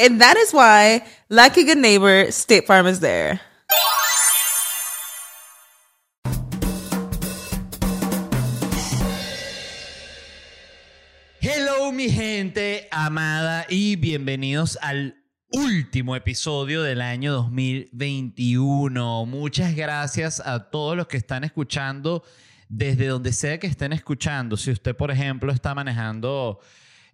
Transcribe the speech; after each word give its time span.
And 0.00 0.18
that 0.22 0.38
is 0.38 0.54
why, 0.54 1.04
like 1.28 1.58
a 1.58 1.62
good 1.62 1.76
neighbor, 1.76 2.32
State 2.32 2.66
Farm 2.66 2.86
is 2.86 3.00
there. 3.00 3.38
Hello 11.42 11.92
mi 11.92 12.08
gente 12.08 12.88
amada 12.90 13.66
y 13.68 13.96
bienvenidos 13.96 14.78
al 14.80 15.16
último 15.52 16.16
episodio 16.16 16.82
del 16.82 17.02
año 17.02 17.34
2021. 17.34 19.26
Muchas 19.26 19.74
gracias 19.74 20.40
a 20.40 20.70
todos 20.70 20.96
los 20.96 21.08
que 21.08 21.18
están 21.18 21.44
escuchando 21.44 22.24
desde 22.70 23.06
donde 23.06 23.34
sea 23.34 23.58
que 23.58 23.66
estén 23.66 23.92
escuchando. 23.92 24.56
Si 24.56 24.70
usted, 24.70 24.96
por 24.96 25.10
ejemplo, 25.10 25.52
está 25.52 25.74
manejando, 25.74 26.58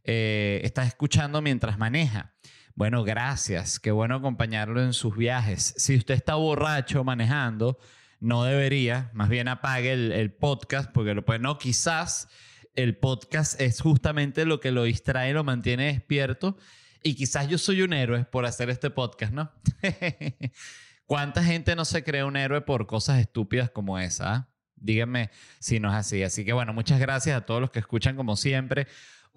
eh, 0.05 0.61
está 0.63 0.85
escuchando 0.85 1.43
mientras 1.43 1.79
maneja. 1.79 2.36
Bueno, 2.77 3.05
gracias. 3.05 3.81
Qué 3.81 3.91
bueno 3.91 4.17
acompañarlo 4.17 4.83
en 4.83 4.93
sus 4.93 5.17
viajes. 5.17 5.73
Si 5.79 5.97
usted 5.97 6.13
está 6.13 6.35
borracho 6.35 7.05
manejando, 7.05 7.79
no 8.21 8.45
debería. 8.45 9.11
Más 9.15 9.31
bien 9.31 9.49
apague 9.49 9.95
el, 9.95 10.31
podcast 10.35 10.93
porque 10.93 11.15
lo 11.15 11.25
puede. 11.25 11.39
No, 11.39 11.57
quizás 11.57 12.29
el 12.75 12.99
podcast 12.99 13.59
es 13.63 13.81
justamente 13.81 14.45
lo 14.45 14.61
que 14.61 14.73
lo 14.73 14.83
distrae, 14.83 15.33
lo 15.33 15.43
mantiene 15.43 15.87
despierto. 15.87 16.59
Y 17.03 17.15
quizás 17.15 17.49
yo 17.49 17.57
soy 17.57 17.81
un 17.81 17.95
héroe 17.95 18.27
por 18.27 18.45
hacer 18.45 18.69
este 18.69 18.91
podcast, 18.91 19.33
¿no? 19.33 19.51
¿Cuánta 21.07 21.43
gente 21.43 21.75
no 21.77 21.87
se 21.87 22.05
cree 22.05 22.25
un 22.25 22.37
héroe 22.37 22.61
por 22.61 22.87
cosas 22.87 23.21
estúpidas 23.21 23.71
como 23.71 23.99
esa? 23.99 24.35
Ah? 24.35 24.49
Díganme 24.75 25.31
si 25.61 25.81
no 25.81 25.89
es 25.89 25.95
así. 25.95 26.23
Así 26.23 26.45
que 26.45 26.53
bueno, 26.53 26.75
muchas 26.75 27.01
gracias 27.01 27.39
a 27.39 27.47
todos 27.47 27.63
los 27.63 27.71
que 27.71 27.79
escuchan 27.79 28.17
como 28.17 28.37
siempre. 28.37 28.87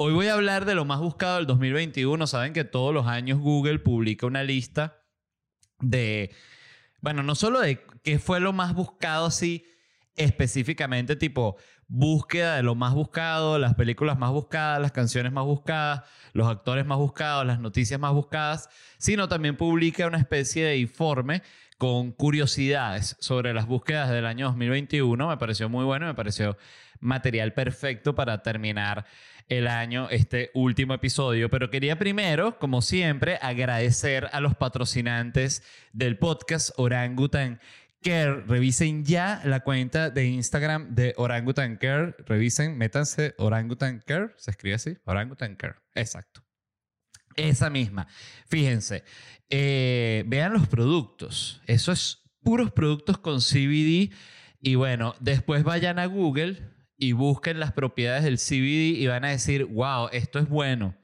Hoy 0.01 0.13
voy 0.13 0.27
a 0.27 0.35
hablar 0.35 0.63
de 0.63 0.75
lo 0.75 0.85
más 0.85 1.01
buscado 1.01 1.35
del 1.35 1.45
2021. 1.45 2.25
Saben 2.25 2.53
que 2.53 2.63
todos 2.63 2.93
los 2.93 3.05
años 3.05 3.37
Google 3.37 3.79
publica 3.79 4.25
una 4.27 4.43
lista 4.43 5.03
de, 5.81 6.33
bueno, 7.01 7.21
no 7.21 7.35
solo 7.35 7.59
de 7.59 7.81
qué 8.01 8.17
fue 8.17 8.39
lo 8.39 8.53
más 8.53 8.73
buscado 8.73 9.25
así 9.25 9.65
específicamente, 10.15 11.17
tipo 11.17 11.57
búsqueda 11.89 12.55
de 12.55 12.63
lo 12.63 12.75
más 12.75 12.93
buscado, 12.93 13.59
las 13.59 13.75
películas 13.75 14.17
más 14.17 14.31
buscadas, 14.31 14.79
las 14.79 14.93
canciones 14.93 15.33
más 15.33 15.43
buscadas, 15.43 16.03
los 16.31 16.47
actores 16.47 16.85
más 16.85 16.97
buscados, 16.97 17.45
las 17.45 17.59
noticias 17.59 17.99
más 17.99 18.13
buscadas, 18.13 18.69
sino 18.99 19.27
también 19.27 19.57
publica 19.57 20.07
una 20.07 20.19
especie 20.19 20.63
de 20.63 20.77
informe 20.77 21.43
con 21.77 22.13
curiosidades 22.13 23.17
sobre 23.19 23.53
las 23.53 23.65
búsquedas 23.65 24.09
del 24.09 24.25
año 24.25 24.45
2021. 24.47 25.27
Me 25.27 25.37
pareció 25.37 25.67
muy 25.67 25.83
bueno, 25.83 26.05
me 26.05 26.13
pareció 26.13 26.57
material 27.01 27.53
perfecto 27.53 28.15
para 28.15 28.41
terminar 28.43 29.05
el 29.49 29.67
año 29.67 30.07
este 30.09 30.51
último 30.53 30.93
episodio, 30.93 31.49
pero 31.49 31.71
quería 31.71 31.97
primero, 31.97 32.59
como 32.59 32.81
siempre, 32.81 33.39
agradecer 33.41 34.29
a 34.31 34.39
los 34.39 34.55
patrocinantes 34.55 35.63
del 35.91 36.17
podcast 36.17 36.69
Orangutan 36.77 37.59
Care. 38.01 38.41
Revisen 38.41 39.03
ya 39.03 39.41
la 39.43 39.61
cuenta 39.61 40.11
de 40.11 40.27
Instagram 40.27 40.93
de 40.93 41.15
Orangutan 41.17 41.77
Care. 41.77 42.15
Revisen, 42.27 42.77
métanse 42.77 43.33
Orangutan 43.39 44.03
Care. 44.05 44.29
Se 44.37 44.51
escribe 44.51 44.75
así, 44.75 44.97
Orangutan 45.05 45.55
Care. 45.55 45.75
Exacto. 45.95 46.43
Esa 47.35 47.71
misma. 47.71 48.07
Fíjense, 48.47 49.03
eh, 49.49 50.23
vean 50.27 50.53
los 50.53 50.67
productos. 50.67 51.61
Eso 51.65 51.91
es 51.91 52.21
puros 52.43 52.71
productos 52.71 53.17
con 53.17 53.39
CBD. 53.39 54.13
Y 54.61 54.75
bueno, 54.75 55.15
después 55.19 55.63
vayan 55.63 55.97
a 55.97 56.05
Google 56.05 56.78
y 56.99 57.13
busquen 57.13 57.59
las 57.59 57.71
propiedades 57.71 58.23
del 58.23 58.37
CBD 58.37 58.99
y 58.99 59.07
van 59.07 59.25
a 59.25 59.29
decir, 59.29 59.65
wow, 59.65 60.09
esto 60.11 60.37
es 60.37 60.49
bueno, 60.49 60.95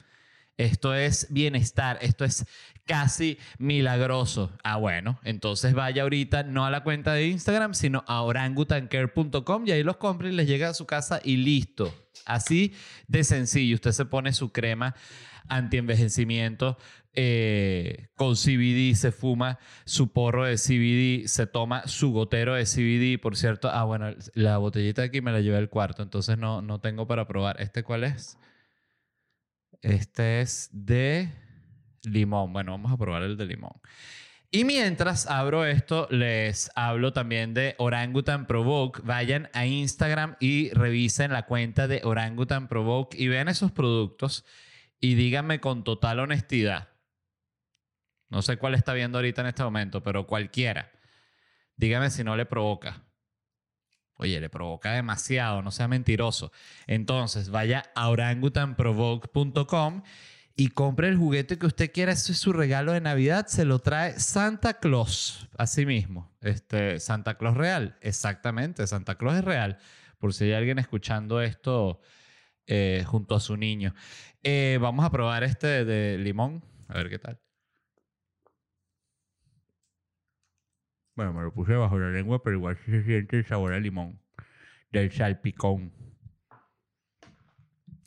esto 0.57 0.93
es 0.93 1.27
bienestar, 1.31 1.97
esto 2.01 2.25
es 2.25 2.45
casi 2.85 3.39
milagroso. 3.57 4.51
Ah, 4.63 4.75
bueno, 4.75 5.19
entonces 5.23 5.73
vaya 5.73 6.03
ahorita 6.03 6.43
no 6.43 6.65
a 6.65 6.69
la 6.69 6.83
cuenta 6.83 7.13
de 7.13 7.27
Instagram, 7.27 7.73
sino 7.73 8.03
a 8.07 8.21
orangutancare.com 8.21 9.67
y 9.67 9.71
ahí 9.71 9.83
los 9.83 9.97
compra 9.97 10.27
y 10.27 10.33
les 10.33 10.47
llega 10.47 10.69
a 10.69 10.73
su 10.73 10.85
casa 10.85 11.21
y 11.23 11.37
listo. 11.37 11.93
Así 12.25 12.73
de 13.07 13.23
sencillo, 13.23 13.75
usted 13.75 13.91
se 13.91 14.05
pone 14.05 14.33
su 14.33 14.51
crema 14.51 14.95
anti-envejecimiento 15.47 16.77
eh, 17.15 18.07
con 18.15 18.35
CBD, 18.35 18.95
se 18.95 19.11
fuma 19.11 19.57
su 19.85 20.11
porro 20.11 20.45
de 20.45 20.55
CBD, 20.55 21.27
se 21.27 21.47
toma 21.47 21.87
su 21.87 22.11
gotero 22.11 22.55
de 22.55 22.65
CBD, 22.65 23.21
por 23.21 23.37
cierto. 23.37 23.69
Ah, 23.69 23.83
bueno, 23.83 24.13
la 24.33 24.57
botellita 24.57 25.01
de 25.01 25.07
aquí 25.07 25.21
me 25.21 25.31
la 25.31 25.41
llevé 25.41 25.57
al 25.57 25.69
cuarto, 25.69 26.03
entonces 26.03 26.37
no, 26.37 26.61
no 26.61 26.79
tengo 26.79 27.07
para 27.07 27.27
probar. 27.27 27.61
¿Este 27.61 27.83
cuál 27.83 28.03
es? 28.03 28.37
Este 29.81 30.41
es 30.41 30.69
de 30.71 31.29
limón. 32.03 32.51
Bueno, 32.53 32.71
vamos 32.71 32.91
a 32.91 32.97
probar 32.97 33.23
el 33.23 33.37
de 33.37 33.45
limón. 33.45 33.73
Y 34.51 34.63
mientras 34.63 35.27
abro 35.27 35.65
esto, 35.65 36.07
les 36.11 36.71
hablo 36.75 37.13
también 37.13 37.53
de 37.53 37.75
Orangutan 37.77 38.47
Provoke. 38.47 39.01
Vayan 39.03 39.49
a 39.53 39.65
Instagram 39.65 40.37
y 40.39 40.69
revisen 40.71 41.31
la 41.31 41.45
cuenta 41.45 41.87
de 41.87 42.01
Orangutan 42.03 42.67
Provoke 42.67 43.17
y 43.17 43.27
vean 43.27 43.47
esos 43.47 43.71
productos 43.71 44.45
y 44.99 45.15
díganme 45.15 45.59
con 45.59 45.83
total 45.83 46.19
honestidad 46.19 46.94
no 48.35 48.41
sé 48.41 48.57
cuál 48.57 48.75
está 48.75 48.91
viendo 48.93 49.17
ahorita 49.17 49.39
en 49.39 49.47
este 49.47 49.63
momento, 49.63 50.03
pero 50.03 50.27
cualquiera. 50.27 50.91
Dígame 51.77 52.09
si 52.09 52.21
no 52.25 52.35
le 52.35 52.45
provoca. 52.45 53.01
Oye, 54.17 54.41
le 54.41 54.49
provoca 54.49 54.91
demasiado, 54.91 55.61
no 55.61 55.71
sea 55.71 55.87
mentiroso. 55.87 56.51
Entonces, 56.85 57.49
vaya 57.49 57.85
a 57.95 58.09
orangutanprovoke.com 58.09 60.03
y 60.53 60.67
compre 60.67 61.07
el 61.07 61.15
juguete 61.15 61.57
que 61.57 61.65
usted 61.65 61.93
quiera. 61.93 62.11
Ese 62.11 62.33
es 62.33 62.37
su 62.37 62.51
regalo 62.51 62.91
de 62.91 62.99
Navidad. 62.99 63.47
Se 63.47 63.63
lo 63.63 63.79
trae 63.79 64.19
Santa 64.19 64.81
Claus. 64.81 65.47
Así 65.57 65.85
mismo. 65.85 66.29
Este, 66.41 66.99
Santa 66.99 67.37
Claus 67.37 67.55
real. 67.55 67.97
Exactamente. 68.01 68.85
Santa 68.85 69.15
Claus 69.15 69.37
es 69.37 69.45
real. 69.45 69.77
Por 70.17 70.33
si 70.33 70.43
hay 70.43 70.51
alguien 70.51 70.77
escuchando 70.77 71.41
esto 71.41 72.01
eh, 72.67 73.05
junto 73.07 73.33
a 73.33 73.39
su 73.39 73.55
niño. 73.55 73.95
Eh, 74.43 74.77
vamos 74.81 75.05
a 75.05 75.09
probar 75.09 75.45
este 75.45 75.85
de 75.85 76.17
limón. 76.17 76.65
A 76.89 76.95
ver 76.95 77.09
qué 77.09 77.17
tal. 77.17 77.44
Bueno, 81.15 81.33
me 81.33 81.43
lo 81.43 81.53
puse 81.53 81.73
bajo 81.73 81.97
la 81.97 82.09
lengua, 82.09 82.43
pero 82.43 82.57
igual 82.57 82.77
se 82.85 83.03
siente 83.03 83.37
el 83.37 83.45
sabor 83.45 83.73
a 83.73 83.79
limón 83.79 84.19
del 84.91 85.11
salpicón. 85.11 85.93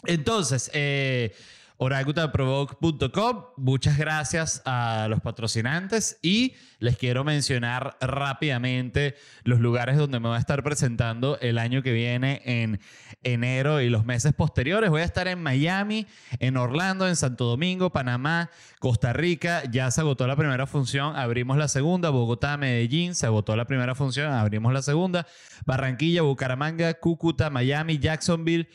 Entonces, 0.05 0.70
eh, 0.75 1.34
oracutaprovoke.com. 1.78 3.44
Muchas 3.56 3.96
gracias 3.96 4.62
a 4.64 5.06
los 5.08 5.20
patrocinantes 5.20 6.19
y 6.22 6.54
les 6.80 6.96
quiero 6.96 7.25
mencionar 7.25 7.96
rápidamente 8.00 9.14
los 9.44 9.60
lugares 9.60 9.96
donde 9.96 10.20
me 10.20 10.28
voy 10.28 10.36
a 10.36 10.40
estar 10.40 10.62
presentando 10.62 11.38
el 11.40 11.56
año 11.56 11.82
que 11.82 11.92
viene 11.92 12.42
en 12.44 12.80
enero 13.22 13.80
y 13.80 13.88
los 13.88 14.04
meses 14.04 14.34
posteriores. 14.34 14.90
Voy 14.90 15.02
a 15.02 15.04
estar 15.04 15.28
en 15.28 15.40
Miami, 15.40 16.06
en 16.40 16.56
Orlando, 16.56 17.08
en 17.08 17.14
Santo 17.14 17.44
Domingo, 17.44 17.90
Panamá, 17.90 18.50
Costa 18.81 19.12
Rica. 19.12 19.62
Ya 19.70 19.90
se 19.92 20.00
agotó 20.00 20.26
la 20.26 20.36
primera 20.36 20.66
función, 20.66 21.16
abrimos 21.16 21.56
la 21.56 21.69
segunda. 21.69 22.10
Bogotá, 22.10 22.56
Medellín, 22.56 23.14
se 23.14 23.26
agotó 23.26 23.54
la 23.54 23.66
primera 23.66 23.94
función, 23.94 24.32
abrimos 24.32 24.72
la 24.72 24.82
segunda. 24.82 25.26
Barranquilla, 25.64 26.22
Bucaramanga, 26.22 26.94
Cúcuta, 26.94 27.50
Miami, 27.50 27.98
Jacksonville. 27.98 28.69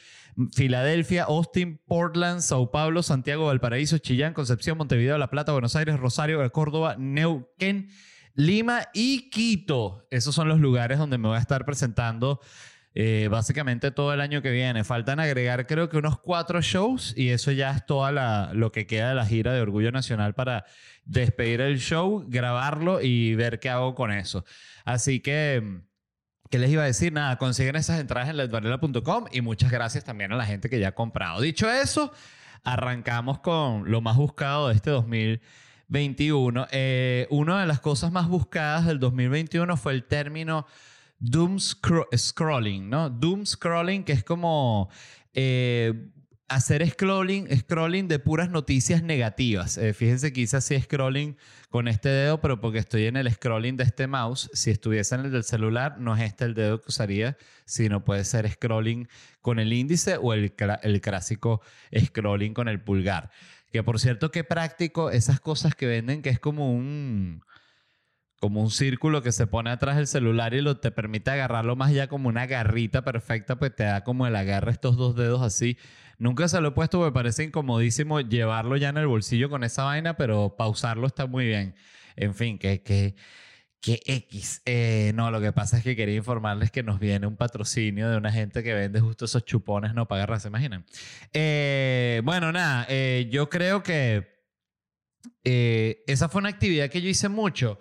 Filadelfia, 0.54 1.24
Austin, 1.24 1.80
Portland, 1.86 2.42
Sao 2.42 2.72
Paulo, 2.72 3.04
Santiago, 3.04 3.46
Valparaíso, 3.46 3.98
Chillán, 3.98 4.34
Concepción, 4.34 4.78
Montevideo, 4.78 5.18
La 5.18 5.30
Plata, 5.30 5.52
Buenos 5.52 5.76
Aires, 5.76 6.00
Rosario, 6.00 6.52
Córdoba, 6.52 6.96
Neuquén, 6.98 7.90
Lima 8.36 8.88
y 8.94 9.30
Quito. 9.30 10.08
Esos 10.10 10.34
son 10.34 10.48
los 10.48 10.60
lugares 10.60 10.98
donde 10.98 11.18
me 11.18 11.28
voy 11.28 11.38
a 11.38 11.42
estar 11.42 11.66
presentando 11.66 12.40
eh, 12.96 13.28
básicamente 13.32 13.90
todo 13.92 14.14
el 14.14 14.22
año 14.22 14.42
que 14.42 14.52
viene. 14.52 14.84
Faltan 14.84 15.20
agregar 15.20 15.66
creo 15.66 15.90
que 15.90 15.98
unos 15.98 16.20
cuatro 16.20 16.62
shows 16.62 17.14
y 17.18 17.30
eso 17.30 17.52
ya 17.52 17.72
es 17.72 17.86
todo 17.86 18.12
lo 18.54 18.72
que 18.72 18.86
queda 18.86 19.10
de 19.10 19.16
la 19.16 19.26
gira 19.26 19.54
de 19.54 19.62
Orgullo 19.62 19.92
Nacional 19.92 20.36
para 20.36 20.66
despedir 21.06 21.62
el 21.62 21.80
show, 21.80 22.24
grabarlo 22.28 23.02
y 23.02 23.36
ver 23.36 23.60
qué 23.60 23.70
hago 23.70 23.96
con 23.96 24.12
eso. 24.12 24.46
Así 24.86 25.20
que 25.20 25.82
¿Qué 26.54 26.60
les 26.60 26.70
iba 26.70 26.84
a 26.84 26.86
decir? 26.86 27.12
Nada, 27.12 27.40
consiguen 27.40 27.76
esas 27.78 28.00
entradas 28.00 28.30
en 28.30 28.38
ledvarela.com 28.38 29.26
y 29.32 29.42
muchas 29.42 29.72
gracias 29.72 30.04
también 30.04 30.32
a 30.34 30.36
la 30.36 30.46
gente 30.46 30.70
que 30.70 30.80
ya 30.80 30.90
ha 30.90 30.92
comprado. 30.92 31.42
Dicho 31.42 31.68
eso, 31.68 32.14
arrancamos 32.64 33.40
con 33.40 33.90
lo 33.90 34.02
más 34.02 34.18
buscado 34.18 34.68
de 34.68 34.76
este 34.76 34.92
2021. 34.92 36.68
Eh, 36.70 37.26
una 37.32 37.60
de 37.60 37.66
las 37.66 37.80
cosas 37.80 38.12
más 38.12 38.28
buscadas 38.28 38.86
del 38.86 39.00
2021 39.00 39.76
fue 39.78 39.94
el 39.94 40.04
término 40.04 40.68
doom 41.18 41.58
scrolling, 41.60 42.88
¿no? 42.88 43.10
Doom 43.10 43.48
scrolling, 43.48 44.04
que 44.04 44.12
es 44.12 44.24
como 44.24 44.92
eh, 45.34 46.12
hacer 46.54 46.88
scrolling, 46.90 47.48
scrolling 47.58 48.08
de 48.08 48.20
puras 48.20 48.50
noticias 48.50 49.04
negativas. 49.04 49.78
Eh, 49.78 49.94
fíjense 49.94 50.32
que 50.34 50.42
hice 50.42 50.58
así 50.58 50.80
scrolling 50.80 51.36
con 51.70 51.88
este 51.88 52.10
dedo, 52.10 52.42
pero 52.42 52.60
porque 52.60 52.80
estoy 52.80 53.06
en 53.06 53.18
el 53.18 53.32
scrolling 53.32 53.78
de 53.78 53.84
este 53.84 54.08
mouse. 54.08 54.50
Si 54.54 54.70
estuviese 54.70 55.16
en 55.16 55.22
el 55.22 55.32
del 55.32 55.44
celular, 55.44 56.00
no 56.00 56.16
es 56.16 56.22
este 56.22 56.46
el 56.46 56.54
dedo 56.54 56.80
que 56.82 56.90
usaría, 56.90 57.38
sino 57.66 58.04
puede 58.04 58.24
ser 58.24 58.50
scrolling 58.50 59.08
con 59.42 59.60
el 59.60 59.74
índice 59.74 60.18
o 60.18 60.34
el, 60.34 60.54
el 60.84 61.02
clásico 61.02 61.62
scrolling 61.98 62.54
con 62.54 62.68
el 62.68 62.82
pulgar. 62.82 63.32
Que 63.72 63.82
por 63.82 64.00
cierto, 64.00 64.30
qué 64.30 64.44
práctico 64.44 65.10
esas 65.10 65.40
cosas 65.40 65.76
que 65.76 65.88
venden, 65.88 66.22
que 66.22 66.30
es 66.30 66.40
como 66.40 66.74
un 66.74 67.44
como 68.44 68.60
un 68.60 68.72
círculo 68.72 69.22
que 69.22 69.32
se 69.32 69.48
pone 69.48 69.70
atrás 69.70 69.96
del 69.96 70.06
celular 70.06 70.54
y 70.54 70.60
lo 70.60 70.76
te 70.76 70.92
permite 70.92 71.32
agarrarlo 71.32 71.78
más 71.78 71.94
ya 71.94 72.08
como 72.08 72.28
una 72.28 72.46
garrita 72.46 73.02
perfecta, 73.02 73.58
pues 73.58 73.74
te 73.74 73.86
da 73.86 74.04
como 74.04 74.28
el 74.28 74.36
agarre 74.36 74.72
estos 74.72 74.98
dos 74.98 75.16
dedos 75.16 75.42
así. 75.42 75.78
Nunca 76.18 76.50
se 76.50 76.60
lo 76.60 76.68
he 76.68 76.72
puesto, 76.72 77.00
me 77.00 77.14
parece 77.14 77.46
incomodísimo 77.46 78.20
llevarlo 78.20 78.76
ya 78.76 78.90
en 78.90 78.98
el 78.98 79.08
bolsillo 79.08 79.50
con 79.50 79.64
esa 79.64 79.86
vaina, 79.86 80.18
pero 80.18 80.58
pausarlo 80.58 81.08
está 81.08 81.26
muy 81.26 81.46
bien. 81.46 81.74
En 82.18 82.36
fin, 82.36 82.60
que, 82.60 82.82
que, 82.84 83.16
que 83.80 84.02
X. 84.06 84.62
Eh, 84.66 85.14
no, 85.16 85.32
lo 85.32 85.40
que 85.40 85.54
pasa 85.54 85.78
es 85.78 85.86
que 85.86 85.96
quería 85.96 86.18
informarles 86.18 86.70
que 86.70 86.84
nos 86.84 87.00
viene 87.00 87.26
un 87.26 87.38
patrocinio 87.38 88.10
de 88.10 88.18
una 88.18 88.30
gente 88.34 88.62
que 88.62 88.74
vende 88.74 89.00
justo 89.00 89.24
esos 89.24 89.46
chupones 89.46 89.94
no 89.94 90.06
paga 90.10 90.38
¿se 90.42 90.50
imaginan? 90.50 90.84
Eh, 91.32 92.20
bueno, 92.26 92.52
nada, 92.52 92.88
eh, 92.90 93.30
yo 93.32 93.50
creo 93.50 93.84
que 93.84 94.34
esa 95.46 96.28
fue 96.28 96.40
una 96.40 96.50
actividad 96.50 96.90
que 96.90 97.02
yo 97.02 97.08
hice 97.08 97.30
mucho 97.30 97.80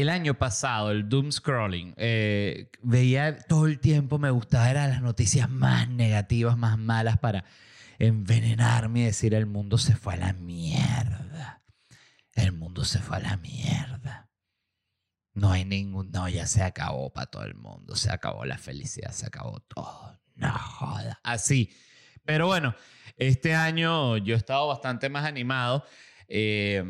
el 0.00 0.08
año 0.08 0.34
pasado, 0.34 0.90
el 0.90 1.08
doom 1.08 1.30
scrolling, 1.30 1.94
eh, 1.96 2.68
veía 2.82 3.38
todo 3.38 3.66
el 3.66 3.78
tiempo, 3.78 4.18
me 4.18 4.30
gustaba, 4.30 4.68
eran 4.68 4.90
las 4.90 5.02
noticias 5.02 5.48
más 5.48 5.88
negativas, 5.88 6.58
más 6.58 6.76
malas 6.76 7.18
para 7.18 7.44
envenenarme 8.00 9.02
y 9.02 9.04
decir 9.04 9.34
el 9.34 9.46
mundo 9.46 9.78
se 9.78 9.94
fue 9.94 10.14
a 10.14 10.16
la 10.16 10.32
mierda. 10.32 11.62
El 12.32 12.50
mundo 12.50 12.84
se 12.84 12.98
fue 12.98 13.18
a 13.18 13.20
la 13.20 13.36
mierda. 13.36 14.28
No 15.32 15.52
hay 15.52 15.64
ningún, 15.64 16.10
no, 16.10 16.28
ya 16.28 16.48
se 16.48 16.64
acabó 16.64 17.12
para 17.12 17.26
todo 17.26 17.44
el 17.44 17.54
mundo, 17.54 17.94
se 17.94 18.10
acabó 18.10 18.44
la 18.44 18.58
felicidad, 18.58 19.12
se 19.12 19.26
acabó 19.26 19.60
todo. 19.60 20.20
No 20.34 20.50
joda. 20.50 21.20
Así. 21.22 21.72
Pero 22.24 22.48
bueno, 22.48 22.74
este 23.16 23.54
año 23.54 24.16
yo 24.16 24.34
he 24.34 24.38
estado 24.38 24.66
bastante 24.66 25.08
más 25.08 25.24
animado. 25.24 25.84
Eh, 26.26 26.82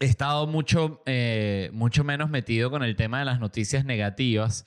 he 0.00 0.06
estado 0.06 0.46
mucho, 0.46 1.02
eh, 1.06 1.70
mucho 1.72 2.04
menos 2.04 2.30
metido 2.30 2.70
con 2.70 2.82
el 2.82 2.96
tema 2.96 3.18
de 3.20 3.24
las 3.24 3.40
noticias 3.40 3.84
negativas. 3.84 4.66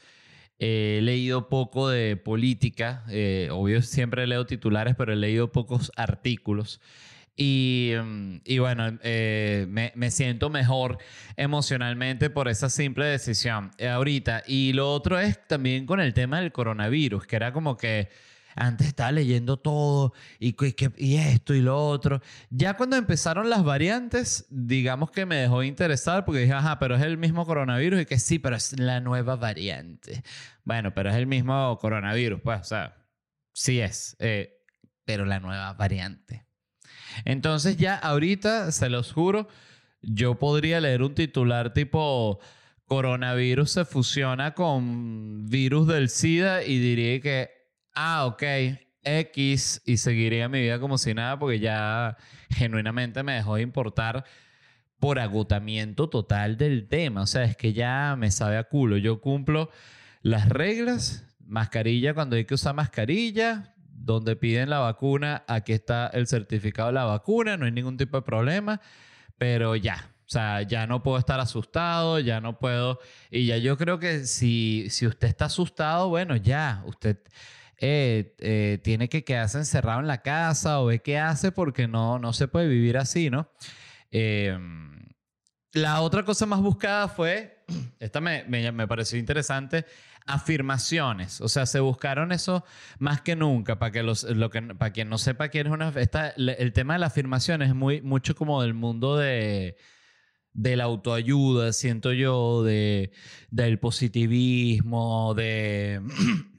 he 0.60 1.00
leído 1.02 1.50
poco 1.50 1.90
de 1.90 2.18
política, 2.18 3.04
eh, 3.10 3.50
obvio 3.52 3.82
siempre 3.82 4.28
leo 4.28 4.46
titulares, 4.46 4.96
pero 4.96 5.14
he 5.14 5.16
leído 5.16 5.52
pocos 5.52 5.92
artículos. 5.96 6.82
Y, 7.36 7.94
mm, 8.04 8.36
y 8.46 8.60
bueno, 8.60 9.00
eh, 9.04 9.66
me, 9.70 9.92
me, 9.96 10.12
siento 10.12 10.50
mejor 10.52 11.00
emocionalmente 11.36 12.30
por 12.30 12.48
esa 12.48 12.70
simple 12.70 13.06
decisión 13.06 13.72
ahorita. 13.80 14.44
Y 14.46 14.74
lo 14.74 14.94
otro 14.94 15.20
es 15.20 15.40
también 15.48 15.86
con 15.88 16.00
el 16.00 16.14
tema 16.14 16.42
del 16.42 16.52
coronavirus, 16.52 17.26
que 17.26 17.36
era 17.38 17.54
como 17.54 17.78
que 17.78 18.10
antes 18.56 18.88
estaba 18.88 19.12
leyendo 19.12 19.58
todo 19.58 20.14
y, 20.40 20.56
y, 20.98 21.16
esto 21.18 21.54
y 21.54 21.62
lo 21.62 21.88
otro. 21.88 22.22
Ya 22.50 22.76
cuando 22.76 22.96
empezaron 22.96 23.50
las 23.50 23.64
variantes, 23.64 24.46
digamos 24.50 25.12
que 25.12 25.26
me 25.26 25.38
dejó 25.38 25.64
interesar 25.64 26.26
porque 26.26 26.42
dije, 26.42 26.54
ajá, 26.54 26.80
pero 26.80 26.96
es 26.96 27.02
el 27.02 27.18
mismo 27.18 27.46
coronavirus 27.46 28.02
y 28.02 28.06
que 28.06 28.20
sí, 28.20 28.40
pero 28.40 28.56
es 28.56 28.78
la 28.80 29.00
nueva 29.00 29.36
variante. 29.36 30.24
Bueno, 30.64 30.94
pero 30.94 31.10
es 31.10 31.16
el 31.16 31.28
mismo 31.28 31.78
coronavirus, 31.80 32.42
pues, 32.42 32.62
o 32.62 32.64
sea, 32.64 32.98
sí 33.54 33.80
es, 33.80 34.16
eh, 34.20 34.64
pero 35.06 35.26
la 35.26 35.40
nueva 35.40 35.74
variante. 35.74 36.46
Entonces 37.26 37.78
ya 37.78 37.96
ahorita, 37.96 38.72
se 38.72 38.90
los 38.90 39.12
juro, 39.12 39.48
yo 40.02 40.40
podría 40.40 40.80
leer 40.80 41.04
un 41.04 41.14
titular 41.14 41.74
tipo 41.74 42.40
coronavirus 42.92 43.72
se 43.72 43.86
fusiona 43.86 44.54
con 44.54 45.48
virus 45.48 45.88
del 45.88 46.10
SIDA 46.10 46.66
y 46.66 46.78
diría 46.78 47.22
que 47.22 47.50
ah, 47.94 48.26
ok, 48.26 48.44
X 49.04 49.82
y 49.86 49.98
seguiría 49.98 50.50
mi 50.50 50.62
vida 50.62 50.80
como 50.80 50.98
si 50.98 51.14
nada 51.14 51.38
porque 51.40 51.60
ya 51.60 52.18
genuinamente 52.50 53.24
me 53.24 53.34
dejó 53.34 53.56
de 53.56 53.64
importar 53.64 54.26
por 55.00 55.20
agotamiento 55.20 56.10
total 56.10 56.58
del 56.58 56.88
tema. 56.88 57.22
O 57.22 57.28
sea, 57.28 57.44
es 57.44 57.58
que 57.58 57.74
ya 57.74 58.16
me 58.18 58.30
sabe 58.32 58.58
a 58.58 58.66
culo. 58.66 58.98
Yo 58.98 59.20
cumplo 59.20 59.72
las 60.22 60.48
reglas, 60.50 61.26
mascarilla 61.40 62.14
cuando 62.14 62.36
hay 62.36 62.46
que 62.46 62.54
usar 62.54 62.76
mascarilla, 62.76 63.74
donde 63.90 64.36
piden 64.36 64.70
la 64.70 64.80
vacuna, 64.80 65.44
aquí 65.48 65.74
está 65.74 66.08
el 66.08 66.28
certificado 66.28 66.90
de 66.90 66.94
la 66.94 67.06
vacuna, 67.06 67.58
no 67.58 67.66
hay 67.66 67.72
ningún 67.72 67.98
tipo 67.98 68.18
de 68.18 68.24
problema, 68.24 68.82
pero 69.38 69.76
ya. 69.76 70.12
O 70.26 70.30
sea, 70.32 70.62
ya 70.62 70.88
no 70.88 71.04
puedo 71.04 71.18
estar 71.18 71.40
asustado, 71.40 72.20
ya 72.20 72.40
no 72.40 72.58
puedo. 72.58 73.00
Y 73.30 73.48
ya 73.48 73.58
yo 73.58 73.78
creo 73.78 74.00
que 74.00 74.26
si, 74.26 74.88
si 74.90 75.06
usted 75.06 75.28
está 75.28 75.46
asustado, 75.46 76.10
bueno, 76.10 76.38
ya, 76.38 76.84
usted 76.86 77.18
eh, 77.84 78.36
eh, 78.38 78.80
tiene 78.84 79.10
que 79.10 79.24
quedarse 79.24 79.58
encerrado 79.58 80.00
en 80.00 80.08
la 80.08 80.22
casa 80.22 80.80
o 80.80 80.86
ve 80.86 81.00
qué 81.00 81.18
hace 81.18 81.52
porque 81.52 81.88
no, 81.88 82.20
no 82.20 82.32
se 82.32 82.48
puede 82.48 82.68
vivir 82.68 82.96
así, 82.96 83.32
¿no? 83.32 83.50
Em, 84.12 85.08
la 85.74 86.02
otra 86.02 86.24
cosa 86.24 86.46
más 86.46 86.62
buscada 86.62 87.08
fue, 87.08 87.66
esta 88.00 88.22
me, 88.22 88.44
me, 88.44 88.88
pareció 88.88 89.18
interesante, 89.18 89.86
afirmaciones. 90.28 91.42
O 91.42 91.50
sea, 91.50 91.66
se 91.66 91.80
buscaron 91.80 92.32
eso 92.32 92.64
más 93.00 93.22
que 93.22 93.36
nunca. 93.36 93.80
Para, 93.80 93.92
que 93.92 94.04
los, 94.04 94.24
lo 94.26 94.52
que, 94.52 94.62
para 94.62 94.94
quien 94.94 95.10
no 95.10 95.18
sepa 95.18 95.50
quién 95.50 95.66
es 95.66 95.74
una... 95.74 95.90
Esta, 95.90 96.30
el 96.30 96.74
tema 96.74 96.94
de 96.94 97.00
la 97.00 97.08
afirmación 97.08 97.64
es 97.64 97.74
muy, 97.74 98.02
mucho 98.02 98.36
como 98.36 98.62
del 98.62 98.76
mundo 98.76 99.18
de 99.18 99.76
de 100.54 100.76
la 100.76 100.84
autoayuda, 100.86 101.74
siento 101.74 102.12
yo, 102.14 102.64
de, 102.64 103.12
del 103.50 103.80
positivismo, 103.80 105.34
de, 105.34 106.02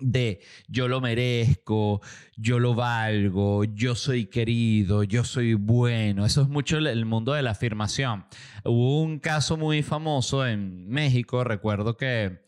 de 0.00 0.40
yo 0.68 0.88
lo 0.88 1.00
merezco, 1.00 2.00
yo 2.36 2.58
lo 2.58 2.74
valgo, 2.74 3.64
yo 3.64 3.94
soy 3.94 4.26
querido, 4.26 5.02
yo 5.02 5.24
soy 5.24 5.54
bueno. 5.54 6.24
Eso 6.24 6.42
es 6.42 6.48
mucho 6.48 6.78
el 6.78 7.04
mundo 7.06 7.32
de 7.32 7.42
la 7.42 7.50
afirmación. 7.52 8.26
Hubo 8.64 9.02
un 9.02 9.18
caso 9.18 9.56
muy 9.56 9.82
famoso 9.82 10.46
en 10.46 10.88
México, 10.88 11.44
recuerdo 11.44 11.96
que 11.96 12.40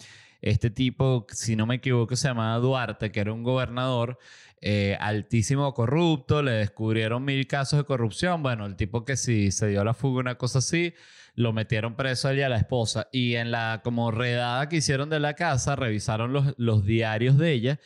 este 0.42 0.70
tipo, 0.70 1.26
si 1.30 1.54
no 1.56 1.66
me 1.66 1.76
equivoco, 1.76 2.16
se 2.16 2.28
llamaba 2.28 2.56
Duarte, 2.58 3.12
que 3.12 3.20
era 3.20 3.32
un 3.32 3.42
gobernador 3.42 4.18
eh, 4.60 4.96
altísimo 5.00 5.72
corrupto, 5.74 6.42
le 6.42 6.52
descubrieron 6.52 7.24
mil 7.24 7.46
casos 7.46 7.78
de 7.78 7.84
corrupción. 7.84 8.42
Bueno, 8.42 8.66
el 8.66 8.76
tipo 8.76 9.04
que 9.04 9.16
si 9.16 9.50
se 9.50 9.68
dio 9.68 9.84
la 9.84 9.94
fuga, 9.94 10.20
una 10.20 10.36
cosa 10.36 10.58
así, 10.58 10.94
lo 11.34 11.52
metieron 11.52 11.96
preso 11.96 12.28
a 12.28 12.32
él 12.32 12.38
y 12.38 12.42
a 12.42 12.48
la 12.48 12.56
esposa. 12.56 13.08
Y 13.12 13.36
en 13.36 13.50
la 13.50 13.80
como 13.84 14.10
redada 14.10 14.68
que 14.68 14.76
hicieron 14.76 15.10
de 15.10 15.20
la 15.20 15.34
casa, 15.34 15.76
revisaron 15.76 16.32
los, 16.32 16.54
los 16.58 16.84
diarios 16.84 17.38
de 17.38 17.52
ella 17.52 17.80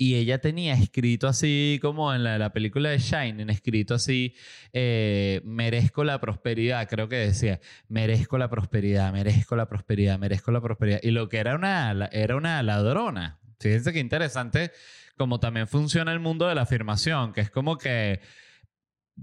y 0.00 0.14
ella 0.14 0.38
tenía 0.38 0.72
escrito 0.72 1.28
así 1.28 1.78
como 1.82 2.14
en 2.14 2.24
la, 2.24 2.52
película 2.54 2.88
de 2.88 2.96
Shining, 2.96 3.50
escrito 3.50 3.96
así, 3.96 4.34
eh, 4.72 5.42
merezco 5.44 6.04
la 6.04 6.18
prosperidad, 6.18 6.88
creo 6.88 7.06
que 7.10 7.16
decía, 7.16 7.60
merezco 7.88 8.38
la 8.38 8.48
prosperidad, 8.48 9.12
merezco 9.12 9.56
la 9.56 9.68
prosperidad, 9.68 10.18
merezco 10.18 10.52
la 10.52 10.62
prosperidad. 10.62 11.00
Y 11.02 11.10
lo 11.10 11.28
que 11.28 11.36
era 11.36 11.54
una, 11.54 12.08
era 12.12 12.36
una 12.36 12.62
ladrona. 12.62 13.40
Fíjense 13.58 13.92
qué 13.92 13.98
interesante 13.98 14.72
como 15.20 15.38
también 15.38 15.68
funciona 15.68 16.14
el 16.14 16.18
mundo 16.18 16.48
de 16.48 16.54
la 16.54 16.62
afirmación, 16.62 17.34
que 17.34 17.42
es 17.42 17.50
como 17.50 17.76
que 17.76 18.22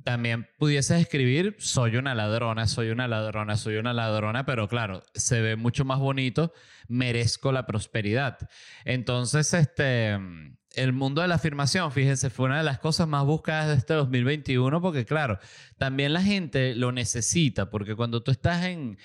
también 0.04 0.48
pudieses 0.60 1.02
escribir, 1.02 1.56
soy 1.58 1.96
una 1.96 2.14
ladrona, 2.14 2.68
soy 2.68 2.92
una 2.92 3.08
ladrona, 3.08 3.58
soy 3.58 3.78
una 3.78 3.94
ladrona, 3.94 4.46
pero 4.46 4.68
claro, 4.68 5.02
se 5.16 5.42
ve 5.42 5.56
mucho 5.56 5.86
más 5.86 5.98
bonito, 5.98 6.54
merezco 6.88 7.52
la 7.52 7.66
prosperidad. 7.66 8.38
Entonces, 8.86 9.56
este, 9.56 10.20
el 10.76 10.94
mundo 10.94 11.24
de 11.24 11.30
la 11.30 11.36
afirmación, 11.36 11.92
fíjense, 11.92 12.30
fue 12.30 12.46
una 12.46 12.60
de 12.60 12.64
las 12.64 12.78
cosas 12.78 13.08
más 13.08 13.26
buscadas 13.26 13.70
de 13.70 13.74
este 13.74 13.96
2021 13.96 14.80
porque 14.80 15.04
claro, 15.04 15.40
también 15.80 16.14
la 16.14 16.22
gente 16.22 16.76
lo 16.76 16.92
necesita 16.92 17.72
porque 17.72 17.96
cuando 17.96 18.22
tú 18.22 18.30
estás 18.30 18.66
en, 18.66 19.00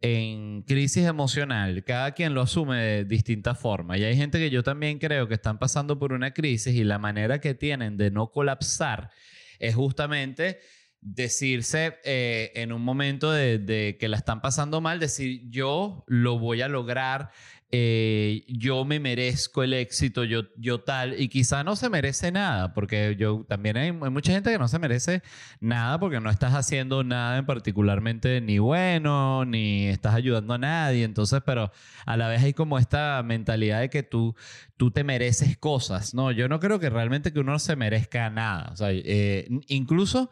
en 0.00 0.62
crisis 0.62 1.06
emocional, 1.06 1.82
cada 1.84 2.12
quien 2.12 2.34
lo 2.34 2.42
asume 2.42 2.76
de 2.76 3.04
distinta 3.04 3.54
forma. 3.54 3.96
Y 3.96 4.04
hay 4.04 4.16
gente 4.16 4.38
que 4.38 4.50
yo 4.50 4.62
también 4.62 4.98
creo 4.98 5.28
que 5.28 5.34
están 5.34 5.58
pasando 5.58 5.98
por 5.98 6.12
una 6.12 6.32
crisis 6.32 6.74
y 6.74 6.84
la 6.84 6.98
manera 6.98 7.40
que 7.40 7.54
tienen 7.54 7.96
de 7.96 8.10
no 8.10 8.30
colapsar 8.30 9.10
es 9.58 9.74
justamente 9.74 10.60
decirse 11.00 11.98
eh, 12.04 12.52
en 12.56 12.72
un 12.72 12.82
momento 12.82 13.30
de, 13.30 13.96
que 13.98 14.08
la 14.08 14.16
están 14.16 14.40
pasando 14.40 14.80
mal, 14.80 14.98
decir 14.98 15.42
yo 15.48 16.04
lo 16.06 16.38
voy 16.38 16.62
a 16.62 16.68
lograr, 16.68 17.30
eh, 17.72 18.44
yo 18.46 18.84
me 18.84 19.00
merezco 19.00 19.64
el 19.64 19.72
éxito, 19.74 20.22
yo, 20.22 20.44
yo 20.56 20.80
tal, 20.82 21.20
y 21.20 21.28
quizá 21.28 21.64
no 21.64 21.74
se 21.74 21.90
merece 21.90 22.30
nada, 22.30 22.72
porque 22.72 23.16
yo 23.18 23.44
también 23.48 23.76
hay, 23.76 23.90
mucha 23.90 24.32
gente 24.32 24.52
que 24.52 24.58
no 24.58 24.68
se 24.68 24.78
merece 24.78 25.22
nada 25.58 25.98
porque 25.98 26.20
no 26.20 26.30
estás 26.30 26.54
haciendo 26.54 27.02
nada 27.02 27.38
en 27.38 27.46
particularmente 27.46 28.40
ni 28.40 28.58
bueno, 28.60 29.44
ni 29.44 29.88
estás 29.88 30.14
ayudando 30.14 30.54
a 30.54 30.58
nadie, 30.58 31.02
entonces, 31.02 31.42
pero 31.44 31.72
a 32.06 32.16
la 32.16 32.28
vez 32.28 32.42
hay 32.44 32.54
como 32.54 32.78
esta 32.78 33.20
mentalidad 33.24 33.80
de 33.80 33.90
que 33.90 34.04
tú, 34.04 34.36
tú 34.76 34.92
te 34.92 35.02
mereces 35.02 35.56
cosas, 35.56 36.14
¿no? 36.14 36.30
Yo 36.30 36.48
no 36.48 36.60
creo 36.60 36.78
que 36.78 36.88
realmente 36.88 37.32
que 37.32 37.40
uno 37.40 37.58
se 37.58 37.74
merezca 37.74 38.30
nada, 38.30 38.70
o 38.72 38.76
sea, 38.76 38.88
eh, 38.92 39.48
incluso 39.66 40.30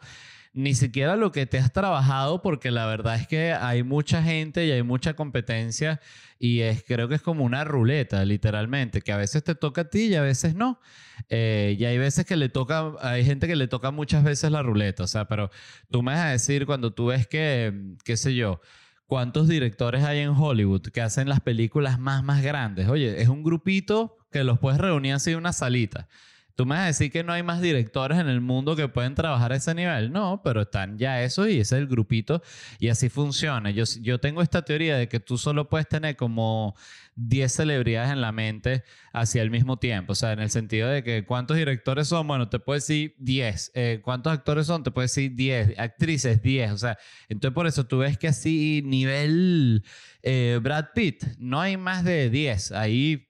ni 0.55 0.73
siquiera 0.73 1.17
lo 1.17 1.33
que 1.33 1.45
te 1.45 1.59
has 1.59 1.73
trabajado, 1.73 2.41
porque 2.41 2.71
la 2.71 2.85
verdad 2.85 3.15
es 3.15 3.27
que 3.27 3.51
hay 3.51 3.83
mucha 3.83 4.23
gente 4.23 4.65
y 4.65 4.71
hay 4.71 4.83
mucha 4.83 5.13
competencia 5.13 5.99
y 6.39 6.61
es, 6.61 6.81
creo 6.87 7.09
que 7.09 7.15
es 7.15 7.21
como 7.21 7.43
una 7.43 7.65
ruleta, 7.65 8.23
literalmente, 8.23 9.01
que 9.01 9.11
a 9.11 9.17
veces 9.17 9.43
te 9.43 9.53
toca 9.53 9.81
a 9.81 9.89
ti 9.89 10.05
y 10.05 10.15
a 10.15 10.21
veces 10.21 10.55
no. 10.55 10.79
Eh, 11.27 11.75
y 11.77 11.83
hay 11.83 11.97
veces 11.97 12.25
que 12.25 12.37
le 12.37 12.47
toca, 12.47 12.93
hay 13.01 13.25
gente 13.25 13.47
que 13.47 13.57
le 13.57 13.67
toca 13.67 13.91
muchas 13.91 14.23
veces 14.23 14.49
la 14.49 14.63
ruleta, 14.63 15.03
o 15.03 15.07
sea, 15.07 15.27
pero 15.27 15.51
tú 15.91 16.01
me 16.01 16.13
vas 16.13 16.21
a 16.21 16.29
decir 16.29 16.65
cuando 16.65 16.93
tú 16.93 17.07
ves 17.07 17.27
que, 17.27 17.93
qué 18.05 18.15
sé 18.15 18.33
yo, 18.33 18.61
cuántos 19.07 19.49
directores 19.49 20.05
hay 20.05 20.19
en 20.19 20.29
Hollywood 20.29 20.83
que 20.83 21.01
hacen 21.01 21.27
las 21.27 21.41
películas 21.41 21.99
más, 21.99 22.23
más 22.23 22.41
grandes. 22.41 22.87
Oye, 22.87 23.21
es 23.21 23.27
un 23.27 23.43
grupito 23.43 24.17
que 24.31 24.45
los 24.45 24.57
puedes 24.59 24.79
reunir 24.79 25.15
así 25.15 25.31
en 25.31 25.37
una 25.37 25.51
salita. 25.51 26.07
Tú 26.55 26.65
me 26.65 26.75
vas 26.75 26.83
a 26.83 26.87
decir 26.87 27.11
que 27.11 27.23
no 27.23 27.33
hay 27.33 27.43
más 27.43 27.61
directores 27.61 28.17
en 28.17 28.29
el 28.29 28.39
mundo 28.39 28.75
que 28.75 28.87
pueden 28.87 29.13
trabajar 29.13 29.51
a 29.51 29.57
ese 29.57 29.75
nivel. 29.75 30.11
No, 30.11 30.41
pero 30.43 30.61
están 30.61 30.97
ya 30.97 31.21
esos 31.21 31.49
y 31.49 31.59
ese 31.59 31.75
es 31.75 31.81
el 31.81 31.87
grupito 31.87 32.41
y 32.79 32.87
así 32.87 33.09
funciona. 33.09 33.71
Yo, 33.71 33.83
yo 34.01 34.19
tengo 34.19 34.41
esta 34.41 34.63
teoría 34.63 34.95
de 34.95 35.09
que 35.09 35.19
tú 35.19 35.37
solo 35.37 35.67
puedes 35.67 35.87
tener 35.89 36.15
como 36.15 36.75
10 37.15 37.51
celebridades 37.51 38.11
en 38.11 38.21
la 38.21 38.31
mente 38.31 38.83
hacia 39.13 39.41
el 39.41 39.51
mismo 39.51 39.77
tiempo. 39.77 40.13
O 40.13 40.15
sea, 40.15 40.31
en 40.33 40.39
el 40.39 40.49
sentido 40.49 40.89
de 40.89 41.03
que 41.03 41.25
cuántos 41.25 41.57
directores 41.57 42.07
son, 42.07 42.27
bueno, 42.27 42.49
te 42.49 42.59
puedo 42.59 42.75
decir 42.75 43.15
10. 43.19 43.71
Eh, 43.75 43.99
¿Cuántos 44.03 44.31
actores 44.33 44.67
son? 44.67 44.83
Te 44.83 44.91
puedo 44.91 45.03
decir 45.03 45.35
10. 45.35 45.77
Actrices, 45.77 46.41
10. 46.41 46.71
O 46.71 46.77
sea, 46.77 46.97
entonces 47.29 47.53
por 47.53 47.67
eso 47.67 47.85
tú 47.85 47.99
ves 47.99 48.17
que 48.17 48.27
así 48.27 48.81
nivel 48.85 49.83
eh, 50.23 50.59
Brad 50.61 50.87
Pitt, 50.93 51.23
no 51.37 51.61
hay 51.61 51.77
más 51.77 52.03
de 52.03 52.29
10. 52.29 52.71
Ahí 52.73 53.24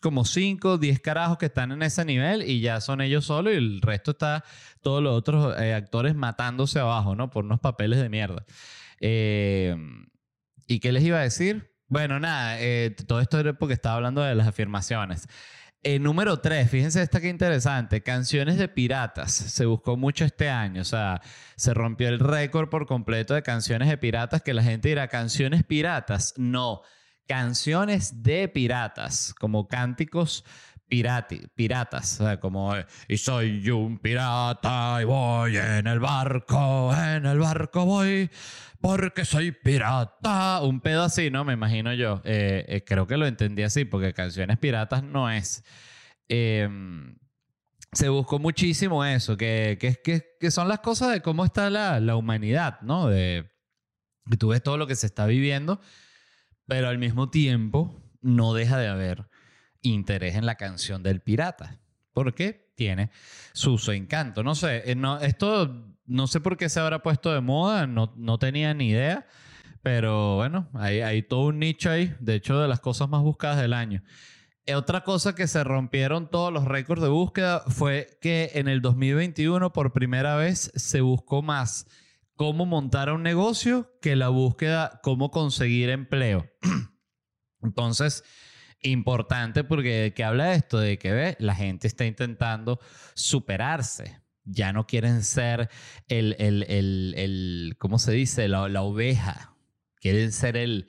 como 0.00 0.24
5, 0.24 0.78
10 0.78 1.00
carajos 1.00 1.38
que 1.38 1.46
están 1.46 1.72
en 1.72 1.82
ese 1.82 2.04
nivel 2.04 2.42
y 2.42 2.60
ya 2.60 2.80
son 2.80 3.00
ellos 3.00 3.26
solos 3.26 3.52
y 3.52 3.56
el 3.56 3.80
resto 3.80 4.12
está 4.12 4.44
todos 4.80 5.02
los 5.02 5.16
otros 5.16 5.56
eh, 5.60 5.74
actores 5.74 6.14
matándose 6.14 6.80
abajo, 6.80 7.14
¿no? 7.14 7.30
Por 7.30 7.44
unos 7.44 7.60
papeles 7.60 8.00
de 8.00 8.08
mierda. 8.08 8.44
Eh, 9.00 9.76
¿Y 10.66 10.80
qué 10.80 10.92
les 10.92 11.02
iba 11.04 11.18
a 11.18 11.22
decir? 11.22 11.74
Bueno, 11.88 12.20
nada, 12.20 12.60
eh, 12.60 12.94
todo 13.06 13.20
esto 13.20 13.38
era 13.38 13.52
porque 13.54 13.74
estaba 13.74 13.96
hablando 13.96 14.22
de 14.22 14.34
las 14.34 14.46
afirmaciones. 14.46 15.28
número 16.00 16.40
3, 16.40 16.70
fíjense 16.70 17.02
esta 17.02 17.20
que 17.20 17.28
interesante, 17.28 18.02
canciones 18.02 18.58
de 18.58 18.68
piratas. 18.68 19.32
Se 19.32 19.66
buscó 19.66 19.96
mucho 19.96 20.24
este 20.24 20.48
año, 20.48 20.82
o 20.82 20.84
sea, 20.84 21.20
se 21.56 21.74
rompió 21.74 22.08
el 22.08 22.20
récord 22.20 22.68
por 22.68 22.86
completo 22.86 23.34
de 23.34 23.42
canciones 23.42 23.88
de 23.88 23.98
piratas, 23.98 24.42
que 24.42 24.54
la 24.54 24.62
gente 24.62 24.88
dirá, 24.88 25.08
canciones 25.08 25.64
piratas. 25.64 26.34
No, 26.36 26.82
canciones 27.30 28.24
de 28.24 28.48
piratas, 28.48 29.32
como 29.38 29.68
cánticos 29.68 30.44
pirati, 30.88 31.40
piratas, 31.54 32.20
o 32.20 32.24
sea, 32.24 32.40
como 32.40 32.74
y 33.06 33.18
soy 33.18 33.70
un 33.70 33.98
pirata 33.98 34.98
y 35.00 35.04
voy 35.04 35.56
en 35.56 35.86
el 35.86 36.00
barco, 36.00 36.92
en 36.92 37.26
el 37.26 37.38
barco 37.38 37.86
voy 37.86 38.28
porque 38.80 39.24
soy 39.24 39.52
pirata, 39.52 40.60
un 40.62 40.80
pedo 40.80 41.04
así, 41.04 41.30
¿no? 41.30 41.44
Me 41.44 41.52
imagino 41.52 41.94
yo. 41.94 42.20
Eh, 42.24 42.64
eh, 42.66 42.84
creo 42.84 43.06
que 43.06 43.16
lo 43.16 43.28
entendí 43.28 43.62
así, 43.62 43.84
porque 43.84 44.12
canciones 44.12 44.58
piratas 44.58 45.04
no 45.04 45.30
es. 45.30 45.62
Em, 46.26 47.16
se 47.92 48.08
buscó 48.08 48.40
muchísimo 48.40 49.04
eso, 49.04 49.36
que, 49.36 49.78
que, 49.80 50.24
que, 50.40 50.50
son 50.50 50.66
las 50.66 50.80
cosas 50.80 51.12
de 51.12 51.22
cómo 51.22 51.44
está 51.44 51.70
la, 51.70 52.00
la 52.00 52.16
humanidad, 52.16 52.80
¿no? 52.80 53.06
De, 53.06 53.52
tú 54.36 54.48
ves 54.48 54.64
todo 54.64 54.76
lo 54.76 54.88
que 54.88 54.96
se 54.96 55.06
está 55.06 55.26
viviendo 55.26 55.80
pero 56.70 56.88
al 56.88 56.98
mismo 56.98 57.30
tiempo, 57.30 58.00
no 58.20 58.54
deja 58.54 58.78
de 58.78 58.86
haber 58.86 59.26
interés 59.82 60.36
en 60.36 60.46
la 60.46 60.54
canción 60.54 61.02
del 61.02 61.20
pirata. 61.20 61.80
Porque 62.12 62.70
tiene 62.76 63.10
su, 63.52 63.76
encanto. 63.90 64.44
No 64.44 64.54
sé, 64.54 64.88
eh, 64.88 64.94
no, 64.94 65.18
esto 65.18 65.96
no 66.06 66.28
sé 66.28 66.38
por 66.38 66.56
qué 66.56 66.68
se 66.68 66.78
habrá 66.78 67.02
puesto 67.02 67.34
de 67.34 67.40
moda, 67.40 67.88
no, 67.88 68.14
no 68.16 68.38
tenía 68.38 68.72
ni 68.72 68.90
idea. 68.90 69.26
Pero 69.82 70.36
bueno, 70.36 70.68
hay, 70.74 71.00
hay 71.00 71.24
todo 71.24 71.46
un 71.46 71.58
nicho 71.58 71.90
ahí. 71.90 72.14
De 72.20 72.36
hecho, 72.36 72.60
de 72.60 72.68
las 72.68 72.78
cosas 72.78 73.08
más 73.08 73.22
buscadas 73.22 73.60
del 73.60 73.72
año. 73.72 74.04
Eh, 74.64 74.76
otra 74.76 75.02
cosa 75.02 75.34
que 75.34 75.48
se 75.48 75.64
rompieron 75.64 76.30
todos 76.30 76.52
los 76.52 76.66
récords 76.66 77.02
de 77.02 77.08
búsqueda 77.08 77.64
fue 77.66 78.16
que 78.20 78.52
en 78.54 78.68
el 78.68 78.80
2021 78.80 79.72
por 79.72 79.92
primera 79.92 80.36
vez 80.36 80.70
se 80.76 81.00
buscó 81.00 81.42
más 81.42 81.88
cómo 82.40 82.64
montar 82.64 83.12
un 83.12 83.22
negocio 83.22 83.98
que 84.00 84.16
la 84.16 84.30
búsqueda 84.30 84.98
cómo 85.02 85.30
conseguir 85.30 85.90
empleo. 85.90 86.50
Entonces, 87.62 88.24
importante 88.80 89.62
porque 89.62 90.14
que 90.16 90.24
habla 90.24 90.46
de 90.46 90.54
esto, 90.54 90.78
de 90.78 90.96
que 90.98 91.12
ve, 91.12 91.36
la 91.38 91.54
gente 91.54 91.86
está 91.86 92.06
intentando 92.06 92.80
superarse. 93.12 94.22
Ya 94.44 94.72
no 94.72 94.86
quieren 94.86 95.22
ser 95.22 95.68
el, 96.08 96.34
el, 96.38 96.62
el, 96.70 97.14
el 97.18 97.76
¿cómo 97.78 97.98
se 97.98 98.12
dice? 98.12 98.48
La, 98.48 98.70
la, 98.70 98.80
oveja. 98.80 99.54
Quieren 99.96 100.32
ser 100.32 100.56
el, 100.56 100.88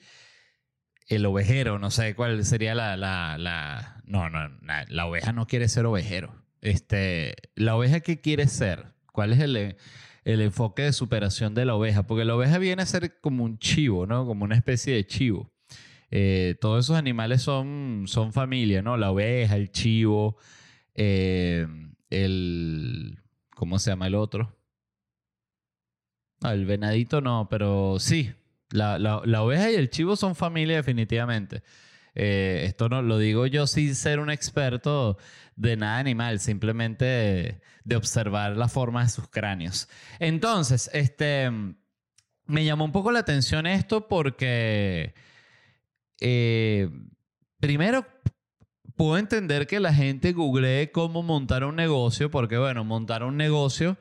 el 1.10 1.25
ovejero. 1.25 1.79
No 1.79 1.91
sé 1.91 2.15
cuál 2.15 2.46
sería 2.46 2.75
la, 2.75 2.96
la, 2.96 3.38
la... 3.38 4.01
No, 4.05 4.29
no, 4.29 4.39
la 4.88 5.05
oveja 5.05 5.34
no 5.34 5.48
quiere 5.48 5.67
ser 5.67 5.86
ovejero. 5.86 6.46
Este, 6.62 7.36
la 7.55 7.75
oveja 7.75 8.00
que 8.00 8.22
quiere 8.22 8.48
ser. 8.48 8.93
¿Cuál 9.12 9.34
es 9.34 9.39
el 9.41 9.75
el 10.23 10.41
enfoque 10.41 10.83
de 10.83 10.93
superación 10.93 11.53
de 11.55 11.65
la 11.65 11.75
oveja, 11.75 12.03
porque 12.07 12.25
la 12.25 12.35
oveja 12.35 12.57
viene 12.57 12.83
a 12.83 12.85
ser 12.85 13.19
como 13.19 13.43
un 13.43 13.57
chivo, 13.57 14.05
¿no? 14.05 14.25
Como 14.25 14.43
una 14.45 14.55
especie 14.55 14.93
de 14.95 15.05
chivo. 15.05 15.51
Eh, 16.11 16.55
todos 16.59 16.85
esos 16.85 16.97
animales 16.97 17.41
son, 17.41 18.03
son 18.07 18.33
familia, 18.33 18.81
¿no? 18.81 18.97
La 18.97 19.11
oveja, 19.11 19.55
el 19.55 19.71
chivo, 19.71 20.37
eh, 20.93 21.67
el... 22.09 23.17
¿Cómo 23.55 23.79
se 23.79 23.91
llama 23.91 24.07
el 24.07 24.15
otro? 24.15 24.57
el 26.43 26.65
venadito 26.65 27.21
no, 27.21 27.47
pero 27.49 27.97
sí, 27.99 28.31
la, 28.71 28.97
la, 28.97 29.43
oveja 29.43 29.69
y 29.71 29.75
el 29.75 29.89
chivo 29.89 30.15
son 30.15 30.35
familia 30.35 30.77
definitivamente. 30.77 31.61
Eh, 32.13 32.63
esto 32.65 32.89
no 32.89 33.01
lo 33.01 33.17
digo 33.17 33.45
yo 33.45 33.67
sin 33.67 33.95
ser 33.95 34.19
un 34.19 34.29
experto 34.29 35.17
de 35.55 35.77
nada 35.77 35.99
animal, 35.99 36.39
simplemente 36.39 37.61
de, 37.83 37.95
observar 37.95 38.57
la 38.57 38.67
forma 38.67 39.03
de 39.03 39.09
sus 39.09 39.27
cráneos. 39.27 39.87
Entonces, 40.19 40.89
este, 40.93 41.49
me 42.45 42.65
llamó 42.65 42.85
un 42.85 42.91
poco 42.91 43.11
la 43.11 43.19
atención 43.19 43.65
esto 43.65 44.07
porque, 44.07 45.13
eh, 46.19 46.89
primero, 47.59 48.05
puedo 48.95 49.17
entender 49.17 49.67
que 49.67 49.79
la 49.79 49.93
gente 49.93 50.33
googlee 50.33 50.91
cómo 50.91 51.23
montar 51.23 51.63
un 51.63 51.75
negocio, 51.75 52.29
porque, 52.29 52.57
bueno, 52.57 52.83
montar 52.83 53.23
un 53.23 53.37
negocio 53.37 53.97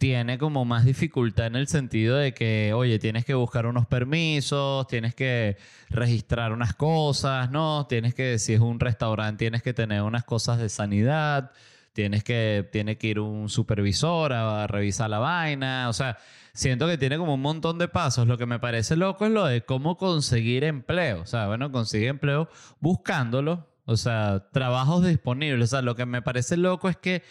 tiene 0.00 0.38
como 0.38 0.64
más 0.64 0.86
dificultad 0.86 1.48
en 1.48 1.56
el 1.56 1.68
sentido 1.68 2.16
de 2.16 2.32
que, 2.32 2.72
oye, 2.72 2.98
tienes 2.98 3.26
que 3.26 3.34
buscar 3.34 3.66
unos 3.66 3.86
permisos, 3.86 4.86
tienes 4.86 5.14
que 5.14 5.58
registrar 5.90 6.52
unas 6.52 6.72
cosas, 6.72 7.50
¿no? 7.50 7.86
Tienes 7.86 8.14
que, 8.14 8.38
si 8.38 8.54
es 8.54 8.60
un 8.60 8.80
restaurante, 8.80 9.44
tienes 9.44 9.62
que 9.62 9.74
tener 9.74 10.00
unas 10.00 10.24
cosas 10.24 10.58
de 10.58 10.70
sanidad, 10.70 11.50
tienes 11.92 12.24
que, 12.24 12.66
tiene 12.72 12.96
que 12.96 13.08
ir 13.08 13.20
un 13.20 13.50
supervisor 13.50 14.32
a, 14.32 14.66
revisar 14.66 15.10
la 15.10 15.18
vaina, 15.18 15.90
o 15.90 15.92
sea, 15.92 16.16
siento 16.54 16.86
que 16.86 16.96
tiene 16.96 17.18
como 17.18 17.34
un 17.34 17.42
montón 17.42 17.76
de 17.76 17.86
pasos. 17.86 18.26
Lo 18.26 18.38
que 18.38 18.46
me 18.46 18.58
parece 18.58 18.96
loco 18.96 19.26
es 19.26 19.32
lo 19.32 19.44
de 19.44 19.66
cómo 19.66 19.98
conseguir 19.98 20.64
empleo, 20.64 21.20
o 21.20 21.26
sea, 21.26 21.46
bueno, 21.46 21.70
conseguir 21.70 22.08
empleo 22.08 22.48
buscándolo, 22.80 23.68
o 23.84 23.98
sea, 23.98 24.48
trabajos 24.50 25.04
disponibles, 25.04 25.64
o 25.64 25.70
sea, 25.72 25.82
lo 25.82 25.94
que 25.94 26.06
me 26.06 26.22
parece 26.22 26.56
loco 26.56 26.88
es 26.88 26.96
que 26.96 27.22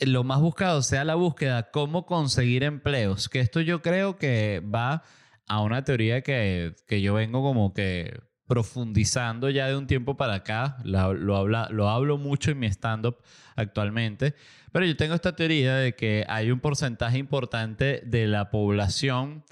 lo 0.00 0.24
más 0.24 0.40
buscado 0.40 0.82
sea 0.82 1.04
la 1.04 1.14
búsqueda, 1.14 1.70
cómo 1.70 2.06
conseguir 2.06 2.64
empleos. 2.64 3.28
Que 3.28 3.40
esto 3.40 3.60
yo 3.60 3.82
creo 3.82 4.16
que 4.16 4.62
va 4.62 5.02
a 5.46 5.60
una 5.60 5.84
teoría 5.84 6.22
que, 6.22 6.74
que 6.86 7.02
yo 7.02 7.14
vengo 7.14 7.42
como 7.42 7.72
que 7.74 8.18
profundizando 8.46 9.48
ya 9.50 9.68
de 9.68 9.76
un 9.76 9.86
tiempo 9.86 10.16
para 10.16 10.34
acá. 10.34 10.78
lo, 10.84 11.36
habla, 11.36 11.68
lo 11.70 11.88
hablo 11.88 12.18
mucho 12.18 12.50
en 12.50 12.58
mi 12.58 12.66
stand-up 12.66 13.18
actualmente. 13.56 14.34
Pero 14.72 14.86
yo 14.86 14.96
tengo 14.96 15.14
esta 15.14 15.36
teoría 15.36 15.76
de 15.76 15.94
que 15.94 16.24
hay 16.28 16.50
un 16.50 16.60
porcentaje 16.60 17.18
importante 17.18 18.02
de 18.04 18.26
la 18.26 18.50
población, 18.50 19.44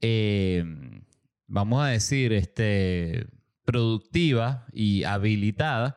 eh, 0.00 0.64
vamos 1.46 1.82
a 1.82 1.88
decir, 1.88 2.32
este, 2.32 3.26
productiva 3.64 4.66
y 4.72 5.04
habilitada 5.04 5.96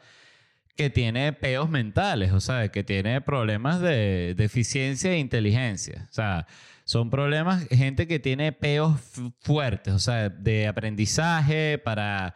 que 0.82 0.90
tiene 0.90 1.32
peos 1.32 1.70
mentales, 1.70 2.32
o 2.32 2.40
sea, 2.40 2.70
que 2.70 2.84
tiene 2.84 3.22
problemas 3.22 3.82
de 3.82 4.34
deficiencia 4.36 5.12
e 5.12 5.20
inteligencia. 5.20 6.08
O 6.10 6.14
sea, 6.14 6.48
son 6.86 7.12
problemas, 7.12 7.68
gente 7.70 8.08
que 8.08 8.18
tiene 8.18 8.52
peos 8.52 9.00
fuertes, 9.42 9.94
o 9.94 10.00
sea, 10.00 10.30
de 10.30 10.66
aprendizaje 10.66 11.78
para 11.78 12.34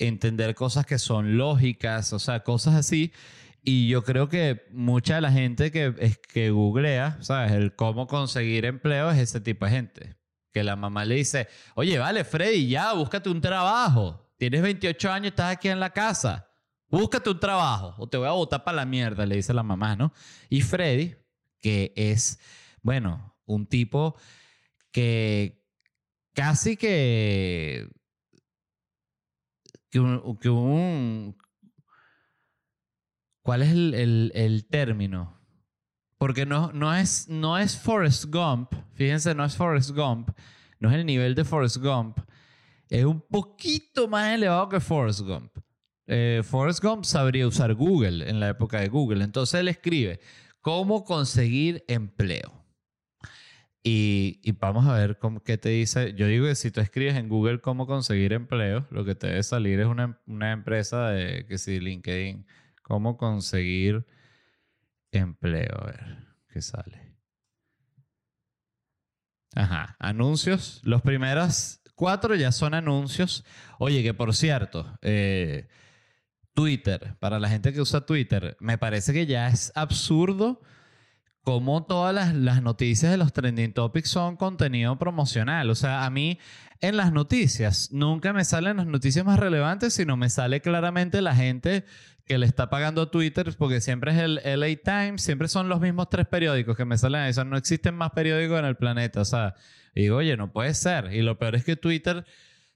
entender 0.00 0.56
cosas 0.56 0.84
que 0.84 0.98
son 0.98 1.36
lógicas, 1.36 2.12
o 2.12 2.18
sea, 2.18 2.40
cosas 2.40 2.74
así. 2.74 3.12
Y 3.62 3.86
yo 3.86 4.02
creo 4.02 4.28
que 4.28 4.66
mucha 4.72 5.14
de 5.14 5.20
la 5.20 5.30
gente 5.30 5.70
que, 5.70 5.94
es, 6.00 6.18
que 6.18 6.50
googlea, 6.50 7.18
¿sabes? 7.20 7.52
El 7.52 7.76
cómo 7.76 8.08
conseguir 8.08 8.64
empleo 8.64 9.12
es 9.12 9.18
ese 9.18 9.40
tipo 9.40 9.64
de 9.64 9.70
gente. 9.70 10.16
Que 10.52 10.64
la 10.64 10.74
mamá 10.74 11.04
le 11.04 11.14
dice, 11.14 11.46
oye, 11.76 12.00
vale, 12.00 12.24
Freddy, 12.24 12.66
ya, 12.66 12.94
búscate 12.94 13.30
un 13.30 13.40
trabajo. 13.40 14.28
Tienes 14.38 14.60
28 14.60 15.12
años, 15.12 15.28
estás 15.28 15.52
aquí 15.52 15.68
en 15.68 15.78
la 15.78 15.90
casa 15.90 16.48
búscate 16.94 17.30
un 17.30 17.40
trabajo 17.40 17.94
o 17.98 18.08
te 18.08 18.16
voy 18.16 18.28
a 18.28 18.32
botar 18.32 18.64
para 18.64 18.76
la 18.76 18.84
mierda, 18.84 19.26
le 19.26 19.36
dice 19.36 19.52
la 19.52 19.62
mamá, 19.62 19.96
¿no? 19.96 20.12
Y 20.48 20.60
Freddy, 20.62 21.14
que 21.60 21.92
es, 21.96 22.38
bueno, 22.82 23.36
un 23.46 23.66
tipo 23.66 24.16
que 24.90 25.64
casi 26.32 26.76
que, 26.76 27.88
que 29.90 29.98
un, 30.00 31.36
¿cuál 33.42 33.62
es 33.62 33.70
el, 33.72 34.66
término? 34.70 35.40
Porque 36.18 36.46
no, 36.46 36.72
no, 36.72 36.94
es, 36.94 37.28
no 37.28 37.58
es 37.58 37.76
Forrest 37.76 38.26
Gump, 38.26 38.72
fíjense, 38.94 39.34
no 39.34 39.44
es 39.44 39.56
Forrest 39.56 39.90
Gump, 39.90 40.30
no 40.78 40.90
es 40.90 40.96
el 40.96 41.06
nivel 41.06 41.34
de 41.34 41.44
Forrest 41.44 41.78
Gump, 41.78 42.18
es 42.88 43.04
un 43.04 43.20
poquito 43.20 44.06
más 44.06 44.32
elevado 44.32 44.68
que 44.68 44.80
Forrest 44.80 45.20
Gump 45.20 45.50
eh, 46.06 46.42
Forrest 46.44 46.82
Gump 46.82 47.04
sabría 47.04 47.46
usar 47.46 47.74
Google 47.74 48.28
en 48.28 48.40
la 48.40 48.48
época 48.50 48.80
de 48.80 48.88
Google. 48.88 49.24
Entonces 49.24 49.60
él 49.60 49.68
escribe, 49.68 50.20
¿cómo 50.60 51.04
conseguir 51.04 51.84
empleo? 51.88 52.64
Y, 53.86 54.40
vamos 54.52 54.86
a 54.86 54.94
ver 54.94 55.18
cómo, 55.18 55.42
qué 55.42 55.58
te 55.58 55.68
dice. 55.68 56.14
Yo 56.14 56.26
digo 56.26 56.46
que 56.46 56.54
si 56.54 56.70
tú 56.70 56.80
escribes 56.80 57.16
en 57.16 57.28
Google 57.28 57.60
cómo 57.60 57.86
conseguir 57.86 58.32
empleo, 58.32 58.86
lo 58.90 59.04
que 59.04 59.14
te 59.14 59.26
debe 59.26 59.42
salir 59.42 59.78
es 59.78 59.86
una, 59.86 60.18
una 60.26 60.52
empresa 60.52 61.10
de, 61.10 61.46
que 61.46 61.58
si 61.58 61.80
LinkedIn, 61.80 62.46
cómo 62.82 63.18
conseguir 63.18 64.06
empleo. 65.12 65.76
A 65.78 65.86
ver, 65.86 66.16
¿qué 66.48 66.62
sale? 66.62 67.14
Ajá, 69.54 69.96
anuncios. 69.98 70.80
Los 70.82 71.02
primeros 71.02 71.82
cuatro 71.94 72.34
ya 72.34 72.52
son 72.52 72.72
anuncios. 72.72 73.44
Oye, 73.78 74.02
que 74.02 74.14
por 74.14 74.34
cierto, 74.34 74.98
eh, 75.02 75.68
Twitter, 76.54 77.16
para 77.18 77.38
la 77.38 77.48
gente 77.48 77.72
que 77.72 77.80
usa 77.80 78.06
Twitter, 78.06 78.56
me 78.60 78.78
parece 78.78 79.12
que 79.12 79.26
ya 79.26 79.48
es 79.48 79.72
absurdo 79.74 80.60
cómo 81.44 81.84
todas 81.84 82.14
las, 82.14 82.62
noticias 82.62 83.12
de 83.12 83.18
los 83.18 83.32
trending 83.32 83.74
topics 83.74 84.08
son 84.08 84.36
contenido 84.36 84.98
promocional. 84.98 85.68
O 85.68 85.74
sea, 85.74 86.06
a 86.06 86.10
mí 86.10 86.38
en 86.80 86.96
las 86.96 87.12
noticias 87.12 87.90
nunca 87.92 88.32
me 88.32 88.44
salen 88.44 88.78
las 88.78 88.86
noticias 88.86 89.24
más 89.26 89.38
relevantes, 89.38 89.92
sino 89.92 90.16
me 90.16 90.30
sale 90.30 90.60
claramente 90.62 91.20
la 91.20 91.36
gente 91.36 91.84
que 92.24 92.38
le 92.38 92.46
está 92.46 92.70
pagando 92.70 93.02
a 93.02 93.10
Twitter, 93.10 93.54
porque 93.58 93.82
siempre 93.82 94.12
es 94.12 94.18
el 94.18 94.36
LA 94.36 94.76
Times, 94.82 95.22
siempre 95.22 95.48
son 95.48 95.68
los 95.68 95.80
mismos 95.80 96.08
tres 96.08 96.26
periódicos 96.26 96.76
que 96.76 96.86
me 96.86 96.96
salen 96.96 97.20
ahí. 97.20 97.30
O 97.30 97.34
sea, 97.34 97.44
no 97.44 97.58
existen 97.58 97.94
más 97.94 98.12
periódicos 98.12 98.58
en 98.58 98.64
el 98.64 98.76
planeta. 98.76 99.20
O 99.20 99.26
sea, 99.26 99.54
digo, 99.94 100.16
oye, 100.16 100.36
no 100.38 100.50
puede 100.50 100.72
ser. 100.72 101.12
Y 101.12 101.20
lo 101.20 101.38
peor 101.38 101.56
es 101.56 101.64
que 101.64 101.76
Twitter 101.76 102.24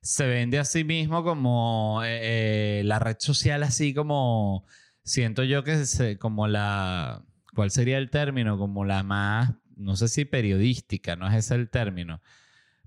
se 0.01 0.27
vende 0.27 0.59
a 0.59 0.65
sí 0.65 0.85
mismo 0.85 1.25
como 1.25 2.03
eh, 2.05 2.81
eh, 2.81 2.83
la 2.85 2.99
red 2.99 3.17
social, 3.19 3.63
así 3.63 3.95
como 3.95 4.67
siento 5.05 5.45
yo 5.45 5.65
que 5.65 5.73
es 5.73 6.03
como 6.19 6.49
la, 6.49 7.25
¿cuál 7.55 7.71
sería 7.71 7.99
el 7.99 8.11
término? 8.11 8.59
Como 8.59 8.85
la 8.85 9.03
más, 9.03 9.55
no 9.77 9.97
sé 9.97 10.09
si 10.09 10.25
periodística, 10.25 11.17
no 11.17 11.29
es 11.29 11.35
ese 11.35 11.55
el 11.55 11.71
término. 11.71 12.21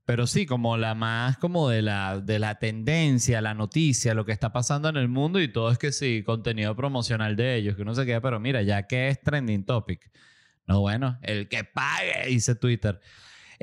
Pero 0.06 0.28
sí, 0.28 0.46
como 0.46 0.78
la 0.78 0.96
más 0.96 1.38
como 1.38 1.70
de 1.70 1.82
la, 1.82 2.20
de 2.20 2.40
la 2.40 2.56
tendencia, 2.60 3.42
la 3.42 3.54
noticia, 3.54 4.14
lo 4.14 4.26
que 4.26 4.32
está 4.32 4.52
pasando 4.52 4.90
en 4.90 4.98
el 4.98 5.08
mundo 5.08 5.40
y 5.40 5.48
todo 5.48 5.72
es 5.72 5.78
que 5.78 5.92
sí, 5.92 6.24
contenido 6.24 6.76
promocional 6.76 7.36
de 7.36 7.56
ellos, 7.56 7.76
que 7.76 7.84
uno 7.84 7.94
se 7.96 8.06
queda, 8.06 8.20
pero 8.22 8.40
mira, 8.40 8.62
ya 8.62 8.88
que 8.88 9.10
es 9.10 9.22
trending 9.22 9.66
topic. 9.66 10.12
No, 10.68 10.80
bueno, 10.82 11.20
el 11.22 11.48
que 11.48 11.64
pague, 11.64 12.28
dice 12.28 12.56
Twitter. 12.56 13.00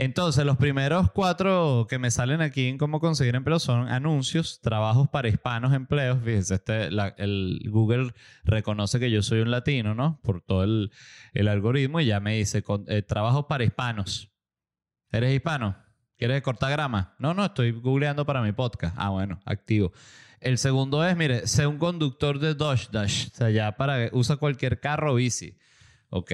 Entonces, 0.00 0.44
los 0.44 0.56
primeros 0.58 1.10
cuatro 1.10 1.88
que 1.90 1.98
me 1.98 2.12
salen 2.12 2.40
aquí 2.40 2.68
en 2.68 2.78
cómo 2.78 3.00
conseguir 3.00 3.34
empleo 3.34 3.58
son 3.58 3.88
anuncios, 3.88 4.60
trabajos 4.60 5.08
para 5.08 5.26
hispanos, 5.26 5.74
empleos. 5.74 6.20
Fíjense, 6.24 6.54
este, 6.54 6.88
el 7.16 7.60
Google 7.68 8.12
reconoce 8.44 9.00
que 9.00 9.10
yo 9.10 9.22
soy 9.24 9.40
un 9.40 9.50
latino, 9.50 9.96
¿no? 9.96 10.20
Por 10.22 10.40
todo 10.40 10.62
el, 10.62 10.92
algoritmo 11.48 11.98
y 11.98 12.06
ya 12.06 12.20
me 12.20 12.36
dice 12.36 12.62
eh, 12.86 13.02
trabajos 13.02 13.46
para 13.46 13.64
hispanos. 13.64 14.30
¿Eres 15.10 15.34
hispano? 15.34 15.76
¿Quieres 16.16 16.42
cortar 16.42 16.70
grama? 16.70 17.16
No, 17.18 17.34
no, 17.34 17.46
estoy 17.46 17.72
googleando 17.72 18.24
para 18.24 18.40
mi 18.40 18.52
podcast. 18.52 18.94
Ah, 18.96 19.10
bueno, 19.10 19.40
activo. 19.46 19.90
El 20.38 20.58
segundo 20.58 21.04
es, 21.04 21.16
mire, 21.16 21.48
sé 21.48 21.66
un 21.66 21.78
conductor 21.78 22.38
de 22.38 22.54
Dodge 22.54 22.88
Dash. 22.92 23.30
O 23.32 23.36
sea, 23.36 23.50
ya 23.50 23.72
para 23.72 24.10
usa 24.12 24.36
cualquier 24.36 24.78
carro 24.78 25.14
o 25.14 25.16
bici. 25.16 25.58
¿Ok? 26.08 26.30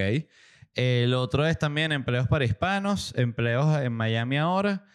El 0.75 1.13
otro 1.13 1.47
es 1.47 1.57
también 1.57 1.93
empleos 1.93 2.27
para 2.27 2.43
hispanos, 2.43 3.13
empleos 3.15 3.81
en 3.81 3.93
Miami 3.93 4.37
ahora, 4.37 4.85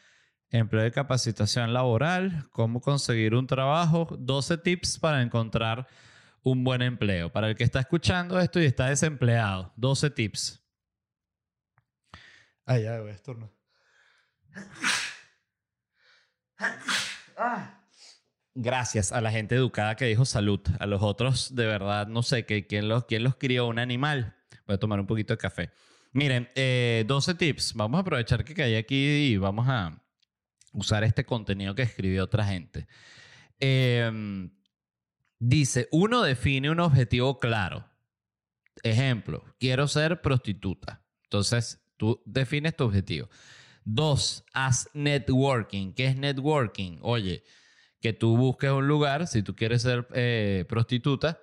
empleo 0.50 0.82
de 0.82 0.92
capacitación 0.92 1.72
laboral, 1.72 2.48
cómo 2.52 2.82
conseguir 2.82 3.34
un 3.34 3.46
trabajo, 3.46 4.06
12 4.18 4.58
tips 4.58 4.98
para 4.98 5.22
encontrar 5.22 5.88
un 6.42 6.64
buen 6.64 6.82
empleo. 6.82 7.32
Para 7.32 7.48
el 7.48 7.56
que 7.56 7.64
está 7.64 7.80
escuchando 7.80 8.38
esto 8.38 8.60
y 8.60 8.66
está 8.66 8.88
desempleado, 8.88 9.72
12 9.76 10.10
tips. 10.10 10.62
Ah, 12.66 12.78
ya, 12.78 13.00
voy 13.00 13.10
a 13.10 13.14
Gracias 18.54 19.12
a 19.12 19.22
la 19.22 19.30
gente 19.30 19.54
educada 19.54 19.96
que 19.96 20.04
dijo 20.04 20.26
salud. 20.26 20.60
A 20.78 20.84
los 20.84 21.00
otros, 21.02 21.54
de 21.54 21.64
verdad, 21.64 22.06
no 22.06 22.22
sé, 22.22 22.44
¿quién 22.44 22.88
los, 22.88 23.06
quién 23.06 23.24
los 23.24 23.36
crió? 23.36 23.66
¿Un 23.66 23.78
animal? 23.78 24.36
Voy 24.70 24.76
a 24.76 24.78
tomar 24.78 25.00
un 25.00 25.06
poquito 25.06 25.35
de 25.35 25.38
café. 25.38 25.72
Miren, 26.12 26.44
12 26.44 26.52
eh, 26.54 27.35
tips. 27.37 27.74
Vamos 27.74 27.98
a 27.98 28.02
aprovechar 28.02 28.44
que 28.44 28.54
caí 28.54 28.76
aquí 28.76 29.33
y 29.33 29.37
vamos 29.37 29.66
a 29.68 30.00
usar 30.72 31.02
este 31.02 31.24
contenido 31.24 31.74
que 31.74 31.83
escribió 31.83 32.22
otra 32.22 32.44
gente. 32.44 32.87
Em, 33.59 34.48
dice, 35.40 35.88
uno 35.90 36.22
define 36.22 36.70
un 36.70 36.78
objetivo 36.78 37.40
claro. 37.40 37.85
Ejemplo, 38.85 39.42
quiero 39.59 39.88
ser 39.88 40.20
prostituta. 40.20 41.02
Entonces, 41.24 41.83
tú 41.96 42.22
defines 42.24 42.76
tu 42.76 42.85
objetivo. 42.85 43.28
Dos, 43.85 44.44
haz 44.52 44.88
networking. 44.94 45.94
¿Qué 45.94 46.06
es 46.06 46.16
networking? 46.16 46.98
Oye, 47.02 47.42
que 48.00 48.12
tú 48.12 48.37
busques 48.37 48.70
un 48.70 48.87
lugar, 48.87 49.26
si 49.26 49.42
tú 49.42 49.56
quieres 49.56 49.83
ser 49.83 50.06
eh, 50.14 50.64
prostituta, 50.68 51.40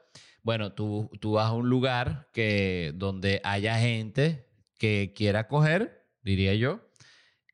bueno, 0.48 0.72
tú, 0.72 1.12
tú 1.20 1.34
vas 1.34 1.48
a 1.48 1.52
un 1.52 1.68
lugar 1.68 2.30
que, 2.32 2.94
donde 2.96 3.42
haya 3.44 3.78
gente 3.80 4.48
que 4.80 5.12
quiera 5.14 5.50
coger, 5.50 6.08
diría 6.22 6.56
yo, 6.56 6.90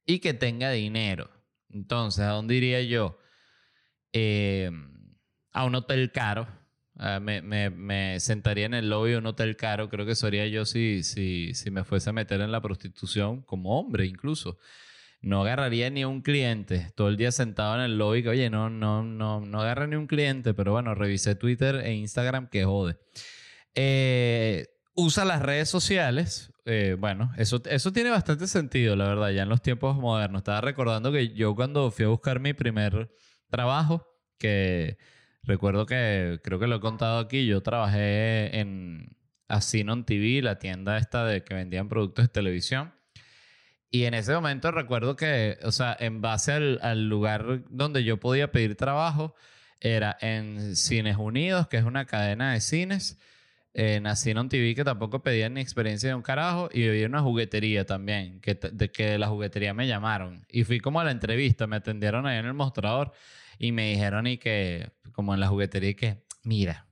y 0.06 0.20
que 0.20 0.36
tenga 0.36 0.70
dinero. 0.70 1.28
Entonces, 1.70 2.24
¿a 2.24 2.34
dónde 2.34 2.54
iría 2.54 2.84
yo? 2.84 3.18
Eh, 4.12 4.70
a 5.54 5.66
un 5.66 5.74
hotel 5.74 6.12
caro. 6.12 6.48
Ah, 6.96 7.20
me, 7.20 7.42
me, 7.42 7.72
me, 7.72 8.20
sentaría 8.20 8.68
en 8.68 8.76
el 8.76 8.92
lobby 8.92 9.14
de 9.14 9.18
un 9.18 9.26
hotel 9.26 9.58
caro. 9.58 9.90
Creo 9.90 10.06
que 10.06 10.12
eso 10.12 10.28
haría 10.28 10.46
yo 10.46 10.64
si, 10.64 11.02
si, 11.02 11.56
si 11.56 11.72
me 11.72 11.84
fuese 11.84 12.12
a 12.12 12.14
meter 12.14 12.42
en 12.42 12.52
la 12.52 12.62
prostitución 12.62 13.42
como 13.42 13.80
hombre 13.80 14.06
incluso. 14.06 14.60
No 15.24 15.42
agarraría 15.42 15.90
ni 15.90 16.04
un 16.04 16.22
cliente. 16.22 16.92
Todo 16.96 17.08
el 17.08 17.16
día 17.16 17.32
sentado 17.32 17.76
en 17.76 17.82
el 17.82 17.98
lobby 17.98 18.24
que, 18.24 18.30
oye, 18.30 18.50
no, 18.50 18.70
no, 18.70 19.04
no, 19.04 19.40
no 19.40 19.62
agarra 19.62 19.88
ni 19.88 19.96
un 19.96 20.06
cliente. 20.06 20.54
Pero 20.54 20.74
bueno, 20.74 20.94
revisé 20.96 21.34
Twitter 21.36 21.78
e 21.78 21.94
Instagram 21.94 22.50
que 22.50 22.66
jode. 22.66 22.98
Eh, 23.74 24.68
usa 24.96 25.24
las 25.24 25.42
redes 25.42 25.70
sociales. 25.70 26.52
Eh, 26.66 26.98
bueno, 27.00 27.32
eso, 27.38 27.62
eso 27.70 27.94
tiene 27.94 28.10
bastante 28.10 28.48
sentido, 28.48 28.98
la 28.98 29.08
verdad, 29.08 29.30
ya 29.32 29.44
en 29.44 29.50
los 29.50 29.62
tiempos 29.62 29.96
modernos. 29.96 30.42
Estaba 30.42 30.60
recordando 30.60 31.10
que 31.14 31.30
yo 31.30 31.56
cuando 31.56 31.90
fui 31.90 32.04
a 32.04 32.10
buscar 32.10 32.42
mi 32.42 32.54
primer 32.54 33.10
trabajo, 33.50 34.06
que 34.38 34.98
recuerdo 35.44 35.86
que 35.86 36.42
creo 36.44 36.60
que 36.60 36.68
lo 36.68 36.76
he 36.76 36.82
contado 36.82 37.20
aquí, 37.20 37.46
yo 37.46 37.64
trabajé 37.64 38.60
en 38.60 39.16
Asinon 39.48 40.06
TV, 40.06 40.42
la 40.42 40.60
tienda 40.60 40.98
esta 40.98 41.26
de 41.26 41.46
que 41.46 41.54
vendían 41.54 41.88
productos 41.88 42.26
de 42.26 42.30
televisión. 42.30 42.94
Y 43.94 44.06
en 44.06 44.16
ese 44.16 44.34
momento 44.34 44.72
recuerdo 44.72 45.16
que, 45.16 45.60
o 45.62 45.72
sea, 45.72 45.96
en 46.00 46.20
base 46.20 46.52
al, 46.52 46.80
al 46.82 47.08
lugar 47.08 47.62
donde 47.70 48.04
yo 48.04 48.20
podía 48.20 48.52
pedir 48.52 48.76
trabajo, 48.76 49.36
era 49.82 50.18
en 50.20 50.76
Cines 50.76 51.18
Unidos, 51.18 51.68
que 51.68 51.78
es 51.78 51.84
una 51.84 52.06
cadena 52.06 52.54
de 52.54 52.60
cines 52.60 53.20
eh, 53.76 54.02
en 54.04 54.38
un 54.40 54.50
TV 54.50 54.74
que 54.74 54.84
tampoco 54.84 55.22
pedía 55.22 55.48
ni 55.48 55.62
experiencia 55.62 56.10
de 56.10 56.16
un 56.16 56.24
carajo 56.24 56.70
y 56.74 56.88
en 56.88 57.12
una 57.12 57.22
juguetería 57.22 57.86
también, 57.86 58.42
que, 58.42 58.56
de 58.56 58.92
que 58.92 59.20
la 59.20 59.28
juguetería 59.28 59.76
me 59.76 59.88
llamaron. 59.88 60.44
Y 60.50 60.64
fui 60.64 60.80
como 60.80 61.00
a 61.00 61.04
la 61.04 61.12
entrevista, 61.12 61.68
me 61.68 61.76
atendieron 61.76 62.26
ahí 62.26 62.40
en 62.40 62.48
el 62.48 62.56
mostrador 62.56 63.12
y 63.60 63.74
me 63.74 63.92
dijeron 63.92 64.26
y 64.26 64.40
que, 64.40 64.90
como 65.12 65.36
en 65.36 65.40
la 65.40 65.50
juguetería, 65.50 65.94
que, 65.94 66.24
mira, 66.42 66.88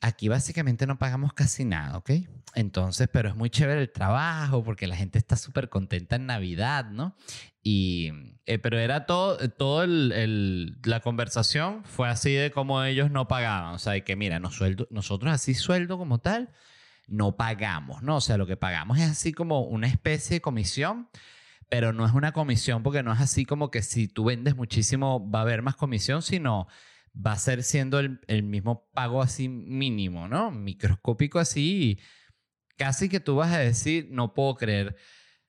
aquí 0.00 0.28
básicamente 0.28 0.86
no 0.86 0.98
pagamos 0.98 1.32
casi 1.32 1.64
nada, 1.64 1.98
¿ok? 1.98 2.10
Entonces, 2.54 3.08
pero 3.12 3.28
es 3.28 3.36
muy 3.36 3.50
chévere 3.50 3.82
el 3.82 3.92
trabajo 3.92 4.64
porque 4.64 4.86
la 4.86 4.96
gente 4.96 5.18
está 5.18 5.36
súper 5.36 5.68
contenta 5.68 6.16
en 6.16 6.26
Navidad, 6.26 6.90
¿no? 6.90 7.14
Y, 7.62 8.12
eh, 8.46 8.58
pero 8.58 8.78
era 8.78 9.06
todo, 9.06 9.36
todo 9.50 9.84
el, 9.84 10.78
la 10.82 11.00
conversación 11.00 11.84
fue 11.84 12.08
así 12.08 12.32
de 12.32 12.50
cómo 12.50 12.82
ellos 12.82 13.10
no 13.10 13.28
pagaban. 13.28 13.74
O 13.74 13.78
sea, 13.78 13.92
de 13.92 14.02
que 14.02 14.16
mira, 14.16 14.40
nosotros 14.40 15.32
así 15.32 15.54
sueldo 15.54 15.98
como 15.98 16.18
tal, 16.18 16.50
no 17.06 17.36
pagamos, 17.36 18.02
¿no? 18.02 18.16
O 18.16 18.20
sea, 18.20 18.36
lo 18.38 18.46
que 18.46 18.56
pagamos 18.56 18.98
es 18.98 19.10
así 19.10 19.32
como 19.32 19.62
una 19.62 19.86
especie 19.86 20.36
de 20.36 20.40
comisión, 20.40 21.08
pero 21.68 21.92
no 21.92 22.06
es 22.06 22.12
una 22.12 22.32
comisión 22.32 22.82
porque 22.82 23.02
no 23.02 23.12
es 23.12 23.20
así 23.20 23.44
como 23.44 23.70
que 23.70 23.82
si 23.82 24.08
tú 24.08 24.24
vendes 24.24 24.56
muchísimo 24.56 25.30
va 25.30 25.40
a 25.40 25.42
haber 25.42 25.62
más 25.62 25.76
comisión, 25.76 26.22
sino 26.22 26.66
va 27.14 27.32
a 27.32 27.38
ser 27.38 27.62
siendo 27.62 27.98
el, 27.98 28.20
el 28.28 28.42
mismo 28.42 28.88
pago 28.92 29.22
así 29.22 29.48
mínimo, 29.48 30.28
¿no? 30.28 30.50
Microscópico 30.50 31.38
así. 31.38 31.98
casi 32.76 33.08
que 33.08 33.20
tú 33.20 33.36
vas 33.36 33.52
a 33.52 33.58
decir, 33.58 34.08
no 34.10 34.34
puedo 34.34 34.54
creer 34.56 34.96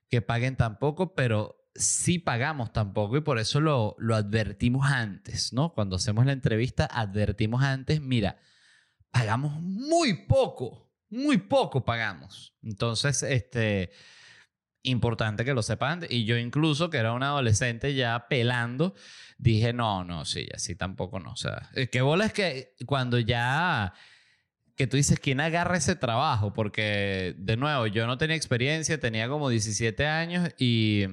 que 0.09 0.21
paguen 0.21 0.57
tan 0.57 0.79
poco, 0.79 1.15
pero 1.15 1.55
sí 1.75 2.19
pagamos 2.19 2.73
tampoco 2.73 3.17
y 3.17 3.21
por 3.21 3.39
eso 3.39 3.61
lo, 3.61 3.95
lo 3.99 4.15
advertimos 4.15 4.85
antes, 4.87 5.53
¿no? 5.53 5.73
Cuando 5.73 5.95
hacemos 5.95 6.25
la 6.25 6.33
entrevista, 6.33 6.85
advertimos 6.85 7.63
antes, 7.63 8.01
mira, 8.01 8.37
pagamos 9.11 9.61
muy 9.61 10.25
poco, 10.25 10.91
muy 11.09 11.37
poco 11.37 11.85
pagamos. 11.85 12.55
Entonces, 12.61 13.23
este, 13.23 13.91
importante 14.83 15.45
que 15.45 15.53
lo 15.53 15.61
sepan. 15.61 16.05
Y 16.09 16.25
yo 16.25 16.37
incluso, 16.37 16.89
que 16.89 16.97
era 16.97 17.13
un 17.13 17.23
adolescente 17.23 17.93
ya 17.93 18.27
pelando, 18.29 18.95
dije, 19.37 19.73
no, 19.73 20.03
no, 20.03 20.25
sí, 20.25 20.47
así 20.53 20.75
tampoco 20.75 21.19
no. 21.19 21.31
O 21.31 21.37
sea, 21.37 21.69
eh, 21.75 21.87
qué 21.89 22.01
bola 22.01 22.25
es 22.25 22.33
que 22.33 22.75
cuando 22.85 23.19
ya 23.19 23.93
que 24.75 24.87
tú 24.87 24.97
dices, 24.97 25.19
¿quién 25.19 25.39
agarra 25.41 25.77
ese 25.77 25.95
trabajo? 25.95 26.53
Porque, 26.53 27.35
de 27.37 27.57
nuevo, 27.57 27.87
yo 27.87 28.07
no 28.07 28.17
tenía 28.17 28.35
experiencia, 28.35 28.99
tenía 28.99 29.27
como 29.29 29.49
17 29.49 30.07
años 30.07 30.49
y 30.57 31.05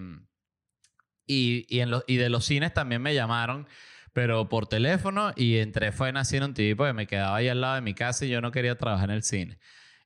y, 1.28 1.66
y, 1.68 1.81
en 1.81 1.90
y 2.09 2.16
de 2.16 2.31
los 2.31 2.46
cines 2.46 2.72
también 2.74 3.02
me 3.02 3.14
llamaron, 3.14 3.68
pero 4.12 4.48
por 4.48 4.66
teléfono. 4.66 5.33
Y 5.37 5.59
entré 5.59 5.92
fue 5.92 6.09
en 6.09 6.24
Cine 6.24 6.46
un 6.46 6.54
TV 6.54 6.74
porque 6.74 6.94
me 6.94 7.07
quedaba 7.07 7.37
ahí 7.37 7.48
al 7.48 7.61
lado 7.61 7.76
de 7.76 7.83
mi 7.83 7.94
casa 7.94 8.24
y 8.24 8.31
yo 8.31 8.40
no 8.40 8.50
quería 8.50 8.76
trabajar 8.76 9.11
en 9.11 9.16
el 9.16 9.22
cine. 9.22 9.59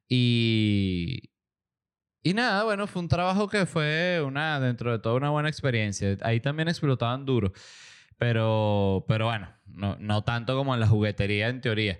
Y, 0.08 1.31
y 2.22 2.34
nada, 2.34 2.64
bueno, 2.64 2.86
fue 2.86 3.02
un 3.02 3.08
trabajo 3.08 3.48
que 3.48 3.66
fue 3.66 4.22
una, 4.24 4.60
dentro 4.60 4.92
de 4.92 4.98
todo 4.98 5.16
una 5.16 5.30
buena 5.30 5.48
experiencia. 5.48 6.16
Ahí 6.22 6.40
también 6.40 6.68
explotaban 6.68 7.24
duro. 7.26 7.52
Pero, 8.18 9.04
pero 9.08 9.26
bueno, 9.26 9.48
no, 9.66 9.96
no 9.98 10.22
tanto 10.22 10.56
como 10.56 10.74
en 10.74 10.80
la 10.80 10.86
juguetería 10.86 11.48
en 11.48 11.60
teoría. 11.60 11.98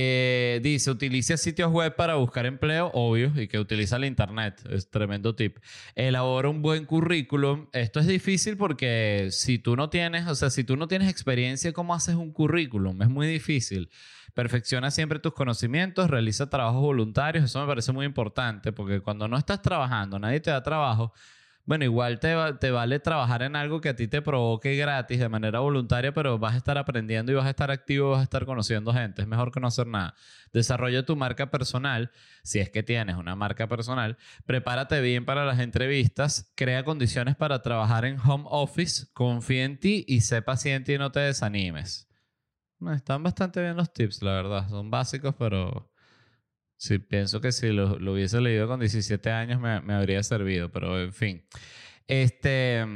Eh, 0.00 0.60
dice, 0.62 0.92
utilice 0.92 1.36
sitios 1.36 1.72
web 1.72 1.96
para 1.96 2.14
buscar 2.14 2.46
empleo, 2.46 2.92
obvio, 2.94 3.32
y 3.34 3.48
que 3.48 3.58
utiliza 3.58 3.96
el 3.96 4.04
Internet. 4.04 4.62
Es 4.70 4.90
tremendo 4.90 5.34
tip. 5.34 5.58
Elabora 5.96 6.48
un 6.48 6.62
buen 6.62 6.84
currículum. 6.84 7.66
Esto 7.72 7.98
es 7.98 8.06
difícil 8.06 8.56
porque 8.56 9.30
si 9.32 9.58
tú 9.58 9.74
no 9.74 9.90
tienes, 9.90 10.28
o 10.28 10.36
sea, 10.36 10.50
si 10.50 10.62
tú 10.62 10.76
no 10.76 10.86
tienes 10.86 11.08
experiencia, 11.08 11.72
¿cómo 11.72 11.94
haces 11.94 12.14
un 12.14 12.30
currículum? 12.32 13.02
Es 13.02 13.08
muy 13.08 13.26
difícil. 13.26 13.90
Perfecciona 14.34 14.92
siempre 14.92 15.18
tus 15.18 15.34
conocimientos, 15.34 16.08
realiza 16.08 16.48
trabajos 16.48 16.80
voluntarios. 16.80 17.46
Eso 17.46 17.60
me 17.60 17.66
parece 17.66 17.90
muy 17.90 18.06
importante 18.06 18.70
porque 18.70 19.00
cuando 19.00 19.26
no 19.26 19.36
estás 19.36 19.62
trabajando, 19.62 20.20
nadie 20.20 20.38
te 20.38 20.52
da 20.52 20.62
trabajo 20.62 21.12
bueno, 21.68 21.84
igual 21.84 22.18
te, 22.18 22.34
te 22.60 22.70
vale 22.70 22.98
trabajar 22.98 23.42
en 23.42 23.54
algo 23.54 23.82
que 23.82 23.90
a 23.90 23.94
ti 23.94 24.08
te 24.08 24.22
provoque 24.22 24.74
gratis 24.74 25.18
de 25.20 25.28
manera 25.28 25.60
voluntaria, 25.60 26.14
pero 26.14 26.38
vas 26.38 26.54
a 26.54 26.56
estar 26.56 26.78
aprendiendo 26.78 27.30
y 27.30 27.34
vas 27.34 27.44
a 27.44 27.50
estar 27.50 27.70
activo, 27.70 28.12
vas 28.12 28.20
a 28.20 28.22
estar 28.22 28.46
conociendo 28.46 28.90
gente. 28.94 29.20
Es 29.20 29.28
mejor 29.28 29.52
que 29.52 29.60
no 29.60 29.66
hacer 29.66 29.86
nada. 29.86 30.14
Desarrolla 30.54 31.04
tu 31.04 31.14
marca 31.14 31.50
personal, 31.50 32.10
si 32.42 32.58
es 32.58 32.70
que 32.70 32.82
tienes 32.82 33.16
una 33.16 33.36
marca 33.36 33.68
personal. 33.68 34.16
Prepárate 34.46 35.02
bien 35.02 35.26
para 35.26 35.44
las 35.44 35.58
entrevistas. 35.58 36.50
Crea 36.54 36.84
condiciones 36.84 37.36
para 37.36 37.60
trabajar 37.60 38.06
en 38.06 38.18
home 38.18 38.44
office. 38.46 39.06
Confía 39.12 39.66
en 39.66 39.78
ti 39.78 40.06
y 40.08 40.22
sé 40.22 40.40
paciente 40.40 40.94
y 40.94 40.98
no 40.98 41.12
te 41.12 41.20
desanimes. 41.20 42.08
Están 42.94 43.22
bastante 43.22 43.60
bien 43.60 43.76
los 43.76 43.92
tips, 43.92 44.22
la 44.22 44.32
verdad. 44.32 44.70
Son 44.70 44.90
básicos, 44.90 45.34
pero 45.38 45.92
Sí, 46.78 47.00
pienso 47.00 47.40
que 47.40 47.50
si 47.50 47.72
lo, 47.72 47.96
hubiese 48.12 48.40
leído 48.40 48.68
con 48.68 48.78
17 48.78 49.30
años 49.32 49.60
me, 49.60 49.92
habría 49.92 50.22
servido, 50.22 50.70
pero 50.70 51.00
en 51.00 51.12
fin. 51.12 51.44
Este. 52.06 52.86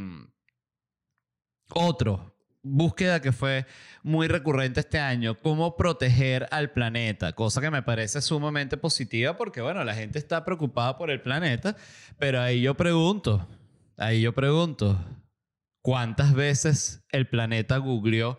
Otro, 1.75 2.37
búsqueda 2.62 3.21
que 3.21 3.33
fue 3.33 3.66
muy 4.05 4.29
recurrente 4.29 4.81
este 4.81 5.01
año, 5.01 5.37
cómo 5.40 5.77
proteger 5.77 6.47
al 6.53 6.71
planeta, 6.71 7.33
cosa 7.33 7.61
que 7.61 7.71
me 7.71 7.83
parece 7.83 8.21
sumamente 8.21 8.77
positiva 8.77 9.37
porque, 9.37 9.61
bueno, 9.61 9.83
la 9.83 9.95
gente 9.95 10.18
está 10.18 10.45
preocupada 10.45 10.97
por 10.97 11.11
el 11.11 11.21
planeta, 11.21 11.75
pero 12.18 12.40
ahí 12.40 12.61
yo 12.61 12.77
pregunto, 12.77 13.49
ahí 13.97 14.21
yo 14.21 14.33
pregunto, 14.33 15.03
¿cuántas 15.81 16.35
veces 16.35 17.05
el 17.11 17.27
planeta 17.27 17.79
googleó 17.79 18.38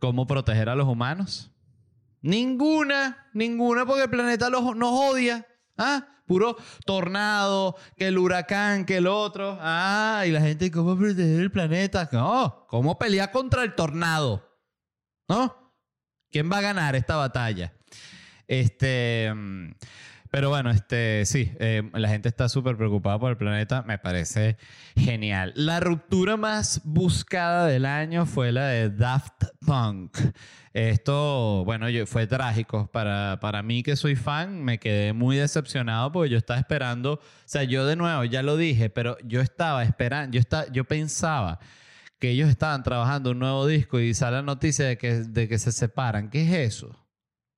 cómo 0.00 0.26
proteger 0.26 0.68
a 0.68 0.74
los 0.74 0.88
humanos? 0.88 1.55
Ninguna, 2.26 3.28
ninguna, 3.34 3.86
porque 3.86 4.02
el 4.02 4.10
planeta 4.10 4.50
nos 4.50 4.64
odia. 4.64 5.46
¿Ah? 5.78 6.08
Puro 6.26 6.56
tornado, 6.84 7.76
que 7.96 8.08
el 8.08 8.18
huracán, 8.18 8.84
que 8.84 8.96
el 8.96 9.06
otro. 9.06 9.56
Ah, 9.60 10.24
y 10.26 10.32
la 10.32 10.40
gente, 10.40 10.72
¿cómo 10.72 10.96
proteger 10.98 11.40
el 11.40 11.52
planeta? 11.52 12.08
No, 12.10 12.66
¿cómo 12.68 12.98
pelear 12.98 13.30
contra 13.30 13.62
el 13.62 13.76
tornado? 13.76 14.44
¿No? 15.28 15.72
¿Quién 16.28 16.50
va 16.50 16.58
a 16.58 16.62
ganar 16.62 16.96
esta 16.96 17.14
batalla? 17.14 17.72
Este. 18.48 19.32
Pero 20.36 20.50
bueno, 20.50 20.70
este, 20.70 21.24
sí, 21.24 21.50
eh, 21.58 21.82
la 21.94 22.10
gente 22.10 22.28
está 22.28 22.50
súper 22.50 22.76
preocupada 22.76 23.18
por 23.18 23.30
el 23.30 23.38
planeta, 23.38 23.80
me 23.84 23.96
parece 23.96 24.58
genial. 24.94 25.54
La 25.56 25.80
ruptura 25.80 26.36
más 26.36 26.82
buscada 26.84 27.66
del 27.66 27.86
año 27.86 28.26
fue 28.26 28.52
la 28.52 28.66
de 28.66 28.90
Daft 28.90 29.44
Punk. 29.66 30.14
Esto, 30.74 31.64
bueno, 31.64 31.86
fue 32.04 32.26
trágico. 32.26 32.90
Para, 32.92 33.40
para 33.40 33.62
mí 33.62 33.82
que 33.82 33.96
soy 33.96 34.14
fan, 34.14 34.62
me 34.62 34.78
quedé 34.78 35.14
muy 35.14 35.36
decepcionado 35.36 36.12
porque 36.12 36.28
yo 36.28 36.36
estaba 36.36 36.60
esperando, 36.60 37.14
o 37.14 37.20
sea, 37.46 37.62
yo 37.62 37.86
de 37.86 37.96
nuevo, 37.96 38.22
ya 38.24 38.42
lo 38.42 38.58
dije, 38.58 38.90
pero 38.90 39.16
yo 39.24 39.40
estaba 39.40 39.84
esperando, 39.84 40.34
yo, 40.34 40.40
estaba, 40.40 40.66
yo 40.70 40.84
pensaba 40.84 41.60
que 42.18 42.32
ellos 42.32 42.50
estaban 42.50 42.82
trabajando 42.82 43.30
un 43.30 43.38
nuevo 43.38 43.66
disco 43.66 44.00
y 44.00 44.12
sale 44.12 44.36
la 44.36 44.42
noticia 44.42 44.84
de 44.84 44.98
que, 44.98 45.14
de 45.14 45.48
que 45.48 45.58
se 45.58 45.72
separan. 45.72 46.28
¿Qué 46.28 46.42
es 46.42 46.74
eso? 46.74 47.05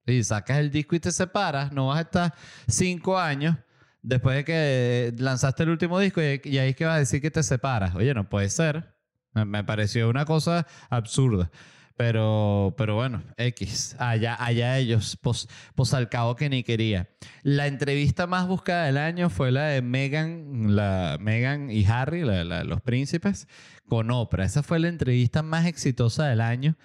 Y 0.08 0.24
sacas 0.24 0.58
el 0.58 0.70
disco 0.70 0.96
y 0.96 1.00
te 1.00 1.12
separas, 1.12 1.72
no 1.72 1.88
vas 1.88 1.98
a 1.98 2.02
estar 2.02 2.34
cinco 2.66 3.18
años 3.18 3.56
después 4.02 4.36
de 4.36 4.44
que 4.44 5.14
lanzaste 5.18 5.64
el 5.64 5.70
último 5.70 5.98
disco 5.98 6.20
y, 6.22 6.24
ahí 6.58 6.70
es 6.70 6.76
que 6.76 6.86
vas 6.86 6.96
a 6.96 7.00
decir 7.00 7.20
que 7.20 7.30
te 7.30 7.42
separas. 7.42 7.94
Oye, 7.94 8.14
no 8.14 8.28
puede 8.28 8.48
ser. 8.48 8.94
Me, 9.34 9.62
pareció 9.64 10.08
una 10.08 10.24
cosa 10.24 10.66
absurda. 10.88 11.50
Pero, 11.96 12.74
pero 12.78 12.94
bueno, 12.94 13.24
X. 13.36 13.96
Allá, 13.98 14.36
allá 14.38 14.78
ellos. 14.78 15.18
Pues, 15.20 15.48
pues 15.74 15.92
al 15.94 16.08
cabo 16.08 16.36
que 16.36 16.48
ni 16.48 16.62
quería. 16.62 17.08
La 17.42 17.66
entrevista 17.66 18.26
más 18.26 18.46
buscada 18.46 18.86
del 18.86 18.98
año 18.98 19.30
fue 19.30 19.50
la 19.50 19.64
de 19.64 19.82
Megan, 19.82 20.76
la, 20.76 21.18
Megan 21.20 21.70
y 21.70 21.84
Harry, 21.86 22.22
los 22.22 22.80
príncipes, 22.80 23.48
con 23.88 24.10
Oprah. 24.12 24.44
Esa 24.44 24.62
fue 24.62 24.78
la 24.78 24.88
entrevista 24.88 25.42
más 25.42 25.66
exitosa 25.66 26.26
del 26.26 26.40
año. 26.40 26.76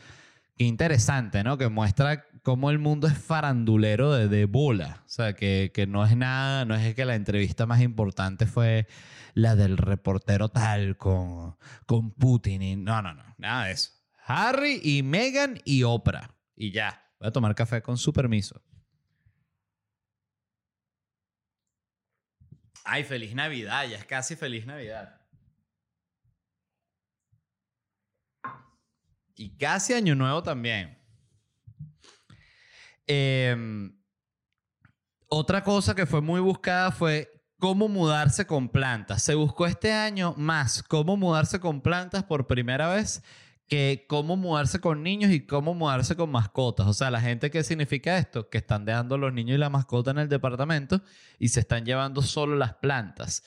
Qué 0.58 0.66
interesante, 0.66 1.44
¿no? 1.44 1.58
Que 1.60 1.70
muestra 1.70 2.26
cómo 2.44 2.70
el 2.70 2.78
mundo 2.78 3.08
es 3.08 3.18
farandulero 3.18 4.14
de, 4.14 4.28
de 4.28 4.46
bola. 4.46 5.02
O 5.06 5.10
sea, 5.10 5.34
que, 5.34 5.72
que 5.74 5.88
no 5.88 6.06
es 6.06 6.16
nada, 6.16 6.66
no 6.66 6.76
es 6.76 6.94
que 6.94 7.06
la 7.06 7.16
entrevista 7.16 7.66
más 7.66 7.82
importante 7.82 8.46
fue 8.46 8.88
la 9.34 9.56
del 9.56 9.78
reportero 9.78 10.50
tal 10.50 10.98
con, 10.98 11.58
con 11.88 12.12
Putin. 12.12 12.62
Y, 12.62 12.76
no, 12.76 13.02
no, 13.02 13.14
no, 13.14 13.24
nada 13.38 13.66
de 13.66 13.72
eso. 13.72 13.92
Harry 14.26 14.80
y 14.84 15.02
Meghan 15.04 15.60
y 15.66 15.84
Oprah. 15.84 16.36
Y 16.56 16.72
ya, 16.72 17.02
voy 17.20 17.30
a 17.30 17.32
tomar 17.32 17.56
café 17.56 17.82
con 17.82 17.98
su 17.98 18.14
permiso. 18.14 18.62
Ay, 22.86 23.06
feliz 23.06 23.34
Navidad, 23.34 23.88
ya 23.88 23.98
es 23.98 24.06
casi 24.06 24.36
feliz 24.36 24.66
Navidad. 24.66 25.22
Y 29.36 29.58
casi 29.58 29.94
Año 29.94 30.16
Nuevo 30.16 30.44
también. 30.44 31.03
Em, 33.08 33.96
otra 35.28 35.64
cosa 35.64 35.96
que 35.96 36.06
fue 36.06 36.22
muy 36.22 36.40
buscada 36.40 36.92
fue 36.92 37.30
cómo 37.60 37.88
mudarse 37.88 38.46
con 38.46 38.70
plantas. 38.70 39.24
Se 39.24 39.36
buscó 39.36 39.66
este 39.66 39.92
año 39.92 40.34
más 40.38 40.84
cómo 40.84 41.18
mudarse 41.18 41.60
con 41.60 41.82
plantas 41.82 42.24
por 42.24 42.48
primera 42.48 42.90
vez 42.90 43.24
que 43.68 44.06
cómo 44.08 44.36
mudarse 44.36 44.80
con 44.80 45.04
niños 45.04 45.32
y 45.32 45.46
cómo 45.46 45.74
mudarse 45.74 46.16
con 46.16 46.30
mascotas. 46.30 46.88
O 46.88 46.94
sea, 46.94 47.10
la 47.10 47.22
gente, 47.22 47.50
¿qué 47.50 47.64
significa 47.64 48.18
esto? 48.18 48.50
Que 48.50 48.58
están 48.60 48.86
dejando 48.86 49.18
los 49.18 49.34
niños 49.34 49.56
y 49.56 49.60
la 49.60 49.70
mascota 49.70 50.12
en 50.12 50.20
el 50.20 50.30
departamento 50.30 51.02
y 51.40 51.50
se 51.50 51.62
están 51.62 51.86
llevando 51.86 52.22
solo 52.22 52.56
las 52.56 52.76
plantas. 52.76 53.44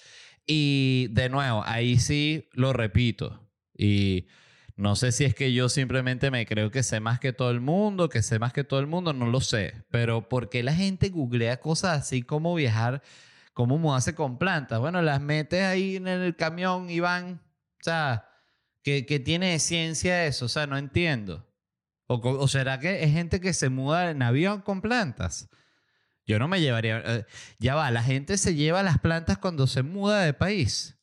Y 0.46 1.08
de 1.10 1.28
nuevo, 1.28 1.62
ahí 1.66 1.98
sí 1.98 2.48
lo 2.52 2.72
repito. 2.72 3.48
Y 3.76 4.26
no 4.76 4.94
sé 4.94 5.10
si 5.10 5.24
es 5.24 5.34
que 5.34 5.54
yo 5.54 5.70
simplemente 5.70 6.30
me 6.30 6.44
creo 6.44 6.70
que 6.70 6.82
sé 6.82 7.00
más 7.00 7.18
que 7.18 7.32
todo 7.32 7.50
el 7.50 7.60
mundo, 7.60 8.10
que 8.10 8.22
sé 8.22 8.38
más 8.38 8.52
que 8.52 8.62
todo 8.62 8.78
el 8.78 8.86
mundo, 8.86 9.14
no 9.14 9.26
lo 9.26 9.40
sé. 9.40 9.84
Pero 9.90 10.28
¿por 10.28 10.50
qué 10.50 10.62
la 10.62 10.74
gente 10.74 11.08
googlea 11.08 11.60
cosas 11.60 11.98
así 11.98 12.22
como 12.22 12.54
viajar, 12.54 13.02
cómo 13.54 13.78
mudarse 13.78 14.14
con 14.14 14.36
plantas? 14.38 14.78
Bueno, 14.78 15.00
las 15.00 15.20
metes 15.22 15.64
ahí 15.64 15.96
en 15.96 16.08
el 16.08 16.36
camión 16.36 16.90
y 16.90 17.00
van. 17.00 17.40
O 17.80 17.84
sea, 17.84 18.28
¿qué, 18.82 19.02
tiene 19.24 19.58
ciencia 19.60 20.26
eso? 20.26 20.44
O 20.44 20.48
sea, 20.48 20.66
no 20.66 20.76
entiendo. 20.76 21.46
O, 22.06 22.16
¿O 22.16 22.46
será 22.46 22.78
que 22.78 23.02
es 23.02 23.12
gente 23.12 23.40
que 23.40 23.54
se 23.54 23.70
muda 23.70 24.10
en 24.10 24.22
avión 24.22 24.60
con 24.60 24.82
plantas? 24.82 25.48
Yo 26.26 26.38
no 26.38 26.48
me 26.48 26.60
llevaría. 26.60 27.02
Eh, 27.04 27.26
ya 27.58 27.74
va, 27.76 27.90
la 27.90 28.02
gente 28.02 28.36
se 28.36 28.54
lleva 28.54 28.82
las 28.82 28.98
plantas 28.98 29.38
cuando 29.38 29.66
se 29.66 29.82
muda 29.82 30.20
de 30.20 30.34
país. 30.34 30.95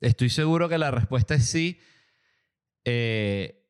Estoy 0.00 0.30
seguro 0.30 0.68
que 0.68 0.78
la 0.78 0.90
respuesta 0.90 1.34
es 1.34 1.48
sí. 1.48 1.80
Eh, 2.84 3.64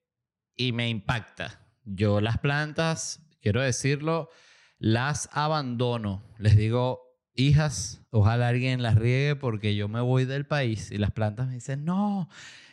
y 0.57 0.73
me 0.73 0.89
impacta. 0.89 1.61
Yo 1.85 2.21
las 2.21 2.39
plantas, 2.39 3.21
quiero 3.41 3.61
decirlo, 3.61 4.31
las 4.79 5.29
abandono. 5.33 6.23
Les 6.39 6.57
digo, 6.57 7.07
hijas, 7.35 8.01
ojalá 8.11 8.49
alguien 8.49 8.83
las 8.83 8.97
riegue 8.97 9.37
porque 9.37 9.77
yo 9.77 9.89
me 9.89 10.01
voy 10.01 10.25
del 10.25 10.47
país 10.47 10.91
y 10.91 10.99
las 10.99 11.13
plantas 11.13 11.49
me 11.49 11.55
dicen, 11.55 11.85
no, 11.85 12.29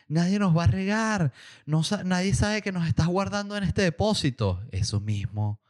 nadie 0.08 0.40
nos 0.40 0.58
va 0.58 0.64
a 0.64 0.68
regar, 0.68 1.34
no, 1.66 1.82
nadie 2.06 2.34
sabe 2.34 2.62
que 2.62 2.72
nos 2.72 2.88
estás 2.88 3.08
guardando 3.08 3.56
en 3.58 3.64
este 3.64 3.82
depósito. 3.82 4.64
Eso 4.72 5.00
mismo 5.00 5.62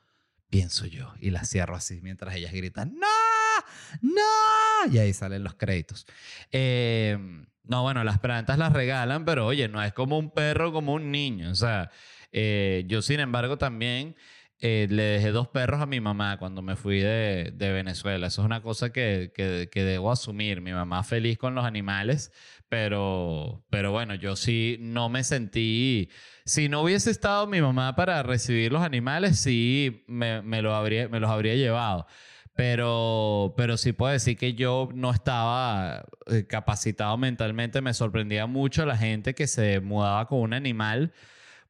pienso 0.49 0.85
yo 0.85 1.13
y 1.19 1.31
las 1.31 1.49
cierro 1.49 1.75
así 1.75 1.99
mientras 2.01 2.35
ellas 2.35 2.53
gritan, 2.53 2.95
no, 2.95 3.07
no, 4.01 4.91
y 4.93 4.99
ahí 4.99 5.13
salen 5.13 5.43
los 5.43 5.55
créditos. 5.55 6.05
Eh, 6.51 7.17
no, 7.63 7.81
bueno, 7.83 8.03
las 8.03 8.19
plantas 8.19 8.57
las 8.57 8.73
regalan, 8.73 9.25
pero 9.25 9.45
oye, 9.45 9.67
no 9.67 9.81
es 9.81 9.93
como 9.93 10.17
un 10.17 10.31
perro, 10.31 10.73
como 10.73 10.93
un 10.93 11.11
niño. 11.11 11.51
O 11.51 11.55
sea, 11.55 11.91
eh, 12.31 12.83
yo 12.87 13.01
sin 13.01 13.19
embargo 13.19 13.57
también 13.57 14.15
eh, 14.59 14.87
le 14.89 15.03
dejé 15.03 15.31
dos 15.31 15.47
perros 15.49 15.81
a 15.81 15.85
mi 15.85 15.99
mamá 16.01 16.37
cuando 16.37 16.61
me 16.61 16.75
fui 16.75 16.99
de, 16.99 17.53
Venezuela. 17.57 18.27
Eso 18.27 18.41
es 18.41 18.45
una 18.45 18.61
cosa 18.61 18.91
que, 18.91 19.31
que, 19.35 19.83
debo 19.83 20.11
asumir. 20.11 20.61
Mi 20.61 20.73
mamá 20.73 21.03
feliz 21.03 21.37
con 21.37 21.55
los 21.55 21.65
animales, 21.65 22.31
pero, 22.69 23.63
pero 23.69 23.91
bueno, 23.91 24.15
yo 24.15 24.35
sí 24.35 24.77
no 24.79 25.09
me 25.09 25.23
sentí... 25.23 26.09
Si 26.45 26.67
no 26.69 26.81
hubiese 26.81 27.11
estado 27.11 27.47
mi 27.47 27.61
mamá 27.61 27.95
para 27.95 28.23
recibir 28.23 28.71
los 28.73 28.83
animales, 28.83 29.39
sí 29.39 30.03
me, 30.07 30.41
me, 30.41 30.61
lo 30.61 30.75
habría, 30.75 31.07
me 31.07 31.19
los 31.19 31.29
habría 31.29 31.55
llevado. 31.55 32.07
Pero, 32.55 33.53
pero 33.57 33.77
sí 33.77 33.93
puedo 33.93 34.13
decir 34.13 34.37
que 34.37 34.53
yo 34.53 34.89
no 34.93 35.11
estaba 35.11 36.05
eh, 36.27 36.45
capacitado 36.45 37.17
mentalmente. 37.17 37.81
Me 37.81 37.93
sorprendía 37.93 38.45
mucho 38.45 38.85
la 38.85 38.97
gente 38.97 39.33
que 39.33 39.47
se 39.47 39.79
mudaba 39.79 40.27
con 40.27 40.39
un 40.39 40.53
animal 40.53 41.13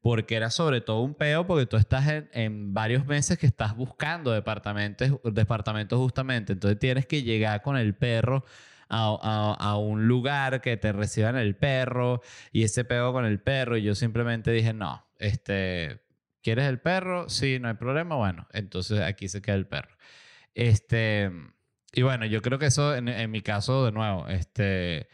porque 0.03 0.35
era 0.35 0.49
sobre 0.49 0.81
todo 0.81 0.99
un 1.01 1.15
peo, 1.15 1.47
porque 1.47 1.65
tú 1.65 1.77
estás 1.77 2.25
en, 2.33 2.73
varios 2.73 3.05
meses 3.05 3.37
que 3.37 3.45
estás 3.45 3.73
buscando 3.73 4.31
departamentos, 4.33 5.17
departamentos 5.23 5.97
justamente, 5.97 6.51
entonces 6.51 6.77
tienes 6.77 7.05
que 7.05 7.23
llegar 7.23 7.61
con 7.61 7.77
el 7.77 7.95
perro 7.95 8.43
a, 8.89 9.55
a, 9.57 9.77
un 9.77 10.05
lugar 10.05 10.59
que 10.59 10.75
te 10.75 10.91
reciban 10.91 11.37
el 11.37 11.55
perro 11.55 12.21
y 12.51 12.63
ese 12.65 12.83
peo 12.83 13.13
con 13.13 13.25
el 13.25 13.39
perro 13.39 13.77
y 13.77 13.83
yo 13.83 13.95
simplemente 13.95 14.51
dije, 14.51 14.73
no, 14.73 15.07
este, 15.19 16.01
¿quieres 16.41 16.67
el 16.67 16.81
perro? 16.81 17.29
Sí, 17.29 17.57
no 17.61 17.69
hay 17.69 17.75
problema, 17.75 18.15
bueno, 18.15 18.45
entonces 18.51 18.99
aquí 18.99 19.29
se 19.29 19.41
queda 19.41 19.55
el 19.55 19.67
perro. 19.67 19.95
Este, 20.55 21.31
y 21.93 22.01
bueno, 22.03 22.25
yo 22.25 22.41
creo 22.41 22.59
que 22.59 22.67
eso 22.67 22.95
en, 22.95 23.31
mi 23.31 23.41
caso, 23.41 23.85
de 23.85 23.91
nuevo, 23.91 24.27
este, 24.27 25.07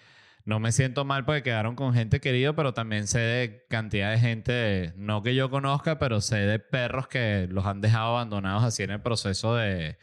no 0.46 0.60
me 0.60 0.72
siento 0.72 1.06
mal 1.06 1.26
porque 1.26 1.44
quedaron 1.44 1.76
con 1.76 1.94
gente 1.94 2.22
querida, 2.22 2.54
pero 2.54 2.74
también 2.74 3.08
sé 3.08 3.20
de 3.20 3.66
cantidad 3.70 4.12
de 4.12 4.20
gente, 4.20 4.94
no 4.98 5.24
que 5.24 5.36
yo 5.36 5.50
conozca, 5.50 6.00
pero 6.00 6.22
sé 6.22 6.38
de 6.38 6.60
perros 6.60 7.08
que 7.08 7.48
los 7.50 7.66
han 7.66 7.82
dejado 7.82 8.18
abandonados 8.18 8.64
así 8.64 8.84
en 8.84 8.92
el 8.92 9.02
proceso 9.02 9.56
de, 9.56 9.98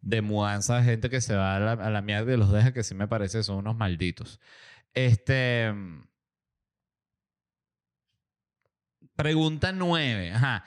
de 0.00 0.22
mudanza, 0.22 0.82
gente 0.84 1.10
que 1.10 1.20
se 1.20 1.36
va 1.36 1.56
a 1.56 1.60
la, 1.60 1.72
a 1.72 1.90
la 1.90 2.02
mierda 2.02 2.32
y 2.34 2.36
los 2.36 2.52
deja, 2.52 2.72
que 2.72 2.84
sí 2.84 2.94
me 2.94 3.08
parece 3.08 3.42
son 3.42 3.56
unos 3.58 3.76
malditos. 3.76 4.40
Este. 4.94 5.72
Pregunta 9.16 9.72
nueve. 9.72 10.32
Ajá. 10.32 10.64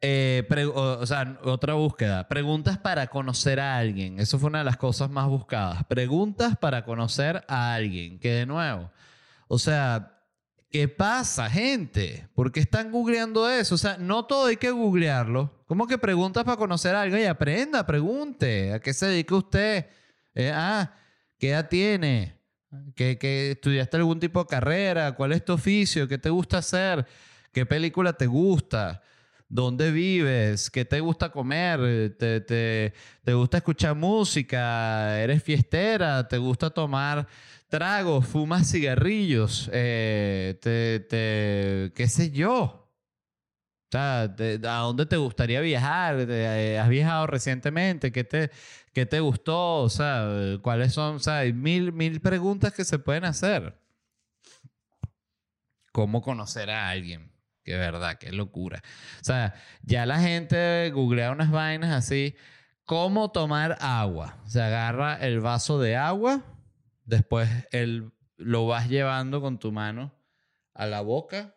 Eh, 0.00 0.46
o, 0.74 1.06
sea, 1.06 1.38
otra 1.42 1.74
búsqueda. 1.74 2.28
Preguntas 2.28 2.78
para 2.78 3.08
conocer 3.08 3.58
a 3.58 3.76
alguien. 3.76 4.20
Eso 4.20 4.38
fue 4.38 4.48
una 4.48 4.58
de 4.58 4.64
las 4.64 4.76
cosas 4.76 5.10
más 5.10 5.26
buscadas. 5.26 5.84
Preguntas 5.84 6.56
para 6.56 6.84
conocer 6.84 7.44
a 7.48 7.74
alguien. 7.74 8.18
Que 8.18 8.30
de 8.30 8.46
nuevo, 8.46 8.90
o 9.48 9.58
sea, 9.58 10.22
¿qué 10.70 10.88
pasa, 10.88 11.50
gente? 11.50 12.28
¿Por 12.34 12.52
qué 12.52 12.60
están 12.60 12.92
googleando 12.92 13.50
eso? 13.50 13.74
O 13.74 13.78
sea, 13.78 13.96
no 13.98 14.24
todo 14.26 14.46
hay 14.46 14.56
que 14.56 14.70
googlearlo. 14.70 15.64
¿Cómo 15.66 15.86
que 15.86 15.98
preguntas 15.98 16.44
para 16.44 16.56
conocer 16.56 16.94
a 16.94 17.02
alguien? 17.02 17.22
Y 17.22 17.26
aprenda, 17.26 17.84
pregunte. 17.84 18.72
¿A 18.74 18.80
qué 18.80 18.94
se 18.94 19.06
dedica 19.06 19.34
usted? 19.34 19.86
Eh, 20.34 20.52
ah, 20.54 20.94
¿qué 21.38 21.50
edad 21.50 21.68
tiene? 21.68 22.38
¿Que, 22.94 23.18
¿Que 23.18 23.52
estudiaste 23.52 23.96
algún 23.96 24.20
tipo 24.20 24.40
de 24.40 24.46
carrera? 24.46 25.12
¿Cuál 25.16 25.32
es 25.32 25.44
tu 25.44 25.54
oficio? 25.54 26.06
¿Qué 26.06 26.18
te 26.18 26.30
gusta 26.30 26.58
hacer? 26.58 27.04
¿Qué 27.52 27.66
película 27.66 28.12
te 28.12 28.26
gusta? 28.26 29.02
Dónde 29.48 29.90
vives, 29.90 30.70
qué 30.70 30.84
te 30.84 31.00
gusta 31.00 31.30
comer, 31.30 32.16
te, 32.18 32.40
te, 32.40 32.92
te 33.24 33.34
gusta 33.34 33.58
escuchar 33.58 33.94
música, 33.94 35.20
eres 35.20 35.42
fiestera, 35.42 36.28
te 36.28 36.38
gusta 36.38 36.70
tomar 36.70 37.26
tragos, 37.68 38.26
fumas 38.26 38.70
cigarrillos, 38.70 39.70
eh, 39.72 40.58
te, 40.60 41.00
te, 41.00 41.92
qué 41.94 42.08
sé 42.08 42.30
yo. 42.30 42.84
O 43.88 43.90
sea, 43.90 44.22
¿a 44.22 44.78
dónde 44.82 45.06
te 45.06 45.16
gustaría 45.16 45.62
viajar? 45.62 46.26
Eh, 46.28 46.78
¿Has 46.78 46.90
viajado 46.90 47.26
recientemente? 47.26 48.12
¿Qué 48.12 48.22
te, 48.22 48.50
qué 48.92 49.06
te 49.06 49.20
gustó? 49.20 49.76
O 49.76 49.88
sea, 49.88 50.28
¿cuáles 50.60 50.92
son? 50.92 51.16
O 51.16 51.18
sea, 51.20 51.38
hay 51.38 51.54
mil, 51.54 51.92
mil 51.92 52.20
preguntas 52.20 52.74
que 52.74 52.84
se 52.84 52.98
pueden 52.98 53.24
hacer. 53.24 53.78
¿Cómo 55.90 56.20
conocer 56.20 56.68
a 56.68 56.90
alguien? 56.90 57.32
Qué 57.68 57.76
verdad, 57.76 58.16
qué 58.16 58.32
locura. 58.32 58.82
O 59.20 59.24
sea, 59.24 59.52
ya 59.82 60.06
la 60.06 60.20
gente 60.20 60.90
googlea 60.90 61.32
unas 61.32 61.50
vainas 61.50 61.90
así. 61.90 62.34
¿Cómo 62.86 63.30
tomar 63.30 63.76
agua? 63.82 64.38
Se 64.46 64.62
agarra 64.62 65.16
el 65.16 65.40
vaso 65.40 65.78
de 65.78 65.94
agua, 65.94 66.42
después 67.04 67.46
el, 67.70 68.10
lo 68.38 68.66
vas 68.66 68.88
llevando 68.88 69.42
con 69.42 69.58
tu 69.58 69.70
mano 69.70 70.18
a 70.72 70.86
la 70.86 71.02
boca 71.02 71.54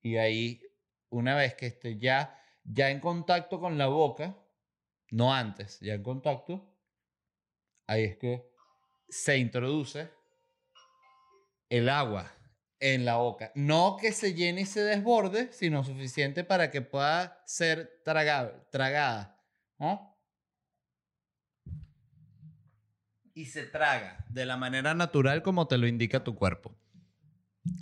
y 0.00 0.16
ahí, 0.16 0.62
una 1.08 1.34
vez 1.34 1.54
que 1.54 1.66
esté 1.66 1.98
ya, 1.98 2.40
ya 2.62 2.90
en 2.90 3.00
contacto 3.00 3.58
con 3.58 3.78
la 3.78 3.88
boca, 3.88 4.38
no 5.10 5.34
antes, 5.34 5.80
ya 5.80 5.94
en 5.94 6.04
contacto, 6.04 6.72
ahí 7.88 8.04
es 8.04 8.16
que 8.16 8.48
se 9.08 9.38
introduce 9.38 10.08
el 11.68 11.88
agua 11.88 12.30
en 12.80 13.04
la 13.04 13.16
boca. 13.16 13.52
No 13.54 13.96
que 14.00 14.12
se 14.12 14.34
llene 14.34 14.62
y 14.62 14.66
se 14.66 14.80
desborde, 14.80 15.52
sino 15.52 15.84
suficiente 15.84 16.42
para 16.44 16.70
que 16.70 16.82
pueda 16.82 17.42
ser 17.46 18.00
tragada. 18.02 19.36
Y 23.34 23.46
se 23.46 23.64
traga 23.64 24.24
de 24.28 24.46
la 24.46 24.56
manera 24.56 24.94
natural 24.94 25.42
como 25.42 25.68
te 25.68 25.78
lo 25.78 25.86
indica 25.86 26.24
tu 26.24 26.34
cuerpo. 26.34 26.74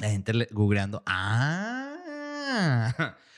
La 0.01 0.11
gente 0.11 0.33
googleando, 0.51 1.03
ah, 1.07 1.95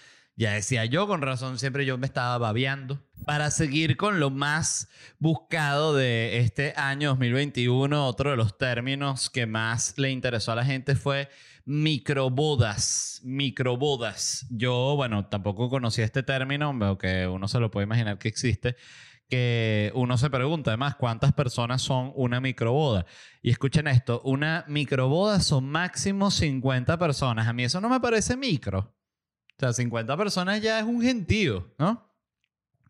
Ya 0.41 0.53
decía 0.53 0.87
yo, 0.87 1.07
con 1.07 1.21
razón, 1.21 1.59
siempre 1.59 1.85
yo 1.85 1.99
me 1.99 2.07
estaba 2.07 2.39
babeando. 2.39 3.05
Para 3.27 3.51
seguir 3.51 3.99
con 3.99 4.21
lo 4.21 4.31
más 4.31 4.89
buscado 5.19 5.95
de 5.95 6.39
este 6.39 6.73
año 6.77 7.11
2021, 7.11 8.07
otro 8.07 8.31
de 8.31 8.39
los 8.39 8.57
términos 8.57 9.29
que 9.29 9.45
más 9.45 9.99
le 9.99 10.11
interesó 10.11 10.53
a 10.53 10.55
la 10.55 10.65
gente 10.65 10.97
fue 10.97 11.29
microbodas. 11.65 13.21
Microbodas. 13.25 14.47
Yo, 14.51 14.95
bueno, 14.97 15.27
tampoco 15.27 15.69
conocía 15.69 16.05
este 16.05 16.23
término, 16.23 16.67
aunque 16.67 17.27
uno 17.27 17.49
se 17.49 17.61
lo 17.61 17.71
puede 17.71 17.85
imaginar 17.85 18.19
que 18.19 18.29
existe 18.29 18.77
que 19.31 19.93
uno 19.95 20.19
se 20.19 20.29
pregunta 20.29 20.73
además 20.73 20.97
cuántas 20.97 21.33
personas 21.33 21.81
son 21.81 22.13
una 22.17 22.41
microboda. 22.41 23.07
Y 23.41 23.51
escuchen 23.51 23.87
esto, 23.87 24.21
una 24.25 24.65
microboda 24.67 25.41
son 25.41 25.69
máximo 25.71 26.31
50 26.31 26.99
personas. 26.99 27.47
A 27.47 27.53
mí 27.53 27.63
eso 27.63 27.81
no 27.81 27.89
me 27.89 28.01
parece 28.01 28.37
micro. 28.37 28.81
O 28.81 29.61
sea, 29.61 29.73
50 29.73 30.17
personas 30.17 30.61
ya 30.61 30.81
es 30.81 30.85
un 30.85 31.01
gentío, 31.01 31.73
¿no? 31.79 32.11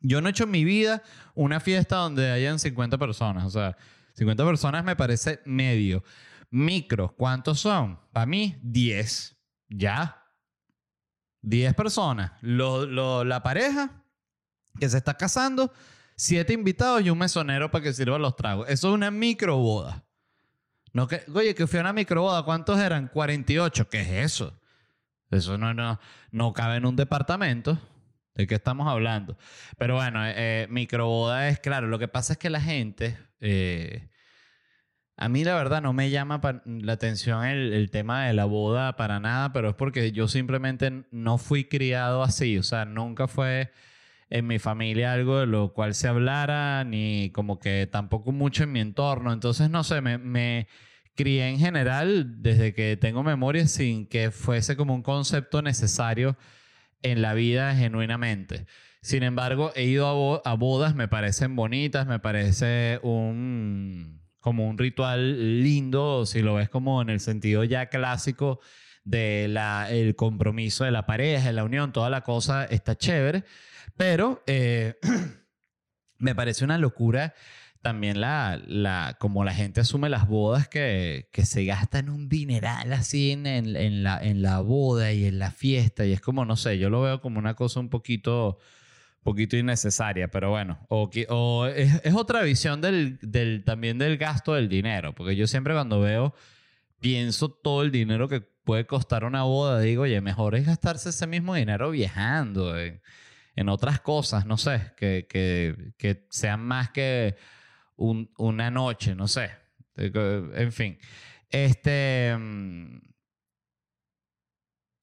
Yo 0.00 0.22
no 0.22 0.28
he 0.28 0.30
hecho 0.30 0.44
en 0.44 0.50
mi 0.50 0.64
vida 0.64 1.02
una 1.34 1.60
fiesta 1.60 1.96
donde 1.96 2.30
hayan 2.30 2.58
50 2.58 2.96
personas. 2.96 3.44
O 3.44 3.50
sea, 3.50 3.76
50 4.14 4.44
personas 4.44 4.82
me 4.82 4.96
parece 4.96 5.40
medio. 5.44 6.02
Micro, 6.50 7.14
¿cuántos 7.16 7.60
son? 7.60 8.00
Para 8.12 8.26
mí, 8.26 8.58
10. 8.62 9.36
Ya. 9.68 10.24
10 11.42 11.74
personas. 11.74 12.32
la 12.42 13.42
pareja 13.42 14.04
que 14.78 14.88
se 14.88 14.98
está 14.98 15.14
casando 15.14 15.72
siete 16.20 16.52
invitados 16.52 17.02
y 17.02 17.08
un 17.08 17.16
mesonero 17.16 17.70
para 17.70 17.84
que 17.84 17.94
sirva 17.94 18.18
los 18.18 18.36
tragos. 18.36 18.68
Eso 18.68 18.88
es 18.88 18.94
una 18.94 19.10
microboda. 19.10 20.04
No 20.92 21.08
que, 21.08 21.22
oye, 21.32 21.54
que 21.54 21.66
fui 21.66 21.78
a 21.78 21.82
una 21.82 21.94
microboda, 21.94 22.42
¿cuántos 22.42 22.78
eran? 22.78 23.08
48. 23.08 23.88
¿Qué 23.88 24.00
es 24.02 24.32
eso? 24.32 24.60
Eso 25.30 25.56
no, 25.56 25.72
no, 25.72 25.98
no 26.30 26.52
cabe 26.52 26.76
en 26.76 26.84
un 26.84 26.94
departamento. 26.94 27.78
¿De 28.34 28.46
qué 28.46 28.56
estamos 28.56 28.86
hablando? 28.86 29.38
Pero 29.78 29.94
bueno, 29.94 30.26
eh, 30.26 30.34
eh, 30.36 30.66
microboda 30.68 31.48
es 31.48 31.58
claro. 31.58 31.88
Lo 31.88 31.98
que 31.98 32.08
pasa 32.08 32.34
es 32.34 32.38
que 32.38 32.50
la 32.50 32.60
gente. 32.60 33.16
Eh, 33.40 34.10
a 35.20 35.28
mí 35.28 35.44
la 35.44 35.54
verdad 35.54 35.82
no 35.82 35.92
me 35.92 36.08
llama 36.08 36.40
la 36.64 36.94
atención 36.94 37.44
el, 37.44 37.90
tema 37.90 38.26
de 38.26 38.32
la 38.32 38.46
boda 38.46 38.96
para 38.96 39.20
nada, 39.20 39.52
pero 39.52 39.68
es 39.68 39.74
porque 39.74 40.12
yo 40.12 40.28
simplemente 40.28 41.04
no 41.10 41.36
fui 41.36 41.64
criado 41.64 42.22
así. 42.22 42.56
O 42.56 42.62
sea, 42.62 42.86
nunca 42.86 43.28
fue 43.28 43.70
en 44.30 44.46
mi 44.46 44.58
familia 44.58 45.12
algo 45.12 45.38
de 45.40 45.46
lo 45.46 45.74
cual 45.74 45.94
se 45.94 46.08
hablara, 46.08 46.84
ni 46.84 47.30
como 47.34 47.58
que 47.58 47.86
tampoco 47.86 48.32
mucho 48.32 48.64
en 48.64 48.72
mi 48.72 48.80
entorno. 48.80 49.30
Entonces, 49.30 49.68
no 49.68 49.84
sé, 49.84 50.00
me, 50.00 50.16
me 50.16 50.68
crié 51.14 51.48
en 51.50 51.58
general 51.58 52.42
desde 52.42 52.72
que 52.72 52.96
tengo 52.96 53.22
memoria 53.22 53.66
sin 53.66 54.06
que 54.06 54.30
fuese 54.30 54.74
como 54.74 54.94
un 54.94 55.02
concepto 55.02 55.60
necesario 55.60 56.38
en 57.02 57.20
la 57.20 57.34
vida 57.34 57.74
genuinamente. 57.76 58.66
Sin 59.02 59.22
embargo, 59.22 59.70
he 59.74 59.84
ido 59.84 60.40
a, 60.46 60.54
bodas, 60.54 60.94
me 60.94 61.08
parecen 61.08 61.56
bonitas, 61.56 62.06
me 62.06 62.20
parece 62.20 63.00
un 63.02 64.19
como 64.40 64.68
un 64.68 64.78
ritual 64.78 65.62
lindo, 65.62 66.26
si 66.26 66.42
lo 66.42 66.54
ves 66.54 66.68
como 66.68 67.02
en 67.02 67.10
el 67.10 67.20
sentido 67.20 67.64
ya 67.64 67.86
clásico 67.86 68.60
de 69.04 69.46
la, 69.48 69.90
el 69.90 70.16
compromiso 70.16 70.84
de 70.84 70.90
la 70.90 71.06
pareja, 71.06 71.52
la 71.52 71.64
unión, 71.64 71.92
toda 71.92 72.10
la 72.10 72.22
cosa 72.22 72.64
está 72.64 72.96
chévere. 72.96 73.44
Pero 73.96 74.42
eh, 74.46 74.98
me 76.18 76.34
parece 76.34 76.64
una 76.64 76.78
locura 76.78 77.34
también 77.82 78.20
la, 78.20 78.60
la, 78.66 79.16
como 79.18 79.42
la 79.42 79.54
gente 79.54 79.80
asume 79.80 80.10
las 80.10 80.28
bodas 80.28 80.68
que, 80.68 81.28
que 81.32 81.46
se 81.46 81.64
gastan 81.64 82.10
un 82.10 82.28
dineral 82.28 82.92
así 82.92 83.30
en, 83.30 83.46
en, 83.46 84.02
la, 84.02 84.22
en 84.22 84.42
la 84.42 84.60
boda 84.60 85.12
y 85.12 85.24
en 85.24 85.38
la 85.38 85.50
fiesta. 85.50 86.04
Y 86.04 86.12
es 86.12 86.20
como, 86.20 86.44
no 86.44 86.56
sé, 86.56 86.78
yo 86.78 86.90
lo 86.90 87.00
veo 87.00 87.20
como 87.20 87.38
una 87.38 87.54
cosa 87.54 87.80
un 87.80 87.88
poquito, 87.88 88.58
poquito 89.22 89.56
innecesaria, 89.56 90.28
pero 90.28 90.50
bueno. 90.50 90.78
O, 90.88 91.66
es, 91.66 92.14
otra 92.14 92.42
visión 92.42 92.80
del, 92.80 93.62
también 93.64 93.98
del 93.98 94.16
gasto 94.16 94.54
del 94.54 94.68
dinero, 94.68 95.14
porque 95.14 95.36
yo 95.36 95.46
siempre 95.46 95.74
cuando 95.74 96.00
veo, 96.00 96.34
pienso 97.00 97.50
todo 97.50 97.82
el 97.82 97.90
dinero 97.90 98.28
que 98.28 98.40
puede 98.40 98.86
costar 98.86 99.24
una 99.24 99.42
boda, 99.44 99.80
digo, 99.80 100.02
oye, 100.02 100.20
mejor 100.20 100.54
es 100.54 100.66
gastarse 100.66 101.10
ese 101.10 101.26
mismo 101.26 101.54
dinero 101.54 101.90
viajando. 101.90 102.74
En 102.76 103.68
otras 103.68 104.00
cosas, 104.00 104.46
no 104.46 104.56
sé, 104.56 104.92
que, 104.96 105.26
que, 105.28 105.92
que 105.98 106.26
sean 106.30 106.60
más 106.60 106.90
que 106.90 107.36
un, 107.96 108.30
una 108.38 108.70
noche, 108.70 109.14
no 109.14 109.28
sé. 109.28 109.50
En 109.96 110.72
fin. 110.72 110.98
Este. 111.50 112.36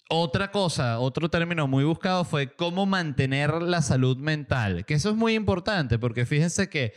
Otra 0.10 0.52
cosa, 0.52 1.00
otro 1.00 1.30
término 1.30 1.67
muy 1.67 1.84
buscado 1.84 2.24
fue 2.24 2.56
cómo 2.56 2.86
mantener 2.86 3.62
la 3.62 3.82
salud 3.82 4.17
mental, 4.17 4.86
que 4.86 4.93
eso 4.93 5.10
es 5.10 5.15
muy 5.15 5.34
importante 5.34 6.00
porque 6.00 6.26
fíjense 6.26 6.70
que 6.70 6.93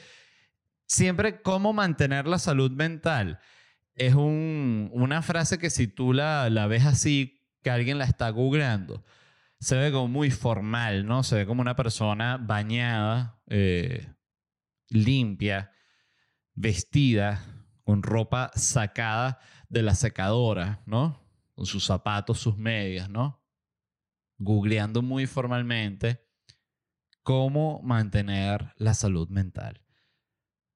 siempre 0.87 1.42
cómo 1.42 1.73
mantener 1.73 2.29
la 2.29 2.38
salud 2.38 2.70
mental 2.70 3.40
es 3.96 4.14
un, 4.14 4.90
una 4.92 5.23
frase 5.23 5.59
que 5.59 5.70
si 5.70 5.88
tú 5.88 6.12
la, 6.12 6.49
la 6.51 6.66
ves 6.68 6.87
así, 6.87 7.42
que 7.62 7.70
alguien 7.70 7.99
la 7.99 8.05
está 8.05 8.31
googleando, 8.31 9.05
se 9.59 9.77
ve 9.77 9.92
como 9.92 10.09
muy 10.09 10.31
formal, 10.31 11.05
¿no? 11.05 11.23
Se 11.23 11.37
ve 11.37 11.46
como 11.46 11.61
una 11.61 11.77
persona 11.77 12.38
bañada, 12.38 13.40
eh, 13.49 14.09
limpia, 14.88 15.73
vestida, 16.55 17.44
con 17.85 18.03
ropa 18.03 18.51
sacada 18.55 19.38
de 19.68 19.83
la 19.83 19.94
secadora, 19.94 20.81
¿no? 20.87 21.20
Sus 21.64 21.85
zapatos, 21.85 22.40
sus 22.40 22.57
medias, 22.57 23.09
¿no? 23.11 23.44
Googleando 24.38 25.03
muy 25.03 25.27
formalmente 25.27 26.27
cómo 27.23 27.81
mantener 27.83 28.73
la 28.77 28.94
salud 28.94 29.29
mental. 29.29 29.83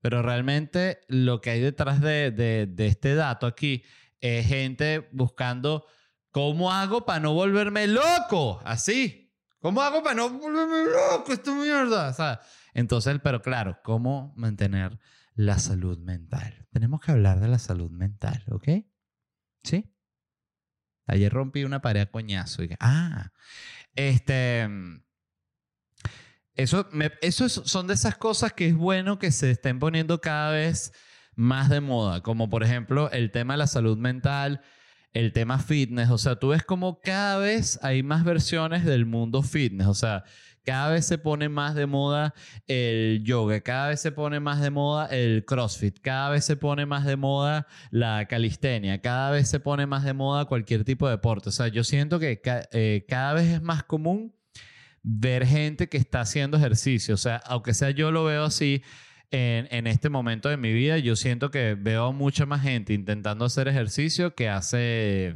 Pero 0.00 0.22
realmente 0.22 1.00
lo 1.08 1.40
que 1.40 1.50
hay 1.50 1.60
detrás 1.60 2.00
de, 2.00 2.30
de 2.30 2.86
este 2.86 3.14
dato 3.14 3.46
aquí 3.46 3.82
es 4.20 4.46
gente 4.46 5.08
buscando 5.12 5.86
¿Cómo 6.34 6.72
hago 6.72 7.06
para 7.06 7.20
no 7.20 7.32
volverme 7.32 7.86
loco? 7.86 8.60
Así. 8.64 9.32
¿Cómo 9.60 9.80
hago 9.80 10.02
para 10.02 10.16
no 10.16 10.30
volverme 10.30 10.82
loco? 10.82 11.32
Esta 11.32 11.54
mierda. 11.54 12.10
O 12.10 12.40
entonces, 12.72 13.20
pero 13.22 13.40
claro, 13.40 13.78
¿cómo 13.84 14.34
mantener 14.36 14.98
la 15.36 15.60
salud 15.60 15.96
mental? 16.00 16.66
Tenemos 16.72 17.00
que 17.00 17.12
hablar 17.12 17.38
de 17.38 17.46
la 17.46 17.60
salud 17.60 17.88
mental, 17.88 18.42
¿ok? 18.50 18.68
¿Sí? 19.62 19.93
Ayer 21.06 21.32
rompí 21.32 21.64
una 21.64 21.80
pared 21.82 22.02
a 22.02 22.06
coñazo. 22.06 22.62
Y, 22.62 22.70
ah, 22.80 23.30
este. 23.94 24.68
Eso, 26.54 26.88
eso 27.20 27.48
son 27.48 27.88
de 27.88 27.94
esas 27.94 28.16
cosas 28.16 28.52
que 28.52 28.68
es 28.68 28.76
bueno 28.76 29.18
que 29.18 29.32
se 29.32 29.50
estén 29.50 29.80
poniendo 29.80 30.20
cada 30.20 30.52
vez 30.52 30.92
más 31.34 31.68
de 31.68 31.80
moda, 31.80 32.22
como 32.22 32.48
por 32.48 32.62
ejemplo 32.62 33.10
el 33.10 33.32
tema 33.32 33.54
de 33.54 33.58
la 33.58 33.66
salud 33.66 33.98
mental 33.98 34.62
el 35.14 35.32
tema 35.32 35.58
fitness. 35.58 36.10
O 36.10 36.18
sea, 36.18 36.36
tú 36.36 36.48
ves 36.48 36.64
como 36.64 37.00
cada 37.00 37.38
vez 37.38 37.78
hay 37.82 38.02
más 38.02 38.24
versiones 38.24 38.84
del 38.84 39.06
mundo 39.06 39.42
fitness. 39.42 39.86
O 39.86 39.94
sea, 39.94 40.24
cada 40.64 40.90
vez 40.90 41.06
se 41.06 41.18
pone 41.18 41.48
más 41.48 41.74
de 41.74 41.86
moda 41.86 42.34
el 42.66 43.22
yoga, 43.24 43.60
cada 43.60 43.88
vez 43.88 44.00
se 44.00 44.12
pone 44.12 44.40
más 44.40 44.60
de 44.60 44.70
moda 44.70 45.06
el 45.06 45.44
CrossFit, 45.44 45.98
cada 46.00 46.30
vez 46.30 46.44
se 46.44 46.56
pone 46.56 46.86
más 46.86 47.04
de 47.04 47.16
moda 47.16 47.66
la 47.90 48.26
calistenia, 48.26 49.00
cada 49.00 49.30
vez 49.30 49.48
se 49.48 49.60
pone 49.60 49.86
más 49.86 50.04
de 50.04 50.14
moda 50.14 50.46
cualquier 50.46 50.84
tipo 50.84 51.06
de 51.06 51.12
deporte. 51.12 51.50
O 51.50 51.52
sea, 51.52 51.68
yo 51.68 51.84
siento 51.84 52.18
que 52.18 52.40
eh, 52.72 53.04
cada 53.08 53.34
vez 53.34 53.46
es 53.46 53.62
más 53.62 53.84
común 53.84 54.34
ver 55.02 55.46
gente 55.46 55.88
que 55.88 55.98
está 55.98 56.22
haciendo 56.22 56.56
ejercicio. 56.56 57.14
O 57.14 57.18
sea, 57.18 57.36
aunque 57.46 57.74
sea 57.74 57.90
yo 57.90 58.10
lo 58.10 58.24
veo 58.24 58.44
así, 58.44 58.82
en, 59.30 59.86
este 59.86 60.08
momento 60.08 60.48
de 60.48 60.56
mi 60.56 60.72
vida, 60.72 60.98
yo 60.98 61.16
siento 61.16 61.50
que 61.50 61.74
veo 61.74 62.12
mucha 62.12 62.46
más 62.46 62.62
gente 62.62 62.92
intentando 62.92 63.44
hacer 63.44 63.68
ejercicio 63.68 64.34
que 64.34 64.48
hace 64.48 65.34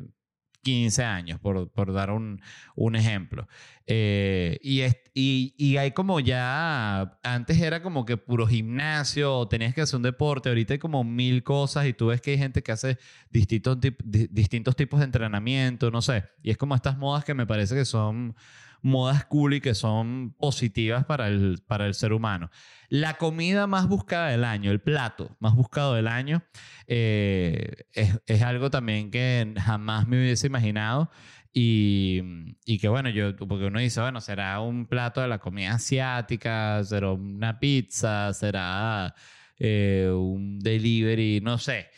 15 0.62 1.05
años, 1.05 1.40
por, 1.40 1.71
por 1.71 1.92
dar 1.92 2.11
un, 2.11 2.40
un 2.75 2.97
ejemplo. 2.97 3.49
Eh, 3.87 4.59
y, 4.62 4.83
y, 5.14 5.55
y, 5.57 5.77
hay 5.79 5.92
como 5.92 6.21
ya, 6.21 7.18
antes 7.23 7.61
era 7.61 7.83
como 7.83 8.05
que 8.05 8.16
puro 8.16 8.47
gimnasio, 8.47 9.49
tenías 9.49 9.75
que 9.75 9.81
hacer 9.81 9.97
un 9.97 10.03
deporte, 10.03 10.51
ahorita 10.51 10.75
hay 10.75 10.79
como 10.79 11.05
mil 11.05 11.42
cosas 11.42 11.87
y 11.87 11.94
tú 11.94 12.09
ves 12.09 12.21
que 12.21 12.33
hay 12.33 12.38
gente 12.38 12.62
que 12.62 12.73
hace 12.73 12.99
distintos, 13.31 13.79
distintos 13.81 14.77
tipos 14.77 15.01
de 15.01 15.07
entrenamiento, 15.07 15.90
no 15.90 16.03
sé. 16.03 16.25
Y 16.42 16.51
es 16.51 16.59
como 16.59 16.75
estas 16.75 16.99
modas 16.99 17.25
que 17.25 17.35
me 17.35 17.47
parece 17.47 17.75
que 17.75 17.85
son 17.85 18.35
modas 18.83 19.25
cool 19.27 19.55
y 19.55 19.61
que 19.61 19.75
son 19.75 20.35
positivas 20.38 21.05
para 21.05 21.29
el, 21.29 21.62
para 21.67 21.87
el 21.87 21.95
ser 21.95 22.12
humano. 22.12 22.51
La 22.88 23.14
comida 23.14 23.67
más 23.67 23.88
buscada 23.88 24.29
del 24.29 24.45
año, 24.45 24.71
el 24.71 24.81
plato 24.81 25.37
más 25.41 25.55
buscado 25.55 25.95
del 25.95 26.09
año, 26.09 26.43
eh, 26.87 27.85
es, 27.93 28.21
es, 28.27 28.43
algo 28.43 28.71
también 28.71 29.11
que 29.11 29.55
jamás 29.59 30.07
me 30.07 30.19
hubiese 30.19 30.47
imaginado. 30.47 31.11
Y, 31.53 32.23
y, 32.67 32.79
que 32.79 32.88
bueno, 32.88 33.09
yo, 33.09 33.35
porque 33.37 33.67
uno 33.67 33.81
dice, 33.81 34.00
bueno, 34.00 34.21
será 34.21 34.61
un 34.61 34.87
plato 34.87 35.21
de 35.21 35.29
la 35.29 35.38
comida 35.38 35.75
asiática, 35.75 36.85
será 36.85 37.13
una 37.13 37.59
pizza, 37.59 38.33
será 38.33 39.15
eh, 39.59 40.11
un 40.13 40.61
delivery, 40.61 41.40
no 41.40 41.59
sé. 41.59 41.88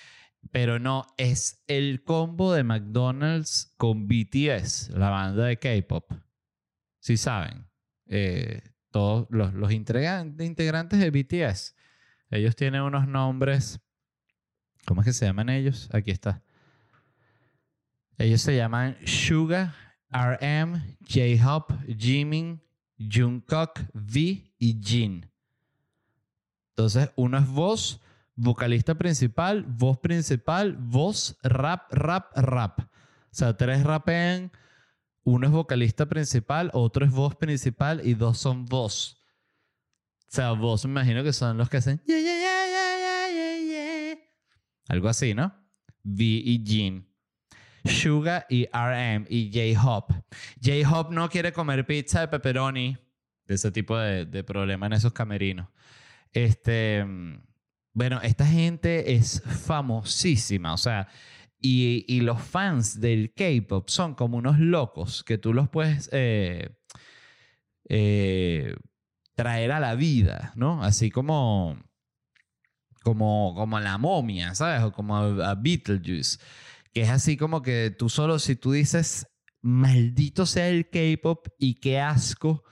Pero 0.52 0.78
no, 0.78 1.06
es 1.18 1.62
el 1.66 2.02
combo 2.04 2.54
de 2.54 2.64
McDonald's 2.64 3.74
con 3.76 4.08
BTS, 4.08 4.90
la 4.90 5.10
banda 5.10 5.44
de 5.44 5.58
K-pop. 5.58 6.10
Sí 7.00 7.16
saben. 7.16 7.66
Eh, 8.06 8.62
todos 8.90 9.26
los, 9.30 9.54
los 9.54 9.72
integrantes 9.72 10.98
de 10.98 11.10
BTS, 11.10 11.74
ellos 12.30 12.56
tienen 12.56 12.82
unos 12.82 13.08
nombres, 13.08 13.80
¿cómo 14.86 15.00
es 15.00 15.06
que 15.06 15.12
se 15.12 15.26
llaman 15.26 15.48
ellos? 15.48 15.88
Aquí 15.92 16.10
está. 16.10 16.42
Ellos 18.18 18.40
se 18.42 18.56
llaman 18.56 18.96
Suga, 19.04 19.74
RM, 20.10 20.96
J-Hop, 21.08 21.72
Jimin, 21.96 22.60
Jungkook, 22.98 23.80
V 23.94 24.52
y 24.58 24.80
Jin. 24.82 25.30
Entonces, 26.70 27.10
uno 27.16 27.38
es 27.38 27.46
voz, 27.46 28.00
vocalista 28.36 28.94
principal, 28.94 29.62
voz 29.62 29.98
principal, 29.98 30.76
voz, 30.78 31.38
rap, 31.42 31.92
rap, 31.92 32.36
rap. 32.36 32.80
O 32.80 32.86
sea, 33.30 33.56
tres 33.56 33.84
rapean, 33.84 34.50
uno 35.30 35.46
es 35.46 35.52
vocalista 35.52 36.06
principal, 36.06 36.70
otro 36.72 37.06
es 37.06 37.12
voz 37.12 37.36
principal 37.36 38.00
y 38.04 38.14
dos 38.14 38.38
son 38.38 38.66
voz. 38.66 39.16
O 40.22 40.32
sea, 40.32 40.50
voz 40.52 40.84
me 40.84 40.90
imagino 40.90 41.22
que 41.22 41.32
son 41.32 41.56
los 41.56 41.68
que 41.68 41.76
hacen 41.76 42.00
yeah, 42.04 42.18
yeah, 42.18 42.34
yeah, 43.64 44.18
Algo 44.88 45.08
así, 45.08 45.34
¿no? 45.34 45.54
V 46.02 46.24
y 46.24 46.64
Jin. 46.66 47.06
Suga 47.84 48.44
y 48.48 48.66
RM 48.66 49.26
y 49.28 49.50
J-Hop. 49.52 50.12
J-Hop 50.62 51.12
no 51.12 51.28
quiere 51.28 51.52
comer 51.52 51.86
pizza 51.86 52.22
de 52.22 52.28
pepperoni. 52.28 52.98
De 53.46 53.54
ese 53.54 53.70
tipo 53.70 53.96
de, 53.96 54.26
de 54.26 54.44
problema 54.44 54.86
en 54.86 54.94
esos 54.94 55.12
camerinos. 55.12 55.68
Este. 56.32 57.04
Bueno, 57.92 58.20
esta 58.22 58.46
gente 58.46 59.14
es 59.14 59.42
famosísima. 59.42 60.72
O 60.74 60.76
sea, 60.76 61.08
y, 61.60 62.20
los 62.22 62.40
fans 62.40 63.00
del 63.00 63.34
K-pop 63.34 63.88
son 63.88 64.14
como 64.14 64.38
unos 64.38 64.58
locos 64.58 65.22
que 65.24 65.36
tú 65.36 65.52
los 65.52 65.68
puedes 65.68 66.08
eh, 66.12 66.70
eh, 67.88 68.74
traer 69.34 69.72
a 69.72 69.80
la 69.80 69.94
vida, 69.94 70.52
¿no? 70.56 70.82
Así 70.82 71.10
como, 71.10 71.76
como, 73.02 73.54
como 73.54 73.78
la 73.78 73.98
momia, 73.98 74.54
¿sabes? 74.54 74.82
O 74.82 74.92
como 74.92 75.16
a, 75.16 75.54
Beetlejuice. 75.54 76.38
Que 76.92 77.02
es 77.02 77.10
así 77.10 77.36
como 77.36 77.62
que 77.62 77.94
tú 77.96 78.08
solo, 78.08 78.38
si 78.38 78.56
tú 78.56 78.72
dices, 78.72 79.26
maldito 79.60 80.46
sea 80.46 80.68
el 80.68 80.88
K-pop 80.88 81.48
y 81.58 81.74
qué 81.74 82.00
asco. 82.00 82.64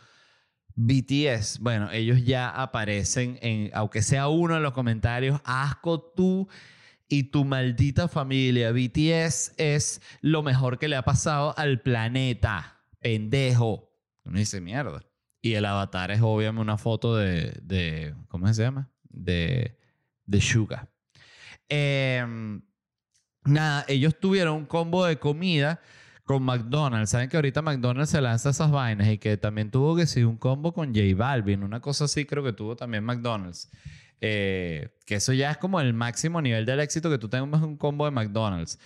BTS, 0.81 1.59
bueno, 1.59 1.91
ellos 1.91 2.25
ya 2.25 2.49
aparecen 2.49 3.37
en, 3.43 3.71
aunque 3.75 4.01
sea 4.01 4.29
uno 4.29 4.57
en 4.57 4.63
los 4.63 4.73
comentarios, 4.73 5.41
asco 5.45 6.01
tú 6.15 6.49
y 7.09 7.25
tu 7.25 7.45
maldita 7.45 8.09
familia. 8.09 8.73
BTS 8.73 9.55
es 9.57 10.01
lo 10.21 10.43
mejor 10.43 10.79
que 10.79 10.89
le 10.89 10.97
ha 10.97 11.03
pasado 11.03 11.55
al 11.57 11.81
planeta. 11.81 12.81
Pendejo. 13.01 13.91
Uno 14.25 14.39
dice 14.39 14.61
mierda. 14.61 15.03
Y 15.41 15.55
el 15.55 15.65
avatar 15.65 16.11
es 16.11 16.21
obviamente 16.21 16.61
una 16.61 16.79
foto 16.79 17.17
de, 17.17 17.59
de 17.63 18.15
¿cómo 18.29 18.53
se 18.53 18.63
llama? 18.63 18.91
De, 19.05 19.79
de 20.27 20.41
Suga. 20.41 20.89
Em, 21.69 22.63
nada, 23.45 23.85
ellos 23.89 24.19
tuvieron 24.19 24.57
un 24.57 24.67
combo 24.67 25.07
de 25.07 25.19
comida 25.19 25.81
con 26.29 26.43
McDonald's. 26.43 27.11
Saben 27.11 27.31
que 27.31 27.39
ahorita 27.39 27.63
McDonald's 27.63 28.11
se 28.11 28.21
lanza 28.21 28.51
esas 28.51 28.71
vainas 28.71 29.09
y 29.09 29.17
que 29.17 29.39
también 29.39 29.71
tuvo 29.71 29.97
que 29.97 30.07
ser 30.07 30.27
un 30.27 30.37
combo 30.37 30.75
con 30.75 30.95
J 30.95 31.17
Balvin. 31.17 31.63
Una 31.65 31.81
cosa 31.81 32.05
así 32.05 32.27
creo 32.27 32.45
que 32.45 32.53
tuvo 32.53 32.77
también 32.77 33.03
McDonald's. 33.03 33.71
Eh, 34.21 34.91
que 35.07 35.15
eso 35.15 35.33
ya 35.33 35.51
es 35.51 35.57
como 35.57 35.81
el 35.81 35.95
máximo 35.95 36.43
nivel 36.43 36.67
del 36.67 36.81
éxito 36.81 37.09
que 37.09 37.17
tú 37.17 37.31
tengas 37.31 37.63
un 37.63 37.79
combo 37.79 38.05
de 38.05 38.11
McDonald's. 38.11 38.79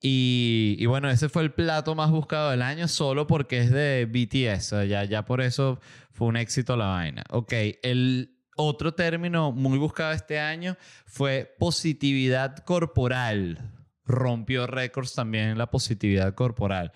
Y, 0.00 0.84
bueno, 0.86 1.10
ese 1.10 1.28
fue 1.28 1.42
el 1.42 1.52
plato 1.52 1.94
más 1.94 2.10
buscado 2.10 2.50
del 2.50 2.62
año 2.62 2.88
solo 2.88 3.26
porque 3.26 3.58
es 3.58 3.70
de 3.70 4.06
BTS. 4.06 4.88
ya, 4.88 5.04
ya 5.04 5.24
por 5.26 5.42
eso 5.42 5.80
fue 6.12 6.28
un 6.28 6.36
éxito 6.38 6.76
la 6.76 6.86
vaina. 6.86 7.24
Ok, 7.30 7.52
el 7.82 8.38
otro 8.56 8.94
término 8.94 9.52
muy 9.52 9.78
buscado 9.78 10.12
este 10.12 10.38
año 10.38 10.76
fue 11.04 11.54
positividad 11.58 12.56
corporal. 12.64 13.75
Rompió 14.06 14.66
récords 14.66 15.14
también 15.14 15.58
la 15.58 15.70
positividad 15.70 16.34
corporal. 16.34 16.92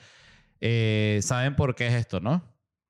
Eh, 0.61 1.21
¿Saben 1.23 1.57
por 1.57 1.75
qué 1.75 1.89
es 1.89 1.95
esto, 1.95 2.21
no? 2.21 2.43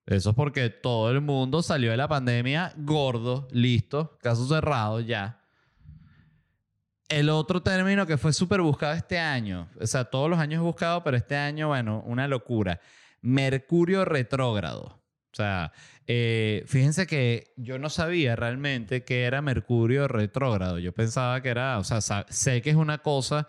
Eso 0.06 0.30
es 0.30 0.36
porque 0.36 0.70
todo 0.70 1.10
el 1.10 1.20
mundo 1.20 1.62
salió 1.62 1.92
de 1.92 1.96
la 1.96 2.08
pandemia 2.08 2.72
gordo, 2.76 3.46
listo, 3.52 4.18
caso 4.20 4.46
cerrado 4.46 5.00
ya. 5.00 5.40
El 7.08 7.28
otro 7.28 7.62
término 7.62 8.06
que 8.06 8.18
fue 8.18 8.32
súper 8.32 8.60
buscado 8.60 8.94
este 8.94 9.18
año, 9.18 9.68
o 9.80 9.86
sea, 9.86 10.04
todos 10.04 10.28
los 10.28 10.38
años 10.38 10.60
he 10.60 10.64
buscado, 10.64 11.02
pero 11.04 11.16
este 11.16 11.36
año, 11.36 11.68
bueno, 11.68 12.02
una 12.06 12.28
locura. 12.28 12.80
Mercurio 13.20 14.04
retrógrado. 14.04 15.00
O 15.32 15.36
sea, 15.36 15.72
eh, 16.08 16.64
fíjense 16.66 17.06
que 17.06 17.52
yo 17.56 17.78
no 17.78 17.88
sabía 17.88 18.34
realmente 18.34 19.04
que 19.04 19.24
era 19.24 19.42
Mercurio 19.42 20.08
retrógrado. 20.08 20.78
Yo 20.80 20.92
pensaba 20.92 21.40
que 21.40 21.50
era, 21.50 21.78
o 21.78 21.84
sea, 21.84 22.00
sé 22.00 22.62
que 22.62 22.70
es 22.70 22.76
una 22.76 22.98
cosa 22.98 23.46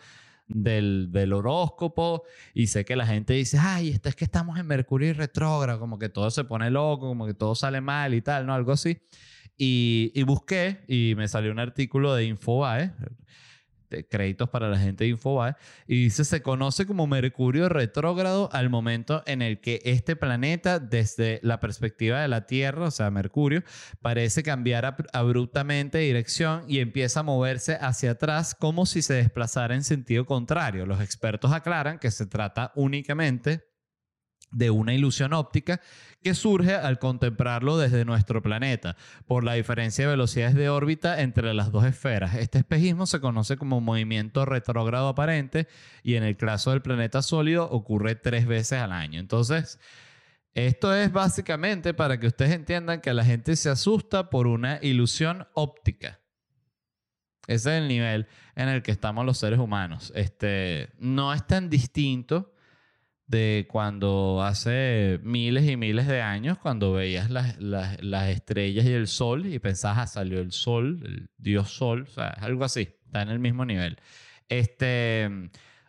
del, 0.54 1.34
horóscopo 1.34 2.24
y 2.54 2.68
sé 2.68 2.86
que 2.86 2.96
la 2.96 3.06
gente 3.06 3.34
dice, 3.34 3.58
ay, 3.60 3.90
esto 3.90 4.10
es 4.10 4.16
que 4.16 4.26
estamos 4.26 4.60
en 4.60 4.68
Mercurio 4.68 5.14
retrógrado, 5.14 5.80
como 5.80 5.98
que 6.00 6.10
todo 6.10 6.30
se 6.32 6.44
pone 6.44 6.70
loco, 6.70 7.08
como 7.08 7.26
que 7.26 7.34
todo 7.34 7.56
sale 7.56 7.82
mal 7.82 8.14
y 8.14 8.22
tal, 8.22 8.46
¿no? 8.46 8.54
Algo 8.54 8.72
así. 8.72 9.02
Y, 9.58 10.12
y 10.16 10.24
busqué 10.24 10.84
y 10.88 11.14
me 11.16 11.28
salió 11.28 11.52
un 11.52 11.60
artículo 11.60 12.16
de 12.16 12.26
Infobae, 12.26 12.94
créditos 14.10 14.50
para 14.50 14.70
la 14.70 14.78
gente 14.78 15.04
de 15.04 15.12
Infobae, 15.12 15.56
y 15.88 16.04
dice, 16.04 16.26
se 16.26 16.42
conoce 16.42 16.86
como 16.86 17.08
Mercurio 17.08 17.70
retrógrado 17.70 18.50
al 18.52 18.70
momento 18.70 19.24
en 19.26 19.42
el 19.42 19.60
que 19.60 19.82
este 19.86 20.16
planeta, 20.16 20.80
desde 20.80 21.40
la 21.44 21.60
perspectiva 21.60 22.22
de 22.22 22.28
la 22.28 22.46
Tierra, 22.48 22.86
o 22.86 22.92
sea, 22.92 23.12
Mercurio, 23.12 23.64
parece 24.02 24.44
cambiar 24.44 24.98
abruptamente 25.14 26.00
de 26.00 26.06
dirección 26.06 26.64
y 26.68 26.80
empieza 26.80 27.22
a 27.22 27.24
moverse 27.24 27.78
hacia 27.80 28.12
atrás 28.12 28.56
como 28.56 28.86
si 28.86 29.02
se 29.02 29.14
desplazara 29.14 29.76
en 29.76 29.84
sentido 29.84 30.26
contrario. 30.26 30.86
Los 30.86 31.02
expertos 31.02 31.52
aclaran 31.52 32.00
que 32.00 32.12
se 32.12 32.26
trata 32.26 32.72
únicamente 32.76 33.71
de 34.52 34.70
una 34.70 34.94
ilusión 34.94 35.34
óptica 35.34 35.82
que 36.22 36.36
surge 36.36 36.76
al 36.76 37.00
contemplarlo 37.00 37.78
desde 37.78 38.06
nuestro 38.06 38.42
planeta, 38.42 38.96
por 39.26 39.44
la 39.44 39.54
diferencia 39.54 40.06
de 40.06 40.12
velocidades 40.12 40.56
de 40.56 40.70
órbita 40.70 41.22
entre 41.22 41.54
las 41.54 41.72
dos 41.72 41.86
esferas. 41.86 42.36
Este 42.36 42.60
espejismo 42.60 43.06
se 43.06 43.20
conoce 43.20 43.58
como 43.58 43.82
movimiento 43.82 44.46
retrógrado 44.46 45.08
aparente 45.08 45.68
y 46.04 46.16
en 46.16 46.24
el 46.24 46.38
caso 46.38 46.72
del 46.72 46.82
planeta 46.82 47.22
sólido 47.22 47.70
ocurre 47.70 48.16
tres 48.16 48.46
veces 48.46 48.80
al 48.80 48.92
año. 48.92 49.20
Entonces, 49.20 49.80
esto 50.54 50.94
es 50.94 51.12
básicamente 51.12 51.94
para 51.94 52.20
que 52.20 52.28
ustedes 52.28 52.52
entiendan 52.52 53.02
que 53.02 53.14
la 53.14 53.24
gente 53.24 53.56
se 53.56 53.70
asusta 53.70 54.30
por 54.30 54.48
una 54.48 54.80
ilusión 54.82 55.48
óptica. 55.54 56.20
Ese 57.48 57.76
es 57.76 57.82
el 57.82 57.88
nivel 57.88 58.28
en 58.56 58.70
el 58.70 58.84
que 58.84 58.92
estamos 58.92 59.26
los 59.26 59.38
seres 59.38 59.60
humanos. 59.60 60.12
Este, 60.16 60.90
no 61.00 61.34
es 61.34 61.48
tan 61.48 61.70
distinto 61.70 62.54
de 63.32 63.66
cuando 63.70 64.44
hace 64.44 65.22
miles 65.24 65.68
y 65.68 65.78
miles 65.78 66.06
de 66.06 66.22
años, 66.22 66.58
cuando 66.58 66.92
veías 66.92 67.30
las, 67.30 67.58
las, 67.62 68.30
estrellas 68.30 68.86
y 68.86 68.92
el 68.92 69.08
sol 69.08 69.46
y 69.46 69.58
pensabas, 69.58 70.00
ah, 70.00 70.08
salió 70.08 70.42
el 70.42 70.52
sol, 70.52 71.02
el 71.06 71.30
dios 71.38 71.72
sol, 71.72 72.06
o 72.10 72.12
sea, 72.12 72.28
algo 72.42 72.66
así, 72.66 72.90
está 73.06 73.22
en 73.22 73.30
el 73.30 73.40
mismo 73.40 73.64
nivel. 73.64 73.98
Este, 74.50 75.30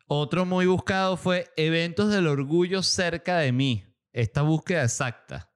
otro 0.07 0.47
muy 0.47 0.66
buscado 0.66 1.16
fue 1.16 1.51
eventos 1.57 2.12
del 2.12 2.28
orgullo 2.28 2.80
cerca 2.84 3.38
de 3.38 3.51
mí. 3.51 3.82
Esta 4.12 4.43
búsqueda 4.43 4.84
exacta. 4.84 5.51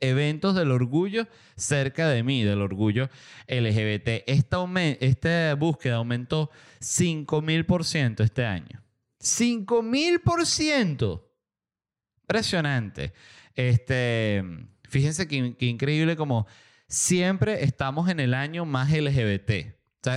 Eventos 0.00 0.54
del 0.54 0.70
orgullo 0.70 1.26
cerca 1.56 2.08
de 2.10 2.22
mí, 2.22 2.44
del 2.44 2.60
orgullo 2.60 3.08
LGBT. 3.46 4.24
Esta, 4.26 4.62
esta 5.00 5.54
búsqueda 5.54 5.96
aumentó 5.96 6.50
5000% 6.80 8.20
este 8.20 8.44
año. 8.44 8.82
5000%. 9.20 11.24
Impresionante. 12.22 13.12
Este, 13.54 14.44
fíjense 14.88 15.26
que, 15.26 15.56
increíble 15.60 16.16
como 16.16 16.46
siempre 16.86 17.64
estamos 17.64 18.08
en 18.08 18.20
el 18.20 18.34
año 18.34 18.64
más 18.64 18.92
LGBT. 18.92 19.50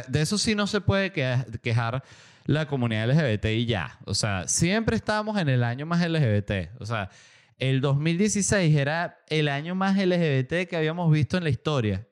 de 0.08 0.22
eso 0.22 0.38
sí 0.38 0.56
no 0.56 0.68
se 0.68 0.82
puede 0.82 1.12
quejar 1.12 2.04
la 2.46 2.68
comunidad 2.68 3.10
LGBT 3.10 3.46
y 3.46 3.66
ya. 3.66 4.00
O 4.06 4.14
sea, 4.14 4.48
siempre 4.48 4.96
estamos 4.96 5.40
en 5.40 5.50
el 5.50 5.64
año 5.64 5.86
más 5.86 6.08
LGBT. 6.08 6.80
O 6.80 6.86
sea, 6.86 7.10
el 7.58 7.82
2016 7.82 8.76
era 8.76 9.20
el 9.28 9.48
año 9.48 9.76
más 9.76 9.98
LGBT 9.98 10.68
que 10.70 10.76
habíamos 10.76 11.12
visto 11.12 11.38
en 11.38 11.44
la 11.44 11.50
historia. 11.50 12.08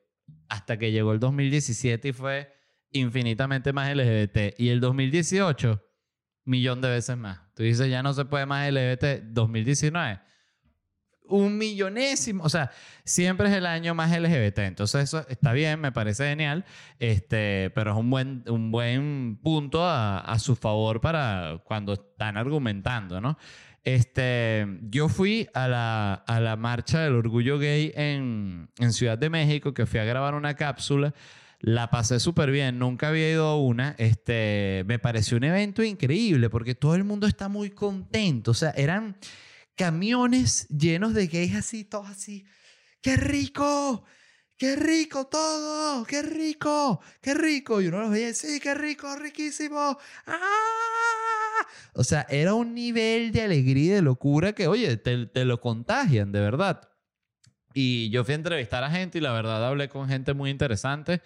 Hasta 0.48 0.78
que 0.78 0.92
llegó 0.92 1.14
el 1.14 1.20
2017 1.20 2.10
y 2.10 2.14
fue 2.14 2.54
infinitamente 2.92 3.74
más 3.74 3.96
LGBT. 3.96 4.56
Y 4.58 4.70
el 4.70 4.80
2018 4.80 5.84
millón 6.50 6.82
de 6.82 6.90
veces 6.90 7.18
más. 7.18 7.40
Tú 7.54 7.64
dices, 7.64 7.90
ya 7.90 8.04
no 8.04 8.14
se 8.14 8.26
puede 8.26 8.46
más 8.46 8.70
LGBT 8.72 9.24
2019. 9.24 10.20
Un 11.32 11.60
millonésimo, 11.60 12.44
o 12.44 12.50
sea, 12.50 12.72
siempre 13.04 13.50
es 13.50 13.54
el 13.54 13.68
año 13.68 13.94
más 13.94 14.12
LGBT. 14.12 14.60
Entonces, 14.60 15.04
eso 15.04 15.28
está 15.30 15.54
bien, 15.54 15.80
me 15.80 15.92
parece 15.92 16.28
genial, 16.28 16.66
este, 16.98 17.72
pero 17.76 17.92
es 17.92 17.98
un 17.98 18.10
buen, 18.10 18.44
un 18.48 18.72
buen 18.72 19.40
punto 19.44 19.86
a, 19.86 20.20
a 20.20 20.40
su 20.40 20.56
favor 20.56 21.02
para 21.02 21.62
cuando 21.66 21.94
están 21.94 22.36
argumentando, 22.36 23.22
¿no? 23.22 23.38
Este, 23.84 24.68
yo 24.90 25.08
fui 25.08 25.48
a 25.54 25.68
la, 25.68 26.14
a 26.14 26.40
la 26.40 26.56
marcha 26.56 27.02
del 27.02 27.16
orgullo 27.16 27.58
gay 27.60 27.92
en, 27.96 28.70
en 28.78 28.94
Ciudad 28.94 29.18
de 29.18 29.30
México, 29.30 29.74
que 29.74 29.86
fui 29.86 30.00
a 30.00 30.04
grabar 30.04 30.36
una 30.36 30.56
cápsula. 30.56 31.14
La 31.62 31.90
pasé 31.90 32.22
súper 32.22 32.52
bien, 32.52 32.80
nunca 32.80 33.10
había 33.10 33.30
ido 33.30 33.46
a 33.46 33.62
una. 33.62 33.94
Este, 33.98 34.84
me 34.88 34.98
pareció 34.98 35.36
un 35.38 35.44
evento 35.44 35.84
increíble 35.84 36.50
porque 36.50 36.74
todo 36.74 36.96
el 36.96 37.04
mundo 37.04 37.28
está 37.28 37.50
muy 37.50 37.70
contento. 37.72 38.52
O 38.52 38.54
sea, 38.54 38.72
eran 38.72 39.18
camiones 39.76 40.68
llenos 40.70 41.14
de 41.14 41.28
gays 41.28 41.56
así, 41.56 41.84
todos 41.84 42.10
así. 42.10 42.46
¡Qué 43.02 43.18
rico! 43.18 44.06
¡Qué 44.58 44.76
rico 44.78 45.28
todo! 45.28 46.06
¡Qué 46.06 46.22
rico! 46.22 47.02
¡Qué 47.22 47.34
rico! 47.34 47.82
Y 47.82 47.88
uno 47.88 48.02
los 48.02 48.12
veía, 48.12 48.34
sí, 48.34 48.60
qué 48.62 48.74
rico, 48.74 49.14
riquísimo. 49.18 49.98
¡Ah! 50.28 51.66
O 51.94 52.04
sea, 52.06 52.26
era 52.30 52.54
un 52.54 52.74
nivel 52.74 53.32
de 53.32 53.42
alegría 53.42 53.86
y 53.86 53.96
de 53.96 54.02
locura 54.02 54.54
que, 54.54 54.68
oye, 54.68 54.96
te, 54.98 55.26
te 55.28 55.46
lo 55.46 55.60
contagian, 55.60 56.32
de 56.32 56.40
verdad. 56.40 56.90
Y 57.82 58.10
yo 58.10 58.26
fui 58.26 58.34
a 58.34 58.36
entrevistar 58.36 58.84
a 58.84 58.92
gente 58.92 59.20
y 59.20 59.22
la 59.22 59.32
verdad 59.32 59.66
hablé 59.66 59.88
con 59.88 60.10
gente 60.10 60.34
muy 60.34 60.50
interesante. 60.50 61.22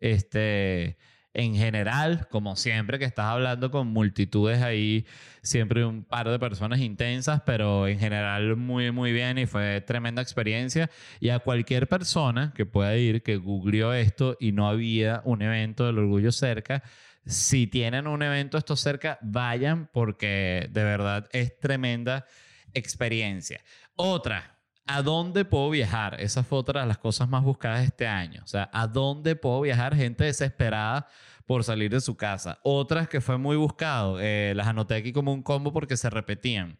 Este, 0.00 0.96
en 1.32 1.54
general, 1.54 2.26
como 2.28 2.56
siempre 2.56 2.98
que 2.98 3.04
estás 3.04 3.26
hablando 3.26 3.70
con 3.70 3.86
multitudes 3.86 4.60
ahí, 4.62 5.06
siempre 5.42 5.84
un 5.84 6.02
par 6.02 6.28
de 6.28 6.40
personas 6.40 6.80
intensas, 6.80 7.42
pero 7.46 7.86
en 7.86 8.00
general 8.00 8.56
muy, 8.56 8.90
muy 8.90 9.12
bien 9.12 9.38
y 9.38 9.46
fue 9.46 9.80
tremenda 9.80 10.22
experiencia. 10.22 10.90
Y 11.20 11.28
a 11.28 11.38
cualquier 11.38 11.86
persona 11.86 12.52
que 12.52 12.66
pueda 12.66 12.96
ir, 12.96 13.22
que 13.22 13.36
googleó 13.36 13.94
esto 13.94 14.36
y 14.40 14.50
no 14.50 14.68
había 14.68 15.22
un 15.24 15.40
evento 15.40 15.86
del 15.86 15.98
orgullo 15.98 16.32
cerca, 16.32 16.82
si 17.26 17.68
tienen 17.68 18.08
un 18.08 18.24
evento 18.24 18.58
esto 18.58 18.74
cerca, 18.74 19.20
vayan 19.22 19.88
porque 19.92 20.68
de 20.68 20.82
verdad 20.82 21.28
es 21.30 21.56
tremenda 21.60 22.26
experiencia. 22.74 23.60
Otra, 23.94 24.61
¿A 24.86 25.02
dónde 25.02 25.44
puedo 25.44 25.70
viajar? 25.70 26.20
Esa 26.20 26.42
fue 26.42 26.58
otra 26.58 26.80
de 26.80 26.86
las 26.86 26.98
cosas 26.98 27.28
más 27.28 27.44
buscadas 27.44 27.84
este 27.84 28.06
año. 28.06 28.42
O 28.44 28.46
sea, 28.46 28.68
¿a 28.72 28.86
dónde 28.86 29.36
puedo 29.36 29.60
viajar? 29.60 29.94
Gente 29.94 30.24
desesperada 30.24 31.06
por 31.46 31.62
salir 31.64 31.90
de 31.90 32.00
su 32.00 32.16
casa. 32.16 32.58
Otras 32.62 33.08
que 33.08 33.20
fue 33.20 33.38
muy 33.38 33.56
buscado, 33.56 34.18
eh, 34.20 34.52
las 34.56 34.66
anoté 34.66 34.94
aquí 34.94 35.12
como 35.12 35.32
un 35.32 35.42
combo 35.42 35.72
porque 35.72 35.96
se 35.96 36.10
repetían. 36.10 36.78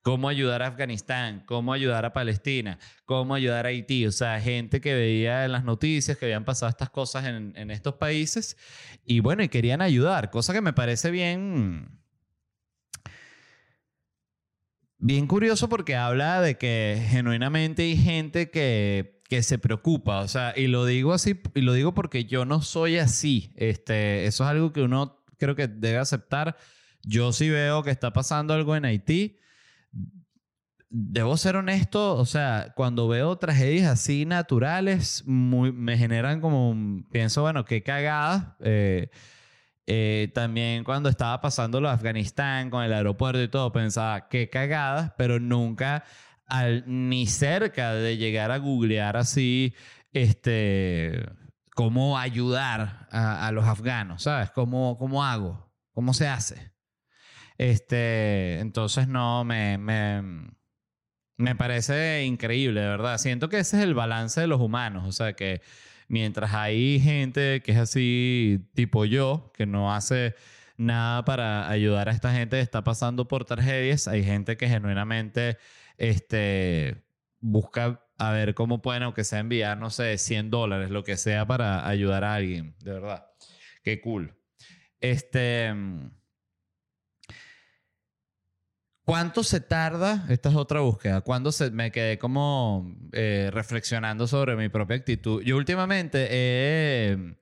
Cómo 0.00 0.28
ayudar 0.28 0.62
a 0.62 0.66
Afganistán, 0.66 1.44
cómo 1.46 1.72
ayudar 1.72 2.04
a 2.04 2.12
Palestina, 2.12 2.78
cómo 3.04 3.34
ayudar 3.34 3.66
a 3.66 3.68
Haití. 3.68 4.06
O 4.06 4.12
sea, 4.12 4.40
gente 4.40 4.80
que 4.80 4.94
veía 4.94 5.44
en 5.44 5.52
las 5.52 5.62
noticias 5.62 6.16
que 6.16 6.24
habían 6.24 6.44
pasado 6.44 6.70
estas 6.70 6.90
cosas 6.90 7.26
en, 7.26 7.52
en 7.56 7.70
estos 7.70 7.94
países 7.94 8.56
y 9.04 9.20
bueno, 9.20 9.44
y 9.44 9.48
querían 9.48 9.80
ayudar, 9.80 10.30
cosa 10.30 10.52
que 10.52 10.60
me 10.60 10.72
parece 10.72 11.10
bien 11.10 12.01
Bien 15.04 15.26
curioso 15.26 15.68
porque 15.68 15.96
habla 15.96 16.40
de 16.40 16.56
que 16.56 17.04
genuinamente 17.08 17.82
hay 17.82 17.96
gente 17.96 18.52
que, 18.52 19.20
que 19.28 19.42
se 19.42 19.58
preocupa, 19.58 20.20
o 20.20 20.28
sea, 20.28 20.54
y 20.56 20.68
lo 20.68 20.86
digo 20.86 21.12
así, 21.12 21.40
y 21.56 21.62
lo 21.62 21.72
digo 21.72 21.92
porque 21.92 22.26
yo 22.26 22.44
no 22.44 22.62
soy 22.62 22.98
así. 22.98 23.52
Este, 23.56 24.26
eso 24.26 24.44
es 24.44 24.50
algo 24.50 24.72
que 24.72 24.80
uno 24.80 25.24
creo 25.38 25.56
que 25.56 25.66
debe 25.66 25.98
aceptar. 25.98 26.56
Yo 27.02 27.32
sí 27.32 27.50
veo 27.50 27.82
que 27.82 27.90
está 27.90 28.12
pasando 28.12 28.54
algo 28.54 28.76
en 28.76 28.84
Haití. 28.84 29.38
Debo 30.88 31.36
ser 31.36 31.56
honesto, 31.56 32.14
o 32.14 32.24
sea, 32.24 32.72
cuando 32.76 33.08
veo 33.08 33.36
tragedias 33.38 33.90
así 33.90 34.24
naturales, 34.24 35.24
muy, 35.26 35.72
me 35.72 35.98
generan 35.98 36.40
como, 36.40 37.02
pienso, 37.10 37.42
bueno, 37.42 37.64
qué 37.64 37.82
cagada. 37.82 38.56
Eh, 38.60 39.10
eh, 39.86 40.30
también 40.34 40.84
cuando 40.84 41.08
estaba 41.08 41.40
pasando 41.40 41.80
lo 41.80 41.88
de 41.88 41.94
Afganistán 41.94 42.70
con 42.70 42.84
el 42.84 42.92
aeropuerto 42.92 43.42
y 43.42 43.48
todo, 43.48 43.72
pensaba, 43.72 44.28
qué 44.28 44.48
cagadas, 44.48 45.12
pero 45.18 45.40
nunca 45.40 46.04
al, 46.46 46.84
ni 46.86 47.26
cerca 47.26 47.94
de 47.94 48.16
llegar 48.16 48.50
a 48.50 48.58
googlear 48.58 49.16
así, 49.16 49.74
este, 50.12 51.24
cómo 51.74 52.18
ayudar 52.18 53.08
a, 53.10 53.50
los 53.52 53.64
afganos, 53.64 54.22
¿sabes? 54.24 54.50
¿Cómo, 54.50 54.98
¿Cómo 54.98 55.24
hago? 55.24 55.72
¿Cómo 55.92 56.14
se 56.14 56.28
hace? 56.28 56.72
Este, 57.58 58.60
entonces 58.60 59.08
no, 59.08 59.44
me, 59.44 59.78
me, 59.78 60.22
me 61.36 61.56
parece 61.56 62.24
increíble, 62.24 62.80
de 62.80 62.88
verdad. 62.88 63.18
Siento 63.18 63.48
que 63.48 63.58
ese 63.58 63.78
es 63.78 63.82
el 63.84 63.94
balance 63.94 64.40
de 64.40 64.46
los 64.46 64.60
humanos, 64.60 65.06
o 65.06 65.12
sea, 65.12 65.34
que 65.34 65.62
Mientras 66.08 66.52
hay 66.54 67.00
gente 67.00 67.62
que 67.62 67.72
es 67.72 67.78
así, 67.78 68.60
tipo 68.74 69.04
yo, 69.04 69.50
que 69.54 69.66
no 69.66 69.94
hace 69.94 70.34
nada 70.76 71.24
para 71.24 71.68
ayudar 71.68 72.08
a 72.08 72.12
esta 72.12 72.32
gente 72.32 72.56
que 72.56 72.62
está 72.62 72.84
pasando 72.84 73.28
por 73.28 73.44
tragedias, 73.44 74.08
hay 74.08 74.24
gente 74.24 74.56
que 74.56 74.68
genuinamente 74.68 75.58
este, 75.96 77.02
busca 77.40 78.04
a 78.18 78.30
ver 78.32 78.54
cómo 78.54 78.82
pueden, 78.82 79.02
aunque 79.02 79.24
sea 79.24 79.40
enviar, 79.40 79.78
no 79.78 79.90
sé, 79.90 80.16
100 80.18 80.50
dólares, 80.50 80.90
lo 80.90 81.02
que 81.04 81.16
sea, 81.16 81.46
para 81.46 81.86
ayudar 81.88 82.24
a 82.24 82.34
alguien. 82.34 82.74
De 82.80 82.92
verdad. 82.92 83.26
Qué 83.82 84.00
cool. 84.00 84.34
Este. 85.00 85.74
¿Cuánto 89.12 89.44
se 89.44 89.60
tarda? 89.60 90.24
Esta 90.30 90.48
es 90.48 90.54
otra 90.54 90.80
búsqueda. 90.80 91.20
¿Cuándo 91.20 91.52
se, 91.52 91.70
me 91.70 91.92
quedé 91.92 92.18
como 92.18 92.96
eh, 93.12 93.50
reflexionando 93.52 94.26
sobre 94.26 94.56
mi 94.56 94.70
propia 94.70 94.96
actitud? 94.96 95.42
Yo 95.42 95.58
últimamente 95.58 96.28
he, 96.30 97.36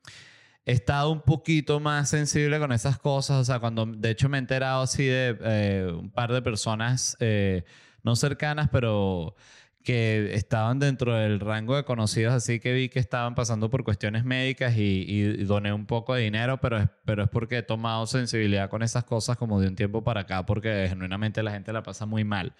estado 0.64 1.12
un 1.12 1.20
poquito 1.20 1.78
más 1.78 2.08
sensible 2.08 2.58
con 2.58 2.72
esas 2.72 2.98
cosas. 2.98 3.36
O 3.36 3.44
sea, 3.44 3.60
cuando 3.60 3.86
de 3.86 4.10
hecho 4.10 4.28
me 4.28 4.38
he 4.38 4.40
enterado 4.40 4.82
así 4.82 5.06
de 5.06 5.38
eh, 5.40 5.92
un 5.96 6.10
par 6.10 6.32
de 6.32 6.42
personas 6.42 7.16
eh, 7.20 7.62
no 8.02 8.16
cercanas, 8.16 8.68
pero 8.72 9.36
que 9.82 10.34
estaban 10.34 10.78
dentro 10.78 11.14
del 11.14 11.40
rango 11.40 11.76
de 11.76 11.84
conocidos, 11.84 12.34
así 12.34 12.60
que 12.60 12.72
vi 12.72 12.88
que 12.88 12.98
estaban 12.98 13.34
pasando 13.34 13.70
por 13.70 13.84
cuestiones 13.84 14.24
médicas 14.24 14.74
y, 14.76 15.32
doné 15.44 15.72
un 15.72 15.86
poco 15.86 16.14
de 16.14 16.22
dinero, 16.22 16.60
pero 16.60 16.78
es, 16.78 16.88
pero 17.04 17.24
es 17.24 17.30
porque 17.30 17.58
he 17.58 17.62
tomado 17.62 18.06
sensibilidad 18.06 18.68
con 18.68 18.82
esas 18.82 19.04
cosas 19.04 19.36
como 19.38 19.60
de 19.60 19.68
un 19.68 19.76
tiempo 19.76 20.04
para 20.04 20.22
acá, 20.22 20.44
porque 20.44 20.86
genuinamente 20.88 21.42
la 21.42 21.52
gente 21.52 21.72
la 21.72 21.82
pasa 21.82 22.06
muy 22.06 22.24
mal. 22.24 22.54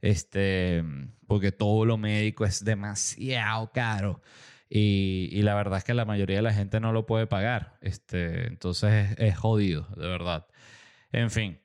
Este, 0.00 0.84
porque 1.26 1.52
todo 1.52 1.84
lo 1.84 1.96
médico 1.98 2.44
es 2.44 2.64
demasiado 2.64 3.72
caro. 3.72 4.22
Y, 4.70 5.28
y, 5.32 5.42
la 5.42 5.54
verdad 5.54 5.78
es 5.78 5.84
que 5.84 5.94
la 5.94 6.04
mayoría 6.04 6.36
de 6.36 6.42
la 6.42 6.52
gente 6.52 6.80
no 6.80 6.92
lo 6.92 7.06
puede 7.06 7.26
pagar. 7.26 7.78
Este, 7.80 8.46
entonces 8.48 9.14
es 9.18 9.36
jodido, 9.38 9.88
de 9.96 10.06
verdad. 10.08 10.46
En 11.12 11.30
fin. 11.30 11.58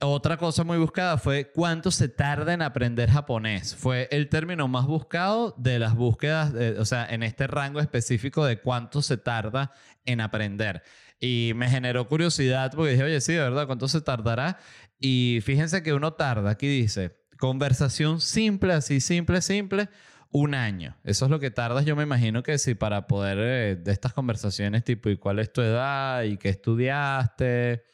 Otra 0.00 0.36
cosa 0.36 0.62
muy 0.62 0.76
buscada 0.76 1.16
fue 1.16 1.50
cuánto 1.50 1.90
se 1.90 2.08
tarda 2.08 2.52
en 2.52 2.60
aprender 2.60 3.08
japonés. 3.08 3.74
Fue 3.74 4.08
el 4.10 4.28
término 4.28 4.68
más 4.68 4.86
buscado 4.86 5.54
de 5.56 5.78
las 5.78 5.94
búsquedas, 5.94 6.52
o 6.78 6.84
sea, 6.84 7.06
en 7.06 7.22
este 7.22 7.46
rango 7.46 7.80
específico 7.80 8.44
de 8.44 8.60
cuánto 8.60 9.00
se 9.00 9.16
tarda 9.16 9.72
en 10.04 10.20
aprender. 10.20 10.82
Y 11.18 11.52
me 11.56 11.70
generó 11.70 12.08
curiosidad 12.08 12.72
porque 12.74 12.92
dije, 12.92 13.04
oye, 13.04 13.20
sí, 13.22 13.32
de 13.32 13.40
verdad, 13.40 13.66
¿cuánto 13.66 13.88
se 13.88 14.02
tardará? 14.02 14.58
Y 15.00 15.38
fíjense 15.42 15.82
que 15.82 15.94
uno 15.94 16.12
tarda, 16.12 16.50
aquí 16.50 16.68
dice, 16.68 17.16
conversación 17.38 18.20
simple, 18.20 18.74
así 18.74 19.00
simple, 19.00 19.40
simple, 19.40 19.88
un 20.30 20.54
año. 20.54 20.94
Eso 21.04 21.24
es 21.24 21.30
lo 21.30 21.40
que 21.40 21.50
tardas, 21.50 21.86
yo 21.86 21.96
me 21.96 22.02
imagino 22.02 22.42
que 22.42 22.58
sí, 22.58 22.74
para 22.74 23.06
poder 23.06 23.38
eh, 23.40 23.76
de 23.76 23.92
estas 23.92 24.12
conversaciones 24.12 24.84
tipo, 24.84 25.08
¿y 25.08 25.16
cuál 25.16 25.38
es 25.38 25.50
tu 25.50 25.62
edad? 25.62 26.22
¿Y 26.24 26.36
qué 26.36 26.50
estudiaste? 26.50 27.84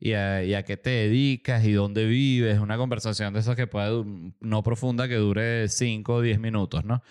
Y 0.00 0.12
a, 0.12 0.62
qué 0.64 0.76
te 0.76 0.90
dedicas 0.90 1.64
y 1.64 1.72
dónde 1.72 2.06
vives. 2.06 2.58
Una 2.58 2.76
conversación 2.76 3.34
de 3.34 3.40
esas 3.40 3.56
que 3.56 3.66
puede, 3.66 4.04
no 4.40 4.62
profunda, 4.62 5.08
que 5.08 5.16
dure 5.16 5.68
5 5.68 6.14
o 6.14 6.20
10 6.20 6.38
minutos, 6.38 6.84
¿no? 6.84 7.02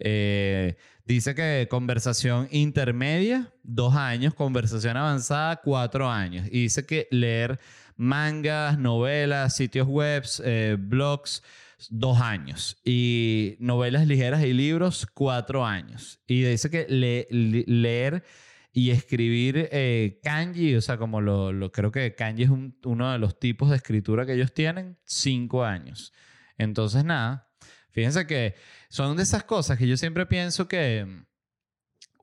Eh, 0.00 0.76
dice 1.06 1.34
que 1.34 1.68
conversación 1.70 2.48
intermedia, 2.50 3.52
dos 3.62 3.94
años, 3.94 4.34
conversación 4.34 4.96
avanzada, 4.96 5.56
cuatro 5.56 6.10
años. 6.10 6.48
Y 6.50 6.62
dice 6.62 6.84
que 6.84 7.06
leer 7.12 7.60
mangas, 7.96 8.78
novelas, 8.78 9.54
sitios 9.54 9.86
web, 9.86 10.24
eh, 10.44 10.76
blogs, 10.78 11.44
dos 11.90 12.20
años. 12.20 12.78
Y 12.84 13.56
novelas 13.60 14.08
ligeras 14.08 14.44
y 14.44 14.52
libros, 14.52 15.06
cuatro 15.14 15.64
años. 15.64 16.18
Y 16.26 16.42
dice 16.42 16.68
que 16.70 16.86
leer 16.88 18.24
y 18.72 18.90
escribir 18.90 19.68
eh, 19.70 20.18
kanji, 20.22 20.74
o 20.76 20.80
sea, 20.80 20.96
como 20.96 21.20
lo, 21.20 21.70
creo 21.72 21.92
que 21.92 22.14
kanji 22.14 22.44
es 22.44 22.50
uno 22.50 23.12
de 23.12 23.18
los 23.18 23.38
tipos 23.38 23.68
de 23.68 23.76
escritura 23.76 24.24
que 24.24 24.32
ellos 24.32 24.54
tienen, 24.54 24.98
cinco 25.04 25.64
años. 25.64 26.12
Entonces, 26.56 27.04
nada, 27.04 27.50
fíjense 27.90 28.26
que 28.26 28.54
son 28.88 29.16
de 29.16 29.24
esas 29.24 29.44
cosas 29.44 29.76
que 29.76 29.86
yo 29.86 29.96
siempre 29.98 30.24
pienso 30.24 30.68
que 30.68 31.06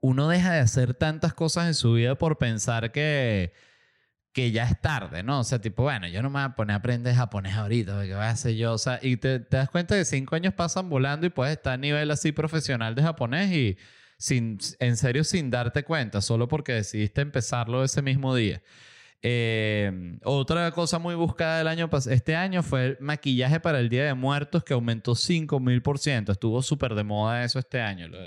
uno 0.02 0.28
deja 0.28 0.54
de 0.54 0.60
hacer 0.60 0.96
tantas 0.96 1.34
cosas 1.36 1.68
en 1.68 1.76
su 1.76 1.94
vida 1.94 2.16
por 2.16 2.40
pensar 2.40 2.92
que, 2.92 3.54
que 4.34 4.52
ya 4.52 4.64
es 4.64 4.82
tarde, 4.82 5.22
¿no? 5.22 5.42
O 5.42 5.44
sea, 5.44 5.62
tipo, 5.62 5.84
bueno, 5.84 6.08
yo 6.08 6.24
no 6.24 6.32
me 6.32 6.40
voy 6.40 6.46
a 6.46 6.56
poner 6.56 6.74
a 6.74 6.78
aprender 6.78 7.14
japonés 7.14 7.54
ahorita, 7.56 8.02
¿qué 8.06 8.16
voy 8.16 8.24
a 8.24 8.30
hacer 8.32 8.56
yo? 8.56 8.74
O 8.74 8.78
sea, 8.80 9.00
y 9.04 9.18
te, 9.18 9.40
te 9.40 9.58
das 9.58 9.70
cuenta 9.70 9.96
que 9.96 10.06
cinco 10.06 10.36
años 10.36 10.56
pasan 10.56 10.90
volando 10.90 11.28
y 11.28 11.30
puedes 11.30 11.58
estar 11.58 11.74
a 11.74 11.78
nivel 11.78 12.10
así 12.10 12.32
profesional 12.32 12.96
de 12.96 13.04
japonés 13.04 13.52
y 13.52 13.78
sin, 14.20 14.60
en 14.80 14.98
serio 14.98 15.24
sin 15.24 15.50
darte 15.50 15.84
cuenta, 15.84 16.22
solo 16.22 16.48
porque 16.48 16.74
decidiste 16.74 17.22
empezarlo 17.22 17.84
ese 17.84 18.02
mismo 18.04 18.36
día. 18.36 18.62
Eh, 19.22 20.18
otra 20.24 20.72
cosa 20.72 21.00
muy 21.00 21.16
buscada 21.16 21.58
del 21.58 21.68
año 21.68 21.90
este 22.10 22.36
año 22.36 22.64
fue 22.64 22.86
el 22.86 22.98
maquillaje 23.02 23.60
para 23.60 23.80
el 23.80 23.90
Día 23.90 24.06
de 24.06 24.14
Muertos 24.14 24.64
que 24.64 24.74
aumentó 24.74 25.14
5000%. 25.16 26.32
Estuvo 26.32 26.62
súper 26.62 26.96
de 26.96 27.04
moda 27.04 27.44
eso 27.44 27.60
este 27.60 27.82
año, 27.82 28.08
lo 28.08 28.20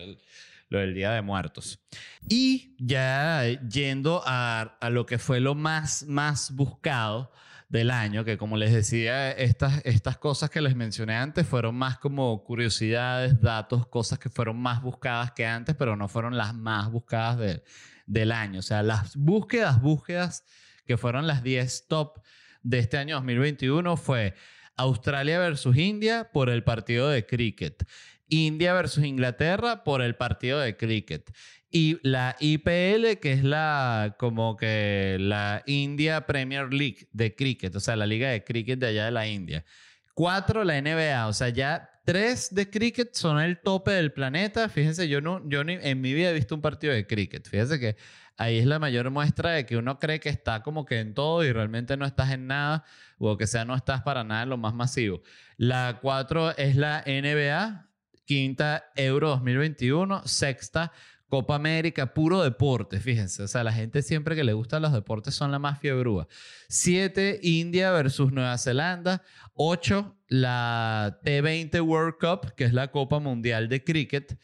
del, 0.79 0.95
Día 0.95 1.13
de 1.13 1.21
Muertos. 1.21 1.79
Y 2.27 2.75
ya 2.79 3.45
yendo 3.69 4.23
a, 4.25 4.79
a, 4.81 4.91
lo 4.91 5.05
que 5.05 5.19
fue 5.19 5.41
lo 5.41 5.55
más, 5.55 6.05
más 6.09 6.51
buscado 6.53 7.31
del 7.73 7.91
año, 7.91 8.23
que 8.23 8.37
como 8.37 8.59
les 8.59 8.71
decía, 8.71 9.33
estas, 9.33 9.81
estas 9.87 10.19
cosas 10.19 10.51
que 10.51 10.61
les 10.61 10.77
mencioné 10.77 11.17
antes 11.17 11.47
fueron 11.47 11.75
más 11.75 11.97
como 11.97 12.45
curiosidades, 12.45 13.41
datos, 13.41 13.87
cosas 13.87 14.19
que 14.19 14.29
fueron 14.29 14.61
más 14.61 14.83
buscadas 14.83 15.33
que 15.33 15.47
antes, 15.47 15.75
pero 15.75 15.97
no 15.97 16.07
fueron 16.07 16.37
las 16.37 16.55
más 16.55 16.91
buscadas 16.91 17.63
del 18.05 18.31
año. 18.31 18.59
O 18.59 18.63
sea, 18.63 18.83
las 18.83 19.17
búsquedas, 19.17 19.81
búsquedas 19.81 20.45
que 20.85 20.99
fueron 20.99 21.27
las 21.27 21.43
10 21.43 21.87
top 21.89 22.21
de 22.63 22.79
este 22.79 22.99
año 22.99 23.15
2021 23.17 23.97
fue 23.97 24.35
Australia 24.77 25.39
versus 25.39 25.75
India 25.75 26.29
por 26.31 26.51
el 26.51 26.65
partido 26.65 27.09
de 27.09 27.25
cricket. 27.25 27.89
India 28.29 28.75
versus 28.75 29.03
Inglaterra 29.03 29.83
por 29.83 30.03
el 30.03 30.15
partido 30.15 30.61
de 30.61 30.77
cricket. 30.77 31.33
Y 31.75 31.99
la 32.03 32.37
IPL, 32.39 33.19
que 33.19 33.33
es 33.33 33.43
la 33.43 34.15
como 34.19 34.59
que 34.59 35.17
la 35.19 35.63
India 35.65 36.27
Premier 36.27 36.71
League 36.71 37.09
de 37.13 37.35
cricket, 37.35 37.75
o 37.75 37.81
sea, 37.81 37.97
la 37.97 38.05
liga 38.05 38.29
de 38.29 38.45
cricket 38.45 38.79
de 38.79 38.89
allá 38.89 39.07
de 39.07 39.11
la 39.11 39.27
India. 39.27 39.65
Cuatro, 40.13 40.65
la 40.65 40.79
NBA, 40.79 41.27
o 41.27 41.33
sea, 41.33 41.49
ya 41.49 41.89
tres 42.05 42.55
de 42.55 42.69
cricket 42.69 43.15
son 43.15 43.41
el 43.41 43.59
tope 43.61 43.93
del 43.93 44.13
planeta. 44.13 44.69
Fíjense, 44.69 45.09
yo, 45.09 45.23
no, 45.23 45.49
yo 45.49 45.65
ni, 45.65 45.79
en 45.81 46.03
mi 46.03 46.13
vida 46.13 46.29
he 46.29 46.35
visto 46.35 46.55
un 46.55 46.61
partido 46.61 46.93
de 46.93 47.07
cricket. 47.07 47.49
Fíjense 47.49 47.81
que 47.81 47.97
ahí 48.37 48.59
es 48.59 48.67
la 48.67 48.79
mayor 48.79 49.11
muestra 49.11 49.53
de 49.53 49.65
que 49.65 49.79
uno 49.79 49.99
cree 49.99 50.21
que 50.21 50.29
está 50.29 50.63
como 50.63 50.85
que 50.85 51.01
en 51.01 51.15
todo 51.15 51.43
y 51.43 51.53
realmente 51.53 51.97
no 51.97 52.05
estás 52.05 52.33
en 52.33 52.47
nada, 52.47 52.85
o 53.17 53.39
que 53.39 53.47
sea, 53.47 53.65
no 53.65 53.75
estás 53.75 54.03
para 54.03 54.25
nada 54.25 54.43
en 54.43 54.51
lo 54.51 54.59
más 54.59 54.75
masivo. 54.75 55.23
La 55.57 56.01
cuatro 56.03 56.55
es 56.57 56.77
la 56.77 57.03
NBA, 57.07 57.89
quinta 58.27 58.85
Euro 58.95 59.31
2021, 59.31 60.23
sexta 60.27 60.93
Copa 61.33 61.55
América, 61.55 62.13
puro 62.13 62.43
deporte, 62.43 63.01
fíjense. 63.01 63.43
O 63.43 63.49
sea, 63.49 63.65
la 63.65 63.73
gente 63.73 64.03
siempre 64.03 64.37
que 64.37 64.45
le 64.45 64.53
gustan 64.53 64.83
los 64.83 64.93
deportes 64.93 65.35
son 65.35 65.51
la 65.51 65.59
más 65.59 65.81
fiebrúa. 65.81 66.29
Siete, 66.69 67.41
India 67.43 67.91
versus 67.91 68.35
Nueva 68.35 68.59
Zelanda. 68.59 69.23
Ocho, 69.55 70.19
la 70.29 71.21
T20 71.25 71.81
World 71.81 72.17
Cup, 72.21 72.55
que 72.55 72.65
es 72.65 72.75
la 72.75 72.91
Copa 72.91 73.19
Mundial 73.19 73.71
de 73.71 73.83
Cricket. 73.83 74.39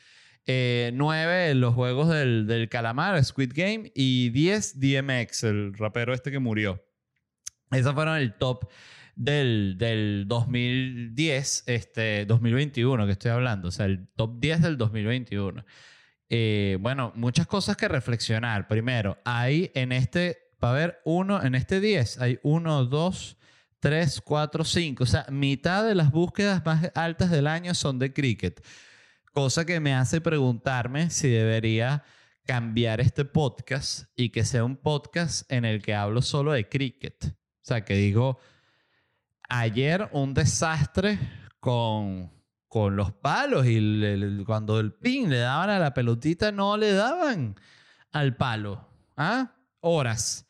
Eh, 0.47 0.91
nueve, 0.95 1.55
los 1.55 1.75
Juegos 1.75 2.09
del, 2.09 2.69
Calamar, 2.71 3.23
Squid 3.23 3.53
Game. 3.55 3.93
Y 3.95 4.31
diez, 4.31 4.81
DMX, 4.81 5.45
el 5.45 5.75
rapero 5.75 6.15
este 6.15 6.31
que 6.31 6.39
murió. 6.39 6.83
Esos 7.71 7.93
fueron 7.93 8.17
el 8.17 8.33
top 8.33 8.67
del, 9.15 9.77
del 9.77 10.25
2010, 10.27 11.65
este, 11.67 12.25
2021 12.25 13.05
que 13.05 13.13
estoy 13.13 13.31
hablando. 13.31 13.69
O 13.69 13.73
sea, 13.73 13.85
el 13.85 14.09
top 14.17 14.41
10 14.41 14.63
del 14.63 14.79
2021. 14.79 15.67
Eh, 16.31 16.77
bueno, 16.81 17.13
muchas 17.15 17.47
cosas 17.47 17.77
que 17.77 17.89
reflexionar. 17.89 18.69
Primero, 18.69 19.19
hay 19.25 19.71
en 19.75 19.93
este, 19.93 20.39
para 20.59 20.73
ver, 20.75 21.01
uno, 21.05 21.43
en 21.43 21.55
este 21.55 21.81
10, 21.81 22.21
hay 22.21 22.39
uno, 22.43 22.85
dos, 22.85 23.39
tres, 23.81 24.21
cuatro, 24.21 24.65
cinco. 24.65 25.05
O 25.05 25.07
sea, 25.07 25.27
mitad 25.31 25.85
de 25.85 25.95
las 25.95 26.11
búsquedas 26.11 26.65
más 26.65 26.91
altas 26.95 27.31
del 27.31 27.47
año 27.47 27.75
son 27.75 27.99
de 27.99 28.13
cricket. 28.13 28.65
Cosa 29.33 29.65
que 29.65 29.81
me 29.81 29.95
hace 29.95 30.21
preguntarme 30.21 31.11
si 31.11 31.29
debería 31.29 32.03
cambiar 32.45 33.01
este 33.01 33.25
podcast 33.25 34.05
y 34.17 34.31
que 34.31 34.45
sea 34.45 34.65
un 34.65 34.77
podcast 34.77 35.51
en 35.53 35.65
el 35.65 35.83
que 35.83 35.95
hablo 35.95 36.23
solo 36.23 36.53
de 36.53 36.69
cricket. 36.69 37.25
O 37.25 37.35
sea, 37.63 37.85
que 37.85 37.95
digo, 37.95 38.39
ayer 39.49 40.09
un 40.13 40.35
desastre 40.35 41.19
con 41.61 42.38
con 42.69 42.97
los 42.97 43.13
palos 43.13 43.67
y 43.67 44.45
cuando 44.45 44.79
el 44.79 44.93
pin 44.93 45.31
le 45.31 45.39
daban 45.39 45.71
a 45.71 45.79
la 45.79 45.95
pelotita 45.95 46.53
no 46.53 46.77
le 46.77 46.93
daban 46.93 47.57
al 48.13 48.37
palo. 48.37 48.89
¿Ah? 49.17 49.55
Horas. 49.81 50.47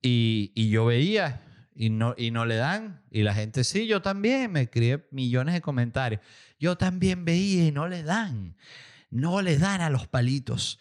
Y, 0.00 0.52
y, 0.54 0.70
yo 0.70 0.86
veía 0.86 1.42
y 1.74 1.90
no, 1.90 2.14
y 2.16 2.30
no 2.30 2.44
le 2.46 2.56
dan. 2.56 3.02
Y 3.10 3.22
la 3.22 3.34
gente, 3.34 3.64
sí, 3.64 3.86
yo 3.86 4.02
también. 4.02 4.52
Me 4.52 4.62
escribe 4.62 5.06
millones 5.10 5.54
de 5.54 5.60
comentarios. 5.60 6.20
Yo 6.58 6.76
también 6.76 7.24
veía 7.24 7.66
y 7.66 7.72
no 7.72 7.88
le 7.88 8.02
dan. 8.02 8.56
No 9.10 9.42
le 9.42 9.58
dan 9.58 9.80
a 9.80 9.90
los 9.90 10.06
palitos. 10.08 10.78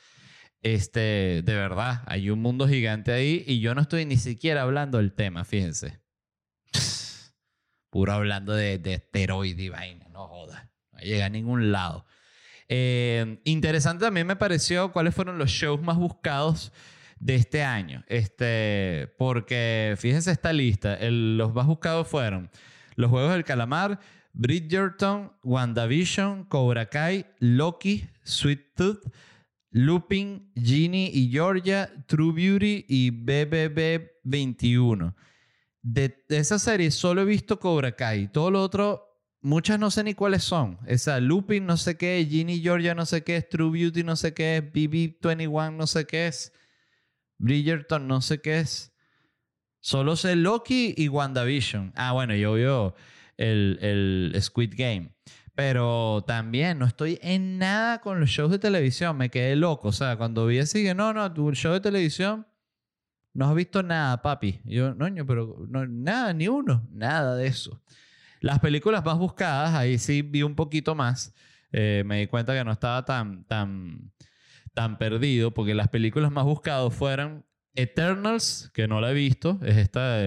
Este, 0.61 1.41
de 1.43 1.55
verdad, 1.55 2.03
hay 2.05 2.29
un 2.29 2.39
mundo 2.39 2.67
gigante 2.67 3.11
ahí 3.11 3.43
y 3.47 3.59
yo 3.61 3.73
no 3.73 3.81
estoy 3.81 4.05
ni 4.05 4.17
siquiera 4.17 4.61
hablando 4.61 4.99
del 4.99 5.13
tema, 5.13 5.43
fíjense. 5.43 5.99
Puro 7.89 8.13
hablando 8.13 8.53
de, 8.53 8.77
de 8.77 9.03
y 9.45 9.69
vaina, 9.69 10.07
no 10.21 10.27
joda. 10.27 10.71
No 10.91 10.99
llega 10.99 11.25
a 11.25 11.29
ningún 11.29 11.71
lado. 11.71 12.05
Eh, 12.67 13.41
interesante 13.43 14.05
también 14.05 14.27
me 14.27 14.35
pareció 14.35 14.91
cuáles 14.91 15.13
fueron 15.13 15.37
los 15.37 15.49
shows 15.49 15.81
más 15.81 15.97
buscados 15.97 16.71
de 17.19 17.35
este 17.35 17.63
año. 17.63 18.03
Este, 18.07 19.13
porque 19.17 19.95
fíjense 19.97 20.31
esta 20.31 20.53
lista. 20.53 20.97
los 21.01 21.53
más 21.53 21.67
buscados 21.67 22.07
fueron 22.07 22.49
Los 22.95 23.09
Juegos 23.09 23.31
del 23.33 23.43
Calamar, 23.43 23.99
Bridgerton, 24.33 25.33
WandaVision, 25.43 26.45
Cobra 26.45 26.87
Kai, 26.87 27.25
Loki, 27.39 28.07
Sweet 28.23 28.75
Tooth, 28.75 29.03
Looping, 29.71 30.51
Genie 30.55 31.09
y 31.13 31.31
Georgia, 31.31 31.91
True 32.07 32.33
Beauty 32.33 32.85
y 32.87 33.09
BBB 33.09 34.11
21 34.23 35.15
de, 35.81 36.23
esa 36.29 36.59
serie 36.59 36.91
solo 36.91 37.21
he 37.21 37.25
visto 37.25 37.59
Cobra 37.59 37.95
Kai. 37.95 38.31
Todo 38.31 38.51
lo 38.51 38.61
otro, 38.61 39.10
muchas 39.41 39.79
no 39.79 39.91
sé 39.91 40.03
ni 40.03 40.13
cuáles 40.13 40.43
son. 40.43 40.79
Esa 40.85 41.19
Looping 41.19 41.65
no 41.65 41.77
sé 41.77 41.97
qué, 41.97 42.25
Ginny 42.29 42.61
Georgia 42.61 42.95
no 42.95 43.05
sé 43.05 43.23
qué 43.23 43.37
es, 43.37 43.49
True 43.49 43.71
Beauty 43.71 44.03
no 44.03 44.15
sé 44.15 44.33
qué 44.33 44.57
es, 44.57 44.63
BB21 44.63 45.75
no 45.75 45.87
sé 45.87 46.05
qué 46.05 46.27
es, 46.27 46.53
Bridgerton 47.37 48.07
no 48.07 48.21
sé 48.21 48.41
qué 48.41 48.59
es. 48.59 48.93
Solo 49.79 50.15
sé 50.15 50.35
Loki 50.35 50.93
y 50.95 51.07
WandaVision. 51.07 51.93
Ah, 51.95 52.11
bueno, 52.11 52.35
yo 52.35 52.53
veo 52.53 52.95
el, 53.37 53.79
el 53.81 54.41
Squid 54.41 54.75
Game. 54.77 55.15
Pero 55.55 56.23
también 56.27 56.77
no 56.77 56.85
estoy 56.85 57.19
en 57.21 57.57
nada 57.57 57.99
con 57.99 58.19
los 58.19 58.29
shows 58.29 58.51
de 58.51 58.59
televisión. 58.59 59.17
Me 59.17 59.29
quedé 59.29 59.55
loco. 59.55 59.87
O 59.87 59.91
sea, 59.91 60.17
cuando 60.17 60.45
vi 60.45 60.59
así 60.59 60.83
que 60.83 60.93
no, 60.93 61.13
no, 61.13 61.33
tu 61.33 61.51
show 61.53 61.73
de 61.73 61.81
televisión 61.81 62.45
no 63.33 63.49
has 63.49 63.55
visto 63.55 63.81
nada, 63.81 64.21
papi. 64.21 64.59
yo, 64.65 64.93
no, 64.93 65.07
pero 65.25 65.65
no, 65.69 65.85
nada, 65.87 66.33
ni 66.33 66.47
uno, 66.47 66.87
nada 66.91 67.35
de 67.35 67.47
eso. 67.47 67.81
Las 68.41 68.59
películas 68.59 69.05
más 69.05 69.17
buscadas, 69.17 69.73
ahí 69.73 69.97
sí 69.97 70.21
vi 70.21 70.43
un 70.43 70.55
poquito 70.55 70.93
más. 70.93 71.33
Eh, 71.71 72.03
me 72.05 72.19
di 72.19 72.27
cuenta 72.27 72.53
que 72.53 72.65
no 72.65 72.73
estaba 72.73 73.05
tan, 73.05 73.45
tan, 73.45 74.11
tan 74.73 74.97
perdido, 74.97 75.53
porque 75.53 75.73
las 75.73 75.87
películas 75.87 76.31
más 76.31 76.43
buscadas 76.43 76.93
fueron 76.93 77.45
Eternals, 77.73 78.69
que 78.73 78.89
no 78.89 78.99
la 78.99 79.11
he 79.11 79.13
visto, 79.13 79.57
es 79.63 79.77
esta 79.77 80.19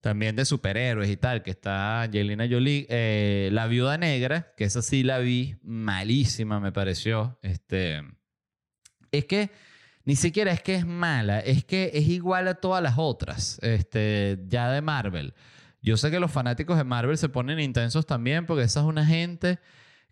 también 0.00 0.36
de 0.36 0.44
superhéroes 0.44 1.10
y 1.10 1.16
tal, 1.16 1.42
que 1.42 1.50
está 1.50 2.02
Angelina 2.02 2.46
Jolie. 2.48 2.86
Eh, 2.88 3.50
la 3.52 3.66
Viuda 3.66 3.98
Negra, 3.98 4.52
que 4.56 4.64
esa 4.64 4.82
sí 4.82 5.02
la 5.02 5.18
vi, 5.18 5.56
malísima 5.62 6.60
me 6.60 6.72
pareció. 6.72 7.38
Este, 7.42 8.02
es 9.10 9.24
que 9.24 9.50
ni 10.04 10.16
siquiera 10.16 10.52
es 10.52 10.62
que 10.62 10.76
es 10.76 10.86
mala, 10.86 11.40
es 11.40 11.64
que 11.64 11.90
es 11.94 12.08
igual 12.08 12.48
a 12.48 12.54
todas 12.54 12.82
las 12.82 12.94
otras, 12.96 13.58
este, 13.62 14.38
ya 14.46 14.70
de 14.70 14.80
Marvel. 14.80 15.34
Yo 15.88 15.96
sé 15.96 16.10
que 16.10 16.20
los 16.20 16.30
fanáticos 16.30 16.76
de 16.76 16.84
Marvel 16.84 17.16
se 17.16 17.30
ponen 17.30 17.58
intensos 17.60 18.04
también 18.04 18.44
porque 18.44 18.64
esa 18.64 18.80
es 18.80 18.86
una 18.86 19.06
gente 19.06 19.58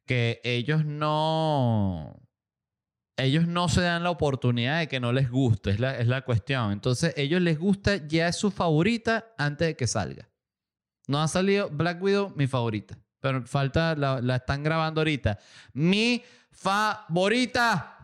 que 0.06 0.40
ellos 0.42 0.86
no 0.86 2.18
ellos 3.18 3.46
no 3.46 3.68
se 3.68 3.82
dan 3.82 4.02
la 4.02 4.08
oportunidad 4.08 4.78
de 4.78 4.88
que 4.88 5.00
no 5.00 5.12
les 5.12 5.30
guste, 5.30 5.68
es 5.72 5.78
la, 5.78 5.98
es 5.98 6.06
la 6.06 6.22
cuestión. 6.22 6.72
Entonces, 6.72 7.12
ellos 7.18 7.42
les 7.42 7.58
gusta, 7.58 7.96
ya 8.06 8.28
es 8.28 8.36
su 8.36 8.50
favorita 8.50 9.34
antes 9.36 9.68
de 9.68 9.76
que 9.76 9.86
salga. 9.86 10.30
No 11.08 11.20
ha 11.20 11.28
salido 11.28 11.68
Black 11.68 12.02
Widow, 12.02 12.32
mi 12.34 12.46
favorita. 12.46 12.96
Pero 13.20 13.44
falta, 13.46 13.94
la, 13.94 14.22
la 14.22 14.36
están 14.36 14.62
grabando 14.62 15.02
ahorita. 15.02 15.38
Mi 15.74 16.22
favorita. 16.52 17.98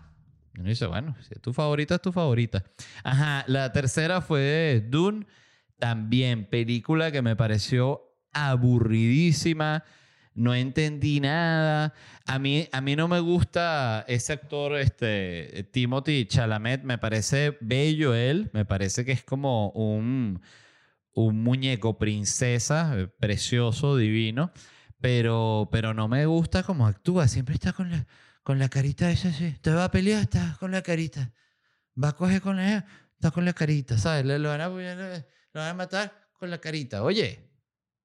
Y 0.58 0.62
dice, 0.62 0.84
bueno, 0.84 1.16
si 1.26 1.32
es 1.34 1.40
tu 1.40 1.54
favorita, 1.54 1.94
es 1.94 2.02
tu 2.02 2.12
favorita. 2.12 2.62
Ajá, 3.02 3.44
la 3.46 3.72
tercera 3.72 4.20
fue 4.20 4.86
Dune, 4.86 5.26
también 5.82 6.44
película 6.44 7.10
que 7.10 7.22
me 7.22 7.34
pareció 7.34 8.14
aburridísima, 8.32 9.82
no 10.32 10.54
entendí 10.54 11.18
nada. 11.18 11.92
A 12.24 12.38
mí, 12.38 12.68
a 12.70 12.80
mí 12.80 12.94
no 12.94 13.08
me 13.08 13.18
gusta 13.18 14.04
ese 14.06 14.32
actor, 14.32 14.76
este, 14.76 15.68
Timothy 15.72 16.26
Chalamet, 16.26 16.84
me 16.84 16.98
parece 16.98 17.58
bello 17.60 18.14
él, 18.14 18.48
me 18.52 18.64
parece 18.64 19.04
que 19.04 19.10
es 19.10 19.24
como 19.24 19.70
un, 19.70 20.40
un 21.14 21.42
muñeco 21.42 21.98
princesa, 21.98 23.10
precioso, 23.18 23.96
divino, 23.96 24.52
pero, 25.00 25.68
pero 25.72 25.94
no 25.94 26.06
me 26.06 26.26
gusta 26.26 26.62
cómo 26.62 26.86
actúa, 26.86 27.26
siempre 27.26 27.56
está 27.56 27.72
con 27.72 27.90
la 27.90 28.06
con 28.44 28.60
la 28.60 28.68
carita 28.68 29.10
esa, 29.10 29.32
sí. 29.32 29.56
Te 29.60 29.72
va 29.72 29.86
a 29.86 29.90
pelear, 29.90 30.22
está 30.22 30.56
con 30.60 30.70
la 30.70 30.82
carita. 30.82 31.32
Va 32.00 32.10
a 32.10 32.12
coger 32.12 32.40
con 32.40 32.60
ella. 32.60 32.86
está 33.14 33.32
con 33.32 33.44
la 33.44 33.52
carita, 33.52 33.98
¿sabes? 33.98 34.24
Le, 34.24 34.38
van 34.38 34.60
a, 34.60 34.68
le 35.54 35.60
van 35.60 35.70
a 35.70 35.74
matar 35.74 36.12
con 36.38 36.50
la 36.50 36.58
carita. 36.58 37.02
Oye, 37.02 37.50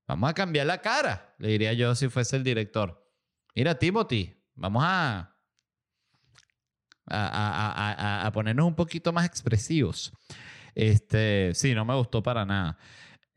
vamos 0.07 0.29
a 0.29 0.33
cambiar 0.33 0.65
la 0.67 0.81
cara, 0.81 1.35
le 1.39 1.49
diría 1.49 1.73
yo 1.73 1.95
si 1.95 2.09
fuese 2.09 2.35
el 2.35 2.43
director. 2.43 3.03
Mira, 3.55 3.77
Timothy, 3.77 4.33
vamos 4.55 4.83
a, 4.85 5.33
a, 7.05 7.27
a, 7.27 7.93
a, 7.93 8.27
a 8.27 8.31
ponernos 8.31 8.67
un 8.67 8.75
poquito 8.75 9.11
más 9.13 9.25
expresivos. 9.25 10.11
Este, 10.75 11.51
sí, 11.55 11.73
no 11.73 11.85
me 11.85 11.95
gustó 11.95 12.21
para 12.21 12.45
nada. 12.45 12.77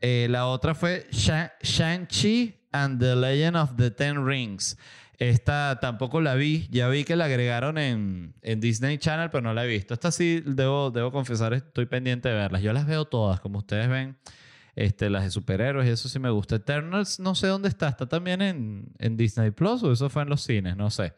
Eh, 0.00 0.26
la 0.30 0.46
otra 0.46 0.74
fue 0.74 1.06
Sha- 1.10 1.52
Shang-Chi 1.62 2.68
and 2.72 3.00
the 3.00 3.14
Legend 3.16 3.56
of 3.56 3.76
the 3.76 3.90
Ten 3.90 4.24
Rings. 4.26 4.76
Esta 5.20 5.78
tampoco 5.80 6.20
la 6.22 6.34
vi. 6.34 6.66
Ya 6.70 6.88
vi 6.88 7.04
que 7.04 7.14
la 7.14 7.26
agregaron 7.26 7.76
en, 7.78 8.34
en 8.40 8.58
Disney 8.60 8.96
Channel, 8.98 9.30
pero 9.30 9.42
no 9.42 9.52
la 9.54 9.64
he 9.64 9.68
visto. 9.68 9.92
Esta 9.94 10.10
sí, 10.10 10.42
debo, 10.44 10.90
debo 10.90 11.12
confesar, 11.12 11.52
estoy 11.52 11.84
pendiente 11.86 12.28
de 12.30 12.34
verlas. 12.34 12.62
Yo 12.62 12.72
las 12.72 12.86
veo 12.86 13.04
todas, 13.04 13.38
como 13.40 13.58
ustedes 13.58 13.88
ven. 13.88 14.16
Este, 14.76 15.10
las 15.10 15.24
de 15.24 15.30
superhéroes, 15.30 15.86
eso 15.88 16.08
sí 16.08 16.18
me 16.18 16.30
gusta. 16.30 16.56
Eternals, 16.56 17.20
no 17.20 17.34
sé 17.34 17.48
dónde 17.48 17.68
está. 17.68 17.88
¿Está 17.90 18.08
también 18.08 18.40
en, 18.40 18.92
en 18.98 19.16
Disney 19.18 19.50
Plus 19.50 19.82
o 19.82 19.92
eso 19.92 20.08
fue 20.08 20.22
en 20.22 20.30
los 20.30 20.42
cines? 20.42 20.74
No 20.76 20.88
sé. 20.90 21.12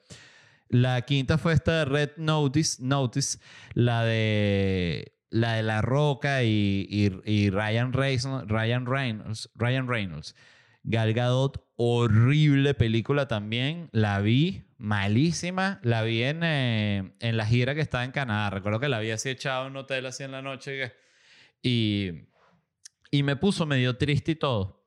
La 0.69 1.03
quinta 1.03 1.39
fue 1.39 1.53
esta 1.53 1.79
de 1.81 1.85
Red 1.85 2.11
Notice, 2.17 2.83
Notice 2.83 3.39
la 3.75 4.03
de 4.05 5.13
la 5.31 5.53
de 5.55 5.63
La 5.63 5.81
Roca 5.81 6.43
y, 6.43 6.87
y- 6.91 7.31
y 7.31 7.51
Ryan, 7.51 7.93
Reynolds, 7.93 8.49
Ryan, 8.49 8.85
Reynolds, 8.87 9.49
Ryan 9.55 9.87
Reynolds. 9.87 10.35
Gal 10.85 11.13
Gadot, 11.15 11.65
horrible 11.77 12.75
película 12.75 13.29
también. 13.29 13.89
La 13.93 14.21
vi, 14.21 14.65
malísima. 14.79 15.81
La 15.83 16.03
vi 16.03 16.23
en, 16.23 16.43
eh, 16.43 17.13
en 17.21 17.37
la 17.37 17.47
gira 17.47 17.75
que 17.75 17.81
estaba 17.81 18.05
en 18.05 18.11
Canadá. 18.11 18.51
Recuerdo 18.51 18.81
que 18.81 18.89
la 18.89 18.99
vi 19.01 19.11
así 19.11 19.29
echado 19.29 19.67
en 19.67 19.73
un 19.73 19.79
hotel 19.79 20.07
así 20.07 20.25
en 20.25 20.33
la 20.33 20.43
noche. 20.43 20.93
y, 21.63 22.11
y 23.11 23.23
me 23.23 23.37
puso 23.37 23.67
medio 23.67 23.97
triste 23.97 24.33
y 24.33 24.37
todo. 24.37 24.83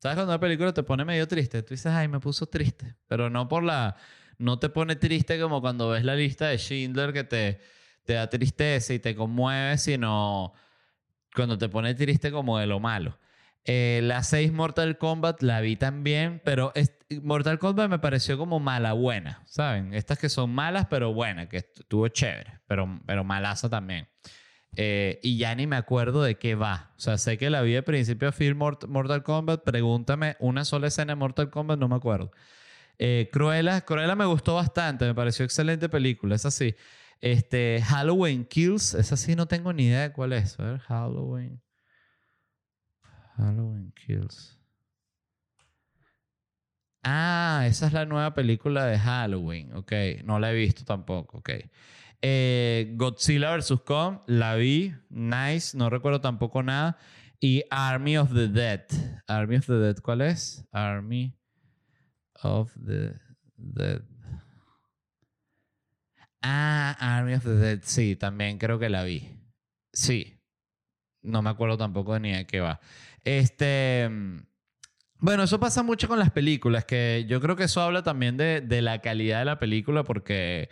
¿Sabes 0.00 0.16
cuando 0.16 0.32
una 0.32 0.40
película 0.40 0.72
te 0.72 0.82
pone 0.82 1.04
medio 1.04 1.26
triste? 1.26 1.62
Tú 1.62 1.74
dices, 1.74 1.92
ay, 1.92 2.08
me 2.08 2.20
puso 2.20 2.46
triste. 2.46 2.96
Pero 3.06 3.28
no 3.30 3.48
por 3.48 3.62
la... 3.62 3.96
No 4.38 4.58
te 4.58 4.68
pone 4.68 4.96
triste 4.96 5.40
como 5.40 5.60
cuando 5.62 5.88
ves 5.88 6.04
la 6.04 6.14
lista 6.14 6.48
de 6.48 6.58
Schindler 6.58 7.12
que 7.12 7.24
te, 7.24 7.58
te 8.04 8.12
da 8.12 8.28
tristeza 8.28 8.92
y 8.92 8.98
te 8.98 9.16
conmueve, 9.16 9.78
sino 9.78 10.52
cuando 11.34 11.56
te 11.56 11.68
pone 11.70 11.94
triste 11.94 12.30
como 12.30 12.58
de 12.58 12.66
lo 12.66 12.78
malo. 12.78 13.18
Eh, 13.68 14.00
la 14.04 14.22
6 14.22 14.52
Mortal 14.52 14.96
Kombat 14.96 15.42
la 15.42 15.60
vi 15.60 15.74
también, 15.76 16.40
pero 16.44 16.72
Mortal 17.22 17.58
Kombat 17.58 17.90
me 17.90 17.98
pareció 17.98 18.38
como 18.38 18.60
mala 18.60 18.92
buena, 18.92 19.42
¿saben? 19.46 19.92
Estas 19.92 20.18
que 20.18 20.28
son 20.28 20.50
malas 20.50 20.86
pero 20.88 21.12
buenas, 21.12 21.48
que 21.48 21.56
estuvo 21.58 22.06
chévere, 22.08 22.60
pero, 22.68 23.00
pero 23.06 23.24
malaza 23.24 23.68
también. 23.68 24.06
Eh, 24.76 25.18
y 25.22 25.38
ya 25.38 25.54
ni 25.54 25.66
me 25.66 25.76
acuerdo 25.76 26.22
de 26.22 26.36
qué 26.36 26.54
va. 26.54 26.92
O 26.96 27.00
sea, 27.00 27.18
sé 27.18 27.38
que 27.38 27.50
la 27.50 27.62
vi 27.62 27.72
de 27.72 27.82
principio 27.82 28.28
a 28.28 28.32
fin 28.32 28.56
Mort- 28.56 28.86
Mortal 28.86 29.22
Kombat. 29.22 29.62
Pregúntame 29.64 30.36
una 30.38 30.64
sola 30.64 30.86
escena 30.88 31.12
de 31.12 31.16
Mortal 31.16 31.50
Kombat, 31.50 31.78
no 31.78 31.88
me 31.88 31.96
acuerdo. 31.96 32.30
Eh, 32.98 33.30
Cruella 33.32 33.82
me 34.14 34.26
gustó 34.26 34.54
bastante, 34.54 35.06
me 35.06 35.14
pareció 35.14 35.44
excelente 35.44 35.88
película, 35.88 36.34
es 36.36 36.46
así. 36.46 36.74
Este, 37.20 37.82
Halloween 37.82 38.44
Kills, 38.44 38.94
esa 38.94 39.16
sí 39.16 39.34
no 39.34 39.46
tengo 39.46 39.72
ni 39.72 39.86
idea 39.86 40.02
de 40.02 40.12
cuál 40.12 40.32
es. 40.34 40.60
A 40.60 40.64
ver, 40.64 40.78
Halloween. 40.80 41.60
Halloween 43.36 43.92
Kills. 43.92 44.58
Ah, 47.02 47.64
esa 47.66 47.86
es 47.86 47.92
la 47.92 48.04
nueva 48.04 48.34
película 48.34 48.86
de 48.86 48.98
Halloween. 48.98 49.74
Ok, 49.76 49.92
no 50.24 50.38
la 50.40 50.50
he 50.50 50.54
visto 50.56 50.84
tampoco. 50.84 51.38
Ok. 51.38 51.50
Eh, 52.20 52.92
Godzilla 52.96 53.56
vs. 53.56 53.80
Kong, 53.84 54.20
la 54.26 54.56
vi. 54.56 54.92
Nice, 55.10 55.76
no 55.76 55.88
recuerdo 55.88 56.20
tampoco 56.20 56.62
nada. 56.62 56.98
Y 57.38 57.62
Army 57.70 58.16
of 58.16 58.32
the 58.32 58.48
Dead. 58.48 58.86
Army 59.28 59.56
of 59.56 59.66
the 59.66 59.74
Dead, 59.78 59.96
¿cuál 60.02 60.22
es? 60.22 60.66
Army 60.72 61.32
of 62.42 62.72
the 62.84 63.12
Dead. 63.56 64.02
Ah, 66.42 66.96
Army 66.98 67.34
of 67.34 67.44
the 67.44 67.54
Dead, 67.54 67.80
sí, 67.82 68.16
también 68.16 68.58
creo 68.58 68.78
que 68.78 68.88
la 68.88 69.04
vi. 69.04 69.38
Sí. 69.92 70.35
No 71.26 71.42
me 71.42 71.50
acuerdo 71.50 71.76
tampoco 71.76 72.18
ni 72.18 72.32
de 72.32 72.46
qué 72.46 72.60
va. 72.60 72.80
Este. 73.24 74.08
Bueno, 75.18 75.42
eso 75.44 75.58
pasa 75.58 75.82
mucho 75.82 76.08
con 76.08 76.18
las 76.18 76.30
películas, 76.30 76.84
que 76.84 77.24
yo 77.28 77.40
creo 77.40 77.56
que 77.56 77.64
eso 77.64 77.80
habla 77.80 78.02
también 78.02 78.36
de, 78.36 78.60
de 78.60 78.82
la 78.82 79.00
calidad 79.00 79.40
de 79.40 79.44
la 79.44 79.58
película, 79.58 80.04
porque. 80.04 80.68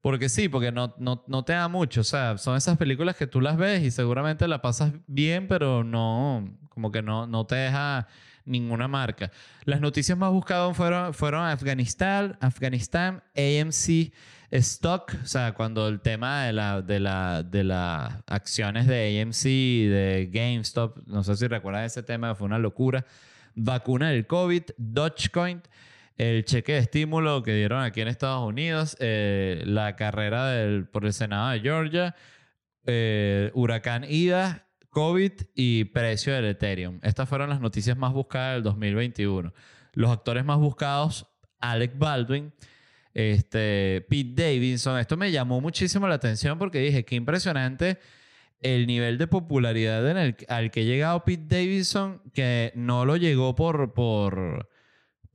Porque 0.00 0.28
sí, 0.28 0.48
porque 0.48 0.72
no, 0.72 0.94
no, 0.98 1.24
no 1.28 1.44
te 1.44 1.52
da 1.52 1.68
mucho. 1.68 2.00
O 2.00 2.04
sea, 2.04 2.36
son 2.36 2.56
esas 2.56 2.76
películas 2.76 3.16
que 3.16 3.28
tú 3.28 3.40
las 3.40 3.56
ves 3.56 3.82
y 3.82 3.90
seguramente 3.92 4.48
la 4.48 4.60
pasas 4.60 4.92
bien, 5.06 5.46
pero 5.46 5.84
no, 5.84 6.58
como 6.70 6.90
que 6.90 7.02
no, 7.02 7.26
no 7.28 7.46
te 7.46 7.54
deja 7.54 8.08
ninguna 8.44 8.88
marca. 8.88 9.30
Las 9.64 9.80
noticias 9.80 10.18
más 10.18 10.32
buscadas 10.32 10.76
fueron, 10.76 11.14
fueron 11.14 11.44
Afganistán, 11.44 12.36
Afganistán, 12.40 13.22
AMC 13.36 14.12
Stock, 14.52 15.14
o 15.22 15.26
sea, 15.26 15.54
cuando 15.54 15.88
el 15.88 16.00
tema 16.00 16.44
de 16.44 16.52
la, 16.52 16.82
de 16.82 17.00
la, 17.00 17.42
de 17.42 17.64
las 17.64 18.22
acciones 18.26 18.86
de 18.86 19.22
AMC, 19.22 19.44
de 19.44 20.28
GameStop, 20.30 20.98
no 21.06 21.24
sé 21.24 21.36
si 21.36 21.46
recuerdan 21.48 21.84
ese 21.84 22.02
tema, 22.02 22.34
fue 22.34 22.46
una 22.46 22.58
locura. 22.58 23.06
Vacuna 23.54 24.10
del 24.10 24.26
COVID, 24.26 24.62
Dogecoin, 24.76 25.62
el 26.18 26.44
cheque 26.44 26.74
de 26.74 26.78
estímulo 26.80 27.42
que 27.42 27.54
dieron 27.54 27.82
aquí 27.82 28.02
en 28.02 28.08
Estados 28.08 28.46
Unidos, 28.46 28.94
eh, 29.00 29.62
la 29.64 29.96
carrera 29.96 30.48
del, 30.48 30.86
por 30.86 31.06
el 31.06 31.14
Senado 31.14 31.48
de 31.50 31.60
Georgia, 31.60 32.14
eh, 32.84 33.50
huracán 33.54 34.04
Ida, 34.04 34.66
COVID 34.90 35.32
y 35.54 35.84
precio 35.84 36.34
del 36.34 36.44
Ethereum. 36.44 37.00
Estas 37.02 37.26
fueron 37.26 37.48
las 37.48 37.60
noticias 37.60 37.96
más 37.96 38.12
buscadas 38.12 38.56
del 38.56 38.64
2021. 38.64 39.54
Los 39.94 40.10
actores 40.10 40.44
más 40.44 40.58
buscados, 40.58 41.26
Alec 41.58 41.96
Baldwin, 41.96 42.52
este, 43.14 44.04
Pete 44.08 44.42
Davidson. 44.42 44.98
Esto 44.98 45.16
me 45.16 45.30
llamó 45.30 45.60
muchísimo 45.60 46.08
la 46.08 46.14
atención 46.14 46.58
porque 46.58 46.78
dije, 46.80 47.04
qué 47.04 47.16
impresionante 47.16 47.98
el 48.60 48.86
nivel 48.86 49.18
de 49.18 49.26
popularidad 49.26 50.06
al 50.48 50.70
que 50.70 50.80
ha 50.80 50.84
llegado 50.84 51.24
Pete 51.24 51.56
Davidson, 51.56 52.22
que 52.32 52.72
no 52.76 53.04
lo 53.04 53.16
llegó 53.16 53.54
por, 53.56 53.92
por, 53.92 54.68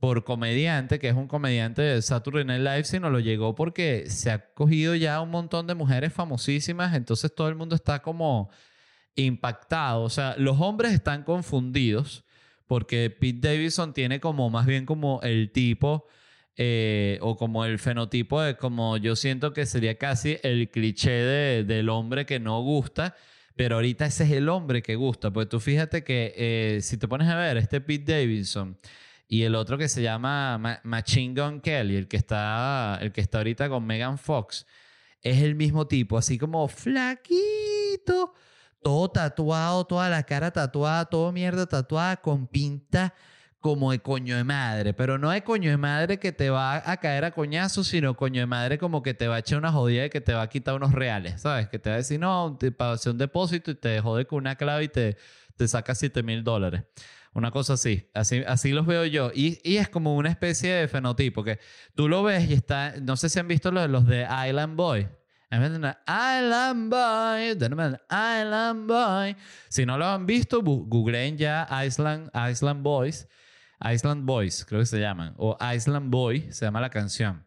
por 0.00 0.24
comediante, 0.24 0.98
que 0.98 1.08
es 1.08 1.14
un 1.14 1.28
comediante 1.28 1.82
de 1.82 2.02
Saturday 2.02 2.44
Night 2.44 2.62
Live, 2.62 2.84
sino 2.84 3.10
lo 3.10 3.20
llegó 3.20 3.54
porque 3.54 4.04
se 4.08 4.30
ha 4.30 4.52
cogido 4.54 4.94
ya 4.94 5.20
un 5.20 5.30
montón 5.30 5.66
de 5.66 5.74
mujeres 5.74 6.12
famosísimas, 6.12 6.94
entonces 6.94 7.34
todo 7.34 7.48
el 7.48 7.54
mundo 7.54 7.74
está 7.74 8.00
como 8.00 8.50
impactado. 9.14 10.02
O 10.02 10.10
sea, 10.10 10.34
los 10.38 10.58
hombres 10.60 10.92
están 10.92 11.22
confundidos 11.22 12.24
porque 12.66 13.10
Pete 13.10 13.48
Davidson 13.48 13.92
tiene 13.92 14.20
como 14.20 14.48
más 14.48 14.66
bien 14.66 14.86
como 14.86 15.20
el 15.22 15.50
tipo 15.52 16.06
eh, 16.58 17.18
o 17.22 17.36
como 17.36 17.64
el 17.64 17.78
fenotipo 17.78 18.42
de 18.42 18.56
como 18.56 18.96
yo 18.98 19.16
siento 19.16 19.52
que 19.54 19.64
sería 19.64 19.96
casi 19.96 20.38
el 20.42 20.68
cliché 20.70 21.10
de- 21.10 21.64
del 21.64 21.88
hombre 21.88 22.26
que 22.26 22.38
no 22.40 22.60
gusta. 22.62 23.14
Pero 23.56 23.76
ahorita 23.76 24.06
ese 24.06 24.24
es 24.24 24.30
el 24.32 24.48
hombre 24.48 24.82
que 24.82 24.94
gusta. 24.96 25.30
Pues 25.32 25.48
tú 25.48 25.58
fíjate 25.60 26.04
que 26.04 26.32
eh, 26.36 26.80
si 26.82 26.96
te 26.96 27.08
pones 27.08 27.28
a 27.28 27.36
ver, 27.36 27.56
este 27.56 27.80
Pete 27.80 28.12
Davidson 28.12 28.76
y 29.28 29.42
el 29.42 29.54
otro 29.56 29.76
que 29.78 29.88
se 29.88 30.00
llama 30.02 30.58
Ma- 30.58 30.80
Machine 30.84 31.34
Gun 31.40 31.60
Kelly, 31.60 31.96
el 31.96 32.06
que 32.08 32.16
está, 32.16 32.98
el 33.00 33.10
que 33.12 33.20
está 33.20 33.38
ahorita 33.38 33.68
con 33.68 33.84
Megan 33.84 34.16
Fox, 34.18 34.64
es 35.22 35.42
el 35.42 35.54
mismo 35.56 35.86
tipo, 35.88 36.16
así 36.16 36.38
como 36.38 36.66
flaquito, 36.68 38.32
todo 38.82 39.10
tatuado, 39.10 39.84
toda 39.86 40.08
la 40.08 40.22
cara 40.22 40.50
tatuada, 40.52 41.04
todo 41.06 41.32
mierda 41.32 41.66
tatuada, 41.66 42.16
con 42.18 42.46
pinta 42.46 43.14
como 43.60 43.90
de 43.90 43.98
coño 43.98 44.36
de 44.36 44.44
madre, 44.44 44.94
pero 44.94 45.18
no 45.18 45.30
de 45.30 45.42
coño 45.42 45.70
de 45.70 45.76
madre 45.76 46.18
que 46.18 46.32
te 46.32 46.50
va 46.50 46.82
a 46.90 46.96
caer 46.98 47.24
a 47.24 47.32
coñazos, 47.32 47.88
sino 47.88 48.16
coño 48.16 48.40
de 48.40 48.46
madre 48.46 48.78
como 48.78 49.02
que 49.02 49.14
te 49.14 49.26
va 49.26 49.36
a 49.36 49.38
echar 49.40 49.58
una 49.58 49.72
jodida 49.72 50.06
y 50.06 50.10
que 50.10 50.20
te 50.20 50.32
va 50.32 50.42
a 50.42 50.48
quitar 50.48 50.74
unos 50.74 50.92
reales, 50.92 51.42
¿sabes? 51.42 51.68
Que 51.68 51.78
te 51.78 51.90
va 51.90 51.94
a 51.94 51.98
decir, 51.98 52.20
no, 52.20 52.56
te 52.58 52.72
hacer 52.78 53.12
un 53.12 53.18
depósito 53.18 53.70
y 53.72 53.74
te 53.74 54.00
jode 54.00 54.26
con 54.26 54.38
una 54.38 54.56
clave 54.56 54.84
y 54.84 54.88
te, 54.88 55.16
te 55.56 55.66
saca 55.66 55.94
7 55.94 56.22
mil 56.22 56.44
dólares. 56.44 56.84
Una 57.34 57.50
cosa 57.50 57.74
así. 57.74 58.08
así, 58.14 58.42
así 58.46 58.72
los 58.72 58.86
veo 58.86 59.04
yo. 59.04 59.30
Y, 59.34 59.60
y 59.62 59.76
es 59.76 59.88
como 59.88 60.16
una 60.16 60.30
especie 60.30 60.72
de 60.74 60.88
fenotipo 60.88 61.44
que 61.44 61.58
tú 61.94 62.08
lo 62.08 62.22
ves 62.22 62.48
y 62.50 62.54
está, 62.54 62.94
no 63.00 63.16
sé 63.16 63.28
si 63.28 63.38
han 63.38 63.48
visto 63.48 63.70
los, 63.70 63.88
los 63.90 64.06
de 64.06 64.26
Island 64.46 64.76
Boy. 64.76 65.08
Island 65.50 66.90
Boy, 66.90 67.56
Island 68.10 68.86
Boy. 68.86 69.36
Si 69.68 69.86
no 69.86 69.96
lo 69.96 70.06
han 70.06 70.26
visto, 70.26 70.60
googleen 70.62 71.38
ya 71.38 71.66
Island, 71.84 72.30
Island 72.50 72.82
Boys. 72.82 73.26
Island 73.80 74.24
Boys, 74.24 74.64
creo 74.64 74.80
que 74.80 74.86
se 74.86 75.00
llaman. 75.00 75.34
O 75.36 75.56
Island 75.74 76.10
Boy, 76.10 76.52
se 76.52 76.64
llama 76.64 76.80
la 76.80 76.90
canción. 76.90 77.46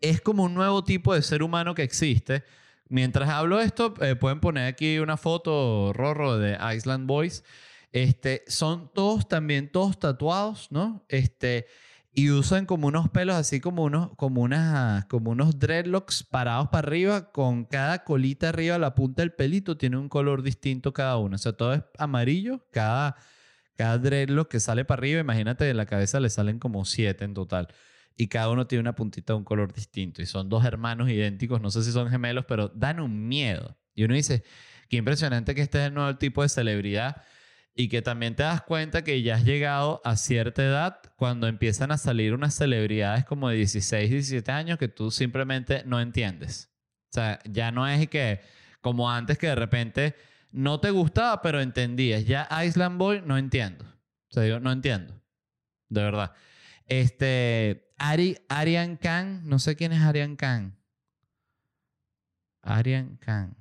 Es 0.00 0.20
como 0.20 0.44
un 0.44 0.54
nuevo 0.54 0.84
tipo 0.84 1.14
de 1.14 1.22
ser 1.22 1.42
humano 1.42 1.74
que 1.74 1.82
existe. 1.82 2.44
Mientras 2.88 3.28
hablo 3.28 3.60
esto, 3.60 3.94
eh, 4.00 4.16
pueden 4.16 4.40
poner 4.40 4.66
aquí 4.66 4.98
una 4.98 5.16
foto, 5.16 5.92
Rorro, 5.92 6.38
de 6.38 6.58
Island 6.74 7.06
Boys. 7.06 7.44
Este, 7.92 8.44
son 8.46 8.90
todos 8.92 9.28
también, 9.28 9.70
todos 9.70 9.98
tatuados, 9.98 10.70
¿no? 10.70 11.04
Este, 11.08 11.66
y 12.12 12.30
usan 12.30 12.66
como 12.66 12.88
unos 12.88 13.08
pelos 13.10 13.36
así 13.36 13.60
como 13.60 13.84
unos, 13.84 14.10
como 14.16 14.42
unas, 14.42 15.04
como 15.06 15.30
unos 15.30 15.58
dreadlocks 15.58 16.24
parados 16.24 16.68
para 16.68 16.88
arriba, 16.88 17.30
con 17.30 17.64
cada 17.64 18.02
colita 18.04 18.48
arriba, 18.48 18.78
la 18.78 18.94
punta 18.94 19.22
del 19.22 19.32
pelito 19.32 19.76
tiene 19.76 19.96
un 19.96 20.08
color 20.08 20.42
distinto 20.42 20.92
cada 20.92 21.16
uno. 21.18 21.36
O 21.36 21.38
sea, 21.38 21.52
todo 21.52 21.74
es 21.74 21.82
amarillo, 21.98 22.66
cada, 22.72 23.16
cada 23.80 23.96
dreadlock 23.96 24.50
que 24.50 24.60
sale 24.60 24.84
para 24.84 25.00
arriba, 25.00 25.20
imagínate, 25.20 25.64
de 25.64 25.72
la 25.72 25.86
cabeza 25.86 26.20
le 26.20 26.28
salen 26.28 26.58
como 26.58 26.84
siete 26.84 27.24
en 27.24 27.32
total. 27.32 27.68
Y 28.14 28.28
cada 28.28 28.50
uno 28.50 28.66
tiene 28.66 28.80
una 28.80 28.94
puntita 28.94 29.32
de 29.32 29.38
un 29.38 29.44
color 29.44 29.72
distinto. 29.72 30.20
Y 30.20 30.26
son 30.26 30.50
dos 30.50 30.66
hermanos 30.66 31.08
idénticos, 31.08 31.62
no 31.62 31.70
sé 31.70 31.82
si 31.82 31.90
son 31.90 32.10
gemelos, 32.10 32.44
pero 32.44 32.68
dan 32.68 33.00
un 33.00 33.26
miedo. 33.26 33.78
Y 33.94 34.04
uno 34.04 34.12
dice, 34.12 34.44
qué 34.90 34.98
impresionante 34.98 35.54
que 35.54 35.62
este 35.62 35.78
es 35.78 35.86
el 35.86 35.94
nuevo 35.94 36.14
tipo 36.18 36.42
de 36.42 36.50
celebridad 36.50 37.22
y 37.74 37.88
que 37.88 38.02
también 38.02 38.36
te 38.36 38.42
das 38.42 38.60
cuenta 38.60 39.02
que 39.02 39.22
ya 39.22 39.36
has 39.36 39.46
llegado 39.46 40.02
a 40.04 40.16
cierta 40.16 40.62
edad 40.62 41.00
cuando 41.16 41.46
empiezan 41.46 41.90
a 41.90 41.96
salir 41.96 42.34
unas 42.34 42.52
celebridades 42.52 43.24
como 43.24 43.48
de 43.48 43.56
16, 43.56 44.10
17 44.10 44.52
años 44.52 44.76
que 44.76 44.88
tú 44.88 45.10
simplemente 45.10 45.84
no 45.86 46.02
entiendes. 46.02 46.70
O 47.08 47.14
sea, 47.14 47.38
ya 47.46 47.72
no 47.72 47.88
es 47.88 48.06
que 48.08 48.42
como 48.82 49.10
antes 49.10 49.38
que 49.38 49.46
de 49.46 49.54
repente 49.54 50.16
no 50.52 50.80
te 50.80 50.90
gustaba, 50.90 51.42
pero 51.42 51.60
entendías. 51.60 52.24
Ya 52.24 52.48
Island 52.64 52.98
Boy 52.98 53.22
no 53.24 53.38
entiendo. 53.38 53.84
O 53.84 54.32
sea, 54.32 54.60
no 54.60 54.72
entiendo. 54.72 55.20
De 55.88 56.02
verdad. 56.02 56.32
Este, 56.86 57.92
Ari, 57.98 58.38
Arian 58.48 58.96
Khan, 58.96 59.42
no 59.48 59.58
sé 59.58 59.76
quién 59.76 59.92
es 59.92 60.02
Arian 60.02 60.36
Khan. 60.36 60.76
Arian 62.62 63.16
Khan. 63.16 63.56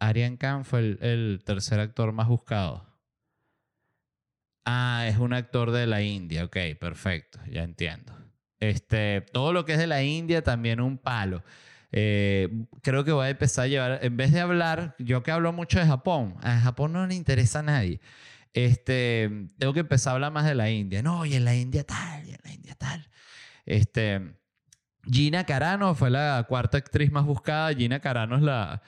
Arian 0.00 0.36
Khan 0.36 0.64
fue 0.64 0.98
el, 1.00 1.42
tercer 1.44 1.80
actor 1.80 2.12
más 2.12 2.28
buscado. 2.28 2.86
Ah, 4.64 5.04
es 5.06 5.18
un 5.18 5.32
actor 5.32 5.70
de 5.70 5.86
la 5.86 6.02
India. 6.02 6.44
Ok, 6.44 6.56
perfecto, 6.80 7.38
ya 7.50 7.62
entiendo. 7.62 8.12
Este, 8.60 9.20
todo 9.20 9.52
lo 9.52 9.64
que 9.64 9.72
es 9.72 9.78
de 9.78 9.86
la 9.86 10.02
India 10.02 10.42
también 10.42 10.80
un 10.80 10.98
palo. 10.98 11.42
Eh, 11.96 12.48
creo 12.82 13.04
que 13.04 13.12
voy 13.12 13.26
a 13.26 13.30
empezar 13.30 13.66
a 13.66 13.68
llevar, 13.68 14.00
en 14.02 14.16
vez 14.16 14.32
de 14.32 14.40
hablar, 14.40 14.96
yo 14.98 15.22
que 15.22 15.30
hablo 15.30 15.52
mucho 15.52 15.78
de 15.78 15.86
Japón, 15.86 16.34
a 16.42 16.58
Japón 16.58 16.92
no 16.92 17.06
le 17.06 17.14
interesa 17.14 17.60
a 17.60 17.62
nadie. 17.62 18.00
Este, 18.52 19.30
tengo 19.58 19.72
que 19.72 19.80
empezar 19.80 20.10
a 20.10 20.14
hablar 20.14 20.32
más 20.32 20.44
de 20.44 20.56
la 20.56 20.70
India. 20.70 21.04
No, 21.04 21.24
y 21.24 21.34
en 21.34 21.44
la 21.44 21.54
India 21.54 21.84
tal, 21.84 22.26
y 22.26 22.30
en 22.30 22.38
la 22.42 22.52
India 22.52 22.74
tal. 22.74 23.08
Este, 23.64 24.34
Gina 25.04 25.44
Carano 25.44 25.94
fue 25.94 26.10
la 26.10 26.44
cuarta 26.48 26.78
actriz 26.78 27.12
más 27.12 27.26
buscada. 27.26 27.72
Gina 27.72 28.00
Carano 28.00 28.34
es 28.38 28.42
la, 28.42 28.82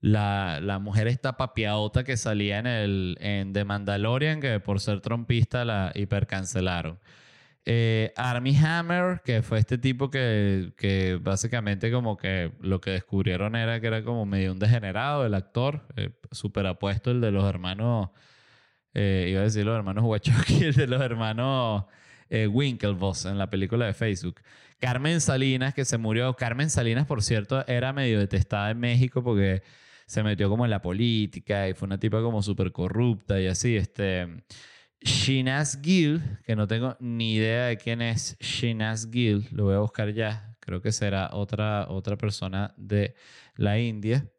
la, 0.00 0.58
la, 0.60 0.80
mujer 0.80 1.06
esta 1.06 1.36
papiadota 1.36 2.02
que 2.02 2.16
salía 2.16 2.58
en, 2.58 2.66
el, 2.66 3.16
en 3.20 3.52
The 3.52 3.64
Mandalorian, 3.64 4.40
que 4.40 4.58
por 4.58 4.80
ser 4.80 5.00
trompista 5.02 5.64
la 5.64 5.92
hipercancelaron. 5.94 6.98
Eh, 7.66 8.12
Army 8.16 8.56
Hammer, 8.56 9.20
que 9.24 9.42
fue 9.42 9.58
este 9.58 9.78
tipo 9.78 10.10
que, 10.10 10.72
que, 10.76 11.18
básicamente 11.20 11.92
como 11.92 12.16
que 12.16 12.52
lo 12.60 12.80
que 12.80 12.90
descubrieron 12.92 13.54
era 13.54 13.80
que 13.80 13.86
era 13.86 14.02
como 14.02 14.24
medio 14.26 14.52
un 14.52 14.58
degenerado, 14.58 15.26
el 15.26 15.34
actor, 15.34 15.86
eh, 15.96 16.10
apuesto, 16.66 17.10
el 17.10 17.20
de 17.20 17.30
los 17.30 17.44
hermanos, 17.44 18.10
eh, 18.94 19.28
iba 19.30 19.40
a 19.40 19.44
decir 19.44 19.64
los 19.64 19.76
hermanos 19.76 20.04
Wachowski, 20.04 20.64
el 20.64 20.74
de 20.74 20.86
los 20.86 21.00
hermanos 21.00 21.84
eh, 22.30 22.46
Winklevoss 22.46 23.26
en 23.26 23.38
la 23.38 23.50
película 23.50 23.86
de 23.86 23.94
Facebook. 23.94 24.40
Carmen 24.78 25.20
Salinas, 25.20 25.74
que 25.74 25.84
se 25.84 25.98
murió. 25.98 26.34
Carmen 26.34 26.70
Salinas, 26.70 27.06
por 27.06 27.22
cierto, 27.22 27.66
era 27.66 27.92
medio 27.92 28.18
detestada 28.18 28.70
en 28.70 28.78
México 28.78 29.22
porque 29.22 29.62
se 30.06 30.22
metió 30.22 30.48
como 30.48 30.64
en 30.64 30.70
la 30.70 30.80
política 30.80 31.68
y 31.68 31.74
fue 31.74 31.86
una 31.86 31.98
tipa 31.98 32.22
como 32.22 32.42
súper 32.42 32.72
corrupta 32.72 33.40
y 33.40 33.46
así. 33.46 33.76
Este, 33.76 34.28
Shinaz 35.02 35.80
Gill, 35.82 36.38
que 36.44 36.54
no 36.56 36.66
tengo 36.66 36.96
ni 37.00 37.34
idea 37.34 37.66
de 37.66 37.78
quién 37.78 38.02
es 38.02 38.36
Shinaz 38.38 39.10
Gill, 39.10 39.48
lo 39.50 39.64
voy 39.64 39.74
a 39.74 39.78
buscar 39.78 40.12
ya. 40.12 40.56
Creo 40.60 40.82
que 40.82 40.92
será 40.92 41.30
otra, 41.32 41.88
otra 41.88 42.16
persona 42.16 42.74
de 42.76 43.14
la 43.56 43.78
India. 43.78 44.30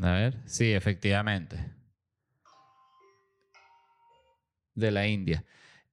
A 0.00 0.12
ver, 0.12 0.42
sí, 0.46 0.72
efectivamente. 0.72 1.74
De 4.74 4.90
la 4.92 5.06
India. 5.06 5.44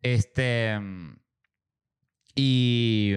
Este. 0.02 0.80
Y. 2.36 3.16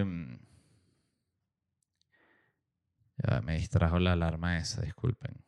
me 3.42 3.56
distrajo 3.58 3.98
la 3.98 4.12
alarma 4.12 4.56
esa, 4.58 4.80
disculpen. 4.80 5.47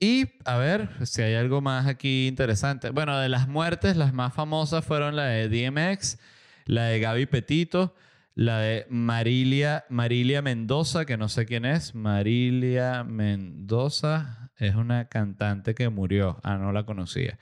Y 0.00 0.26
a 0.44 0.56
ver 0.56 0.90
si 1.06 1.22
hay 1.22 1.34
algo 1.34 1.60
más 1.60 1.86
aquí 1.86 2.28
interesante. 2.28 2.90
Bueno, 2.90 3.18
de 3.18 3.28
las 3.28 3.48
muertes, 3.48 3.96
las 3.96 4.12
más 4.12 4.32
famosas 4.32 4.84
fueron 4.84 5.16
la 5.16 5.24
de 5.24 5.48
DMX, 5.48 6.18
la 6.66 6.84
de 6.84 7.00
Gaby 7.00 7.26
Petito, 7.26 7.96
la 8.34 8.60
de 8.60 8.86
Marilia, 8.90 9.84
Marilia 9.88 10.40
Mendoza, 10.40 11.04
que 11.04 11.16
no 11.16 11.28
sé 11.28 11.46
quién 11.46 11.64
es. 11.64 11.96
Marilia 11.96 13.02
Mendoza 13.02 14.52
es 14.56 14.76
una 14.76 15.08
cantante 15.08 15.74
que 15.74 15.88
murió. 15.88 16.38
Ah, 16.44 16.58
no 16.58 16.70
la 16.70 16.84
conocía. 16.84 17.38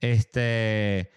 Este. 0.00 1.12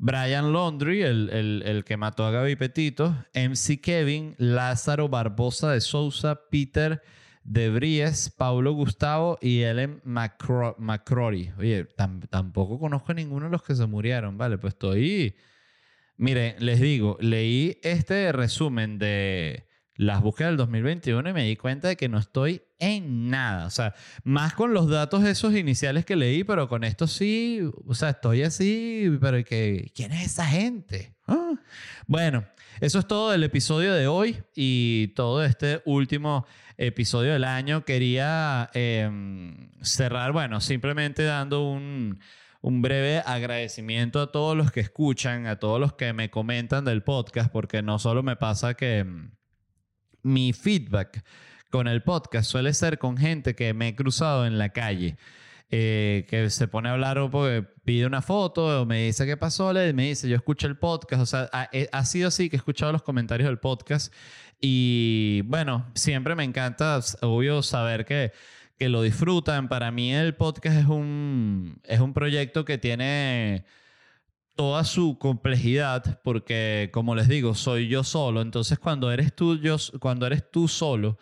Brian 0.00 0.52
Laundry, 0.52 1.02
el, 1.02 1.62
el, 1.64 1.84
que 1.84 1.96
mató 1.96 2.24
a 2.24 2.30
Gaby 2.30 2.54
Petito, 2.54 3.16
MC 3.34 3.80
Kevin, 3.80 4.36
Lázaro 4.38 5.08
Barbosa 5.08 5.72
de 5.72 5.80
Sousa, 5.80 6.42
Peter 6.50 7.02
de 7.48 7.70
Bries, 7.70 8.30
Paulo 8.30 8.72
Gustavo 8.72 9.38
y 9.40 9.62
Ellen 9.62 10.02
McCrory. 10.04 11.52
Oye, 11.58 11.84
tampoco 12.30 12.78
conozco 12.78 13.12
a 13.12 13.14
ninguno 13.14 13.46
de 13.46 13.52
los 13.52 13.62
que 13.62 13.74
se 13.74 13.86
murieron, 13.86 14.36
¿vale? 14.36 14.58
Pues 14.58 14.74
estoy... 14.74 15.34
Mire, 16.16 16.56
les 16.58 16.80
digo, 16.80 17.16
leí 17.20 17.78
este 17.82 18.32
resumen 18.32 18.98
de 18.98 19.66
las 19.94 20.20
búsquedas 20.20 20.50
del 20.50 20.58
2021 20.58 21.28
y 21.28 21.32
me 21.32 21.44
di 21.44 21.56
cuenta 21.56 21.88
de 21.88 21.96
que 21.96 22.08
no 22.08 22.18
estoy 22.18 22.62
en 22.78 23.30
nada. 23.30 23.66
O 23.66 23.70
sea, 23.70 23.94
más 24.24 24.52
con 24.54 24.74
los 24.74 24.88
datos 24.90 25.24
esos 25.24 25.54
iniciales 25.54 26.04
que 26.04 26.16
leí, 26.16 26.44
pero 26.44 26.68
con 26.68 26.84
esto 26.84 27.06
sí, 27.06 27.60
o 27.86 27.94
sea, 27.94 28.10
estoy 28.10 28.42
así, 28.42 29.10
pero 29.20 29.42
que, 29.44 29.90
¿quién 29.94 30.12
es 30.12 30.26
esa 30.26 30.44
gente? 30.44 31.16
Ah. 31.26 31.54
Bueno, 32.06 32.44
eso 32.80 32.98
es 32.98 33.06
todo 33.06 33.30
del 33.30 33.44
episodio 33.44 33.92
de 33.94 34.06
hoy 34.06 34.38
y 34.54 35.08
todo 35.08 35.44
este 35.44 35.82
último 35.84 36.46
episodio 36.76 37.32
del 37.32 37.44
año. 37.44 37.84
Quería 37.84 38.70
em, 38.74 39.70
cerrar, 39.82 40.32
bueno, 40.32 40.60
simplemente 40.60 41.24
dando 41.24 41.68
un, 41.68 42.20
un 42.60 42.82
breve 42.82 43.22
agradecimiento 43.24 44.20
a 44.20 44.30
todos 44.30 44.56
los 44.56 44.70
que 44.70 44.80
escuchan, 44.80 45.46
a 45.46 45.58
todos 45.58 45.80
los 45.80 45.94
que 45.94 46.12
me 46.12 46.30
comentan 46.30 46.84
del 46.84 47.02
podcast, 47.02 47.50
porque 47.50 47.82
no 47.82 47.98
solo 47.98 48.22
me 48.22 48.36
pasa 48.36 48.74
que 48.74 48.98
em, 48.98 49.30
mi 50.22 50.52
feedback 50.52 51.24
con 51.70 51.88
el 51.88 52.02
podcast 52.02 52.50
suele 52.50 52.72
ser 52.74 52.98
con 52.98 53.16
gente 53.16 53.54
que 53.54 53.74
me 53.74 53.88
he 53.88 53.96
cruzado 53.96 54.46
en 54.46 54.58
la 54.58 54.70
calle. 54.70 55.16
Eh, 55.70 56.24
que 56.30 56.48
se 56.48 56.66
pone 56.66 56.88
a 56.88 56.92
hablar 56.92 57.18
o 57.18 57.30
pide 57.84 58.06
una 58.06 58.22
foto 58.22 58.80
o 58.82 58.86
me 58.86 59.04
dice 59.04 59.26
qué 59.26 59.36
pasó, 59.36 59.70
le 59.74 59.92
me 59.92 60.08
dice 60.08 60.26
yo 60.26 60.34
escucho 60.36 60.66
el 60.66 60.78
podcast, 60.78 61.22
o 61.22 61.26
sea, 61.26 61.50
ha, 61.52 61.68
eh, 61.72 61.90
ha, 61.92 62.06
sido 62.06 62.28
así 62.28 62.48
que 62.48 62.56
he 62.56 62.58
escuchado 62.58 62.90
los 62.90 63.02
comentarios 63.02 63.46
del 63.46 63.58
podcast 63.58 64.10
y 64.60 65.42
bueno, 65.44 65.86
siempre 65.94 66.34
me 66.34 66.44
encanta, 66.44 67.00
obvio, 67.22 67.62
saber 67.62 68.04
que, 68.04 68.32
que 68.78 68.88
lo 68.88 69.02
disfrutan. 69.02 69.68
Para 69.68 69.90
mí 69.90 70.12
el 70.12 70.34
podcast 70.34 70.78
es 70.78 70.86
un, 70.86 71.80
es 71.84 72.00
un 72.00 72.12
proyecto 72.12 72.64
que 72.64 72.78
tiene 72.78 73.64
toda 74.56 74.84
su 74.84 75.18
complejidad, 75.18 76.20
porque 76.24 76.90
como 76.92 77.14
les 77.14 77.28
digo, 77.28 77.54
soy 77.54 77.88
yo 77.88 78.02
solo. 78.04 78.42
Entonces, 78.42 78.78
cuando 78.78 79.12
eres 79.12 79.34
tú, 79.34 79.58
yo, 79.58 79.76
cuando 80.00 80.26
eres 80.26 80.50
tú 80.50 80.66
solo, 80.66 81.18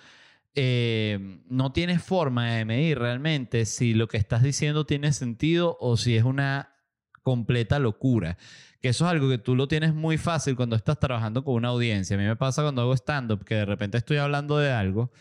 eh, 0.59 1.41
no 1.51 1.71
tienes 1.73 2.03
forma 2.03 2.53
de 2.53 2.65
medir 2.65 2.99
realmente 2.99 3.67
si 3.67 3.93
lo 3.93 4.09
que 4.09 4.17
estás 4.17 4.43
diciendo 4.43 4.87
tiene 4.87 5.13
sentido 5.13 5.77
o 5.81 5.99
si 5.99 6.17
es 6.17 6.25
una 6.25 6.75
completa 7.23 7.79
locura. 7.79 8.39
Que 8.81 8.89
eso 8.89 9.05
es 9.05 9.11
algo 9.11 9.29
que 9.29 9.37
tú 9.37 9.55
lo 9.55 9.69
tienes 9.69 9.95
muy 9.95 10.17
fácil 10.17 10.57
cuando 10.57 10.75
estás 10.75 10.99
trabajando 10.99 11.45
con 11.45 11.55
una 11.55 11.69
audiencia. 11.69 12.17
A 12.17 12.19
mí 12.19 12.25
me 12.25 12.37
pasa 12.37 12.63
cuando 12.63 12.81
hago 12.81 12.95
stand-up 12.95 13.45
que 13.45 13.55
de 13.55 13.65
repente 13.67 13.99
estoy 13.99 14.17
hablando 14.17 14.57
de 14.57 14.73
algo 14.73 15.13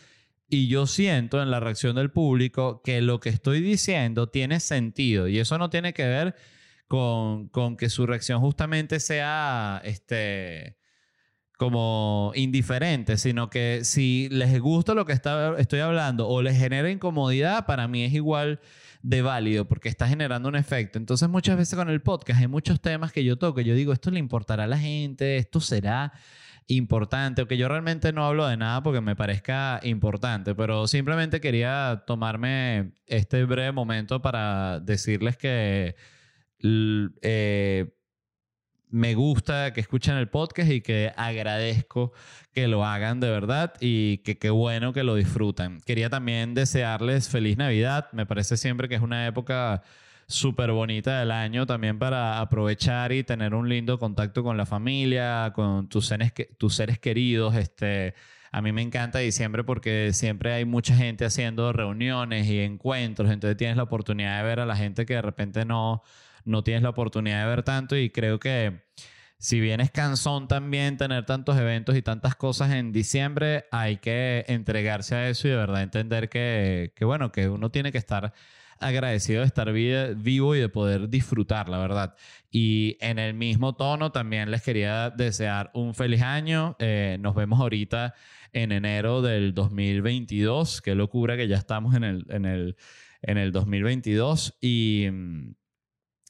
y 0.48 0.68
yo 0.68 0.86
siento 0.86 1.42
en 1.42 1.50
la 1.50 1.60
reacción 1.60 1.96
del 1.96 2.10
público 2.10 2.80
que 2.82 3.02
lo 3.02 3.20
que 3.20 3.28
estoy 3.28 3.60
diciendo 3.60 4.28
tiene 4.28 4.60
sentido. 4.60 5.28
Y 5.28 5.38
eso 5.38 5.58
no 5.58 5.68
tiene 5.68 5.92
que 5.92 6.06
ver 6.06 6.34
con, 6.88 7.48
con 7.48 7.76
que 7.76 7.90
su 7.90 8.06
reacción 8.06 8.40
justamente 8.40 9.00
sea 9.00 9.82
este, 9.84 10.75
como 11.56 12.32
indiferente, 12.34 13.16
sino 13.16 13.48
que 13.48 13.80
si 13.82 14.28
les 14.30 14.60
gusta 14.60 14.94
lo 14.94 15.06
que 15.06 15.12
está, 15.12 15.56
estoy 15.58 15.80
hablando 15.80 16.28
o 16.28 16.42
les 16.42 16.58
genera 16.58 16.90
incomodidad, 16.90 17.64
para 17.66 17.88
mí 17.88 18.04
es 18.04 18.12
igual 18.12 18.60
de 19.02 19.22
válido 19.22 19.66
porque 19.66 19.88
está 19.88 20.06
generando 20.08 20.48
un 20.48 20.56
efecto. 20.56 20.98
Entonces 20.98 21.28
muchas 21.28 21.56
veces 21.56 21.78
con 21.78 21.88
el 21.88 22.02
podcast 22.02 22.40
hay 22.40 22.48
muchos 22.48 22.80
temas 22.80 23.12
que 23.12 23.24
yo 23.24 23.38
toco, 23.38 23.60
yo 23.60 23.74
digo, 23.74 23.92
esto 23.92 24.10
le 24.10 24.18
importará 24.18 24.64
a 24.64 24.66
la 24.66 24.78
gente, 24.78 25.36
esto 25.38 25.60
será 25.60 26.12
importante, 26.68 27.42
o 27.42 27.46
que 27.48 27.56
yo 27.56 27.68
realmente 27.68 28.12
no 28.12 28.26
hablo 28.26 28.46
de 28.46 28.56
nada 28.56 28.82
porque 28.82 29.00
me 29.00 29.14
parezca 29.14 29.80
importante, 29.84 30.54
pero 30.54 30.86
simplemente 30.88 31.40
quería 31.40 32.02
tomarme 32.06 32.92
este 33.06 33.44
breve 33.44 33.72
momento 33.72 34.20
para 34.20 34.80
decirles 34.80 35.36
que 35.36 35.94
eh, 37.22 37.95
me 38.88 39.14
gusta 39.14 39.72
que 39.72 39.80
escuchen 39.80 40.16
el 40.16 40.28
podcast 40.28 40.70
y 40.70 40.80
que 40.80 41.12
agradezco 41.16 42.12
que 42.52 42.68
lo 42.68 42.84
hagan 42.84 43.20
de 43.20 43.30
verdad 43.30 43.74
y 43.80 44.18
que 44.18 44.38
qué 44.38 44.50
bueno 44.50 44.92
que 44.92 45.04
lo 45.04 45.14
disfruten. 45.14 45.80
Quería 45.84 46.08
también 46.08 46.54
desearles 46.54 47.28
feliz 47.28 47.56
Navidad. 47.56 48.08
Me 48.12 48.26
parece 48.26 48.56
siempre 48.56 48.88
que 48.88 48.94
es 48.94 49.02
una 49.02 49.26
época 49.26 49.82
súper 50.28 50.72
bonita 50.72 51.20
del 51.20 51.30
año 51.30 51.66
también 51.66 51.98
para 51.98 52.40
aprovechar 52.40 53.12
y 53.12 53.22
tener 53.22 53.54
un 53.54 53.68
lindo 53.68 53.98
contacto 53.98 54.42
con 54.42 54.56
la 54.56 54.66
familia, 54.66 55.52
con 55.54 55.88
tus 55.88 56.06
seres, 56.06 56.32
tus 56.58 56.74
seres 56.74 56.98
queridos. 56.98 57.54
Este, 57.54 58.14
a 58.50 58.62
mí 58.62 58.72
me 58.72 58.82
encanta 58.82 59.18
diciembre 59.18 59.64
porque 59.64 60.12
siempre 60.12 60.52
hay 60.52 60.64
mucha 60.64 60.96
gente 60.96 61.24
haciendo 61.24 61.72
reuniones 61.72 62.46
y 62.46 62.60
encuentros, 62.60 63.30
entonces 63.30 63.56
tienes 63.56 63.76
la 63.76 63.84
oportunidad 63.84 64.38
de 64.38 64.44
ver 64.44 64.60
a 64.60 64.66
la 64.66 64.76
gente 64.76 65.06
que 65.06 65.14
de 65.14 65.22
repente 65.22 65.64
no, 65.64 66.02
no 66.46 66.64
tienes 66.64 66.82
la 66.82 66.90
oportunidad 66.90 67.42
de 67.42 67.48
ver 67.50 67.62
tanto 67.62 67.96
y 67.96 68.10
creo 68.10 68.38
que 68.38 68.86
si 69.38 69.60
bien 69.60 69.80
es 69.80 69.90
cansón 69.90 70.48
también 70.48 70.96
tener 70.96 71.26
tantos 71.26 71.58
eventos 71.58 71.96
y 71.96 72.02
tantas 72.02 72.34
cosas 72.36 72.72
en 72.72 72.92
diciembre, 72.92 73.66
hay 73.70 73.98
que 73.98 74.44
entregarse 74.48 75.14
a 75.14 75.28
eso 75.28 75.46
y 75.46 75.50
de 75.50 75.56
verdad 75.56 75.82
entender 75.82 76.28
que, 76.28 76.92
que 76.96 77.04
bueno, 77.04 77.32
que 77.32 77.48
uno 77.48 77.70
tiene 77.70 77.92
que 77.92 77.98
estar 77.98 78.32
agradecido 78.78 79.40
de 79.40 79.46
estar 79.46 79.72
vivo 79.72 80.54
y 80.54 80.60
de 80.60 80.68
poder 80.68 81.08
disfrutar, 81.08 81.68
la 81.68 81.78
verdad. 81.78 82.14
Y 82.50 82.96
en 83.00 83.18
el 83.18 83.34
mismo 83.34 83.74
tono 83.74 84.12
también 84.12 84.50
les 84.50 84.62
quería 84.62 85.10
desear 85.10 85.70
un 85.74 85.94
feliz 85.94 86.22
año. 86.22 86.76
Eh, 86.78 87.18
nos 87.20 87.34
vemos 87.34 87.60
ahorita 87.60 88.14
en 88.52 88.72
enero 88.72 89.22
del 89.22 89.54
2022. 89.54 90.82
Qué 90.82 90.94
locura 90.94 91.36
que 91.36 91.48
ya 91.48 91.56
estamos 91.56 91.94
en 91.94 92.04
el, 92.04 92.26
en 92.30 92.44
el, 92.46 92.76
en 93.22 93.38
el 93.38 93.52
2022. 93.52 94.56
Y, 94.60 95.08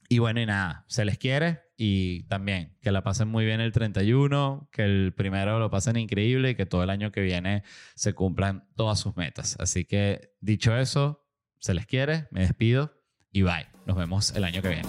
y 0.08 0.18
bueno, 0.18 0.40
y 0.40 0.46
nada, 0.46 0.84
se 0.88 1.04
les 1.04 1.18
quiere 1.18 1.62
y 1.76 2.24
también 2.24 2.76
que 2.80 2.90
la 2.90 3.02
pasen 3.02 3.28
muy 3.28 3.44
bien 3.44 3.60
el 3.60 3.72
31, 3.72 4.68
que 4.72 4.82
el 4.82 5.14
primero 5.14 5.58
lo 5.58 5.70
pasen 5.70 5.96
increíble 5.96 6.50
y 6.50 6.54
que 6.54 6.66
todo 6.66 6.82
el 6.82 6.90
año 6.90 7.12
que 7.12 7.20
viene 7.20 7.62
se 7.94 8.14
cumplan 8.14 8.68
todas 8.76 8.98
sus 8.98 9.16
metas. 9.16 9.56
Así 9.58 9.84
que 9.84 10.32
dicho 10.40 10.76
eso, 10.76 11.26
se 11.58 11.74
les 11.74 11.86
quiere, 11.86 12.28
me 12.30 12.40
despido 12.40 12.94
y 13.30 13.42
bye. 13.42 13.66
Nos 13.86 13.96
vemos 13.96 14.34
el 14.34 14.44
año 14.44 14.62
que 14.62 14.68
viene. 14.68 14.88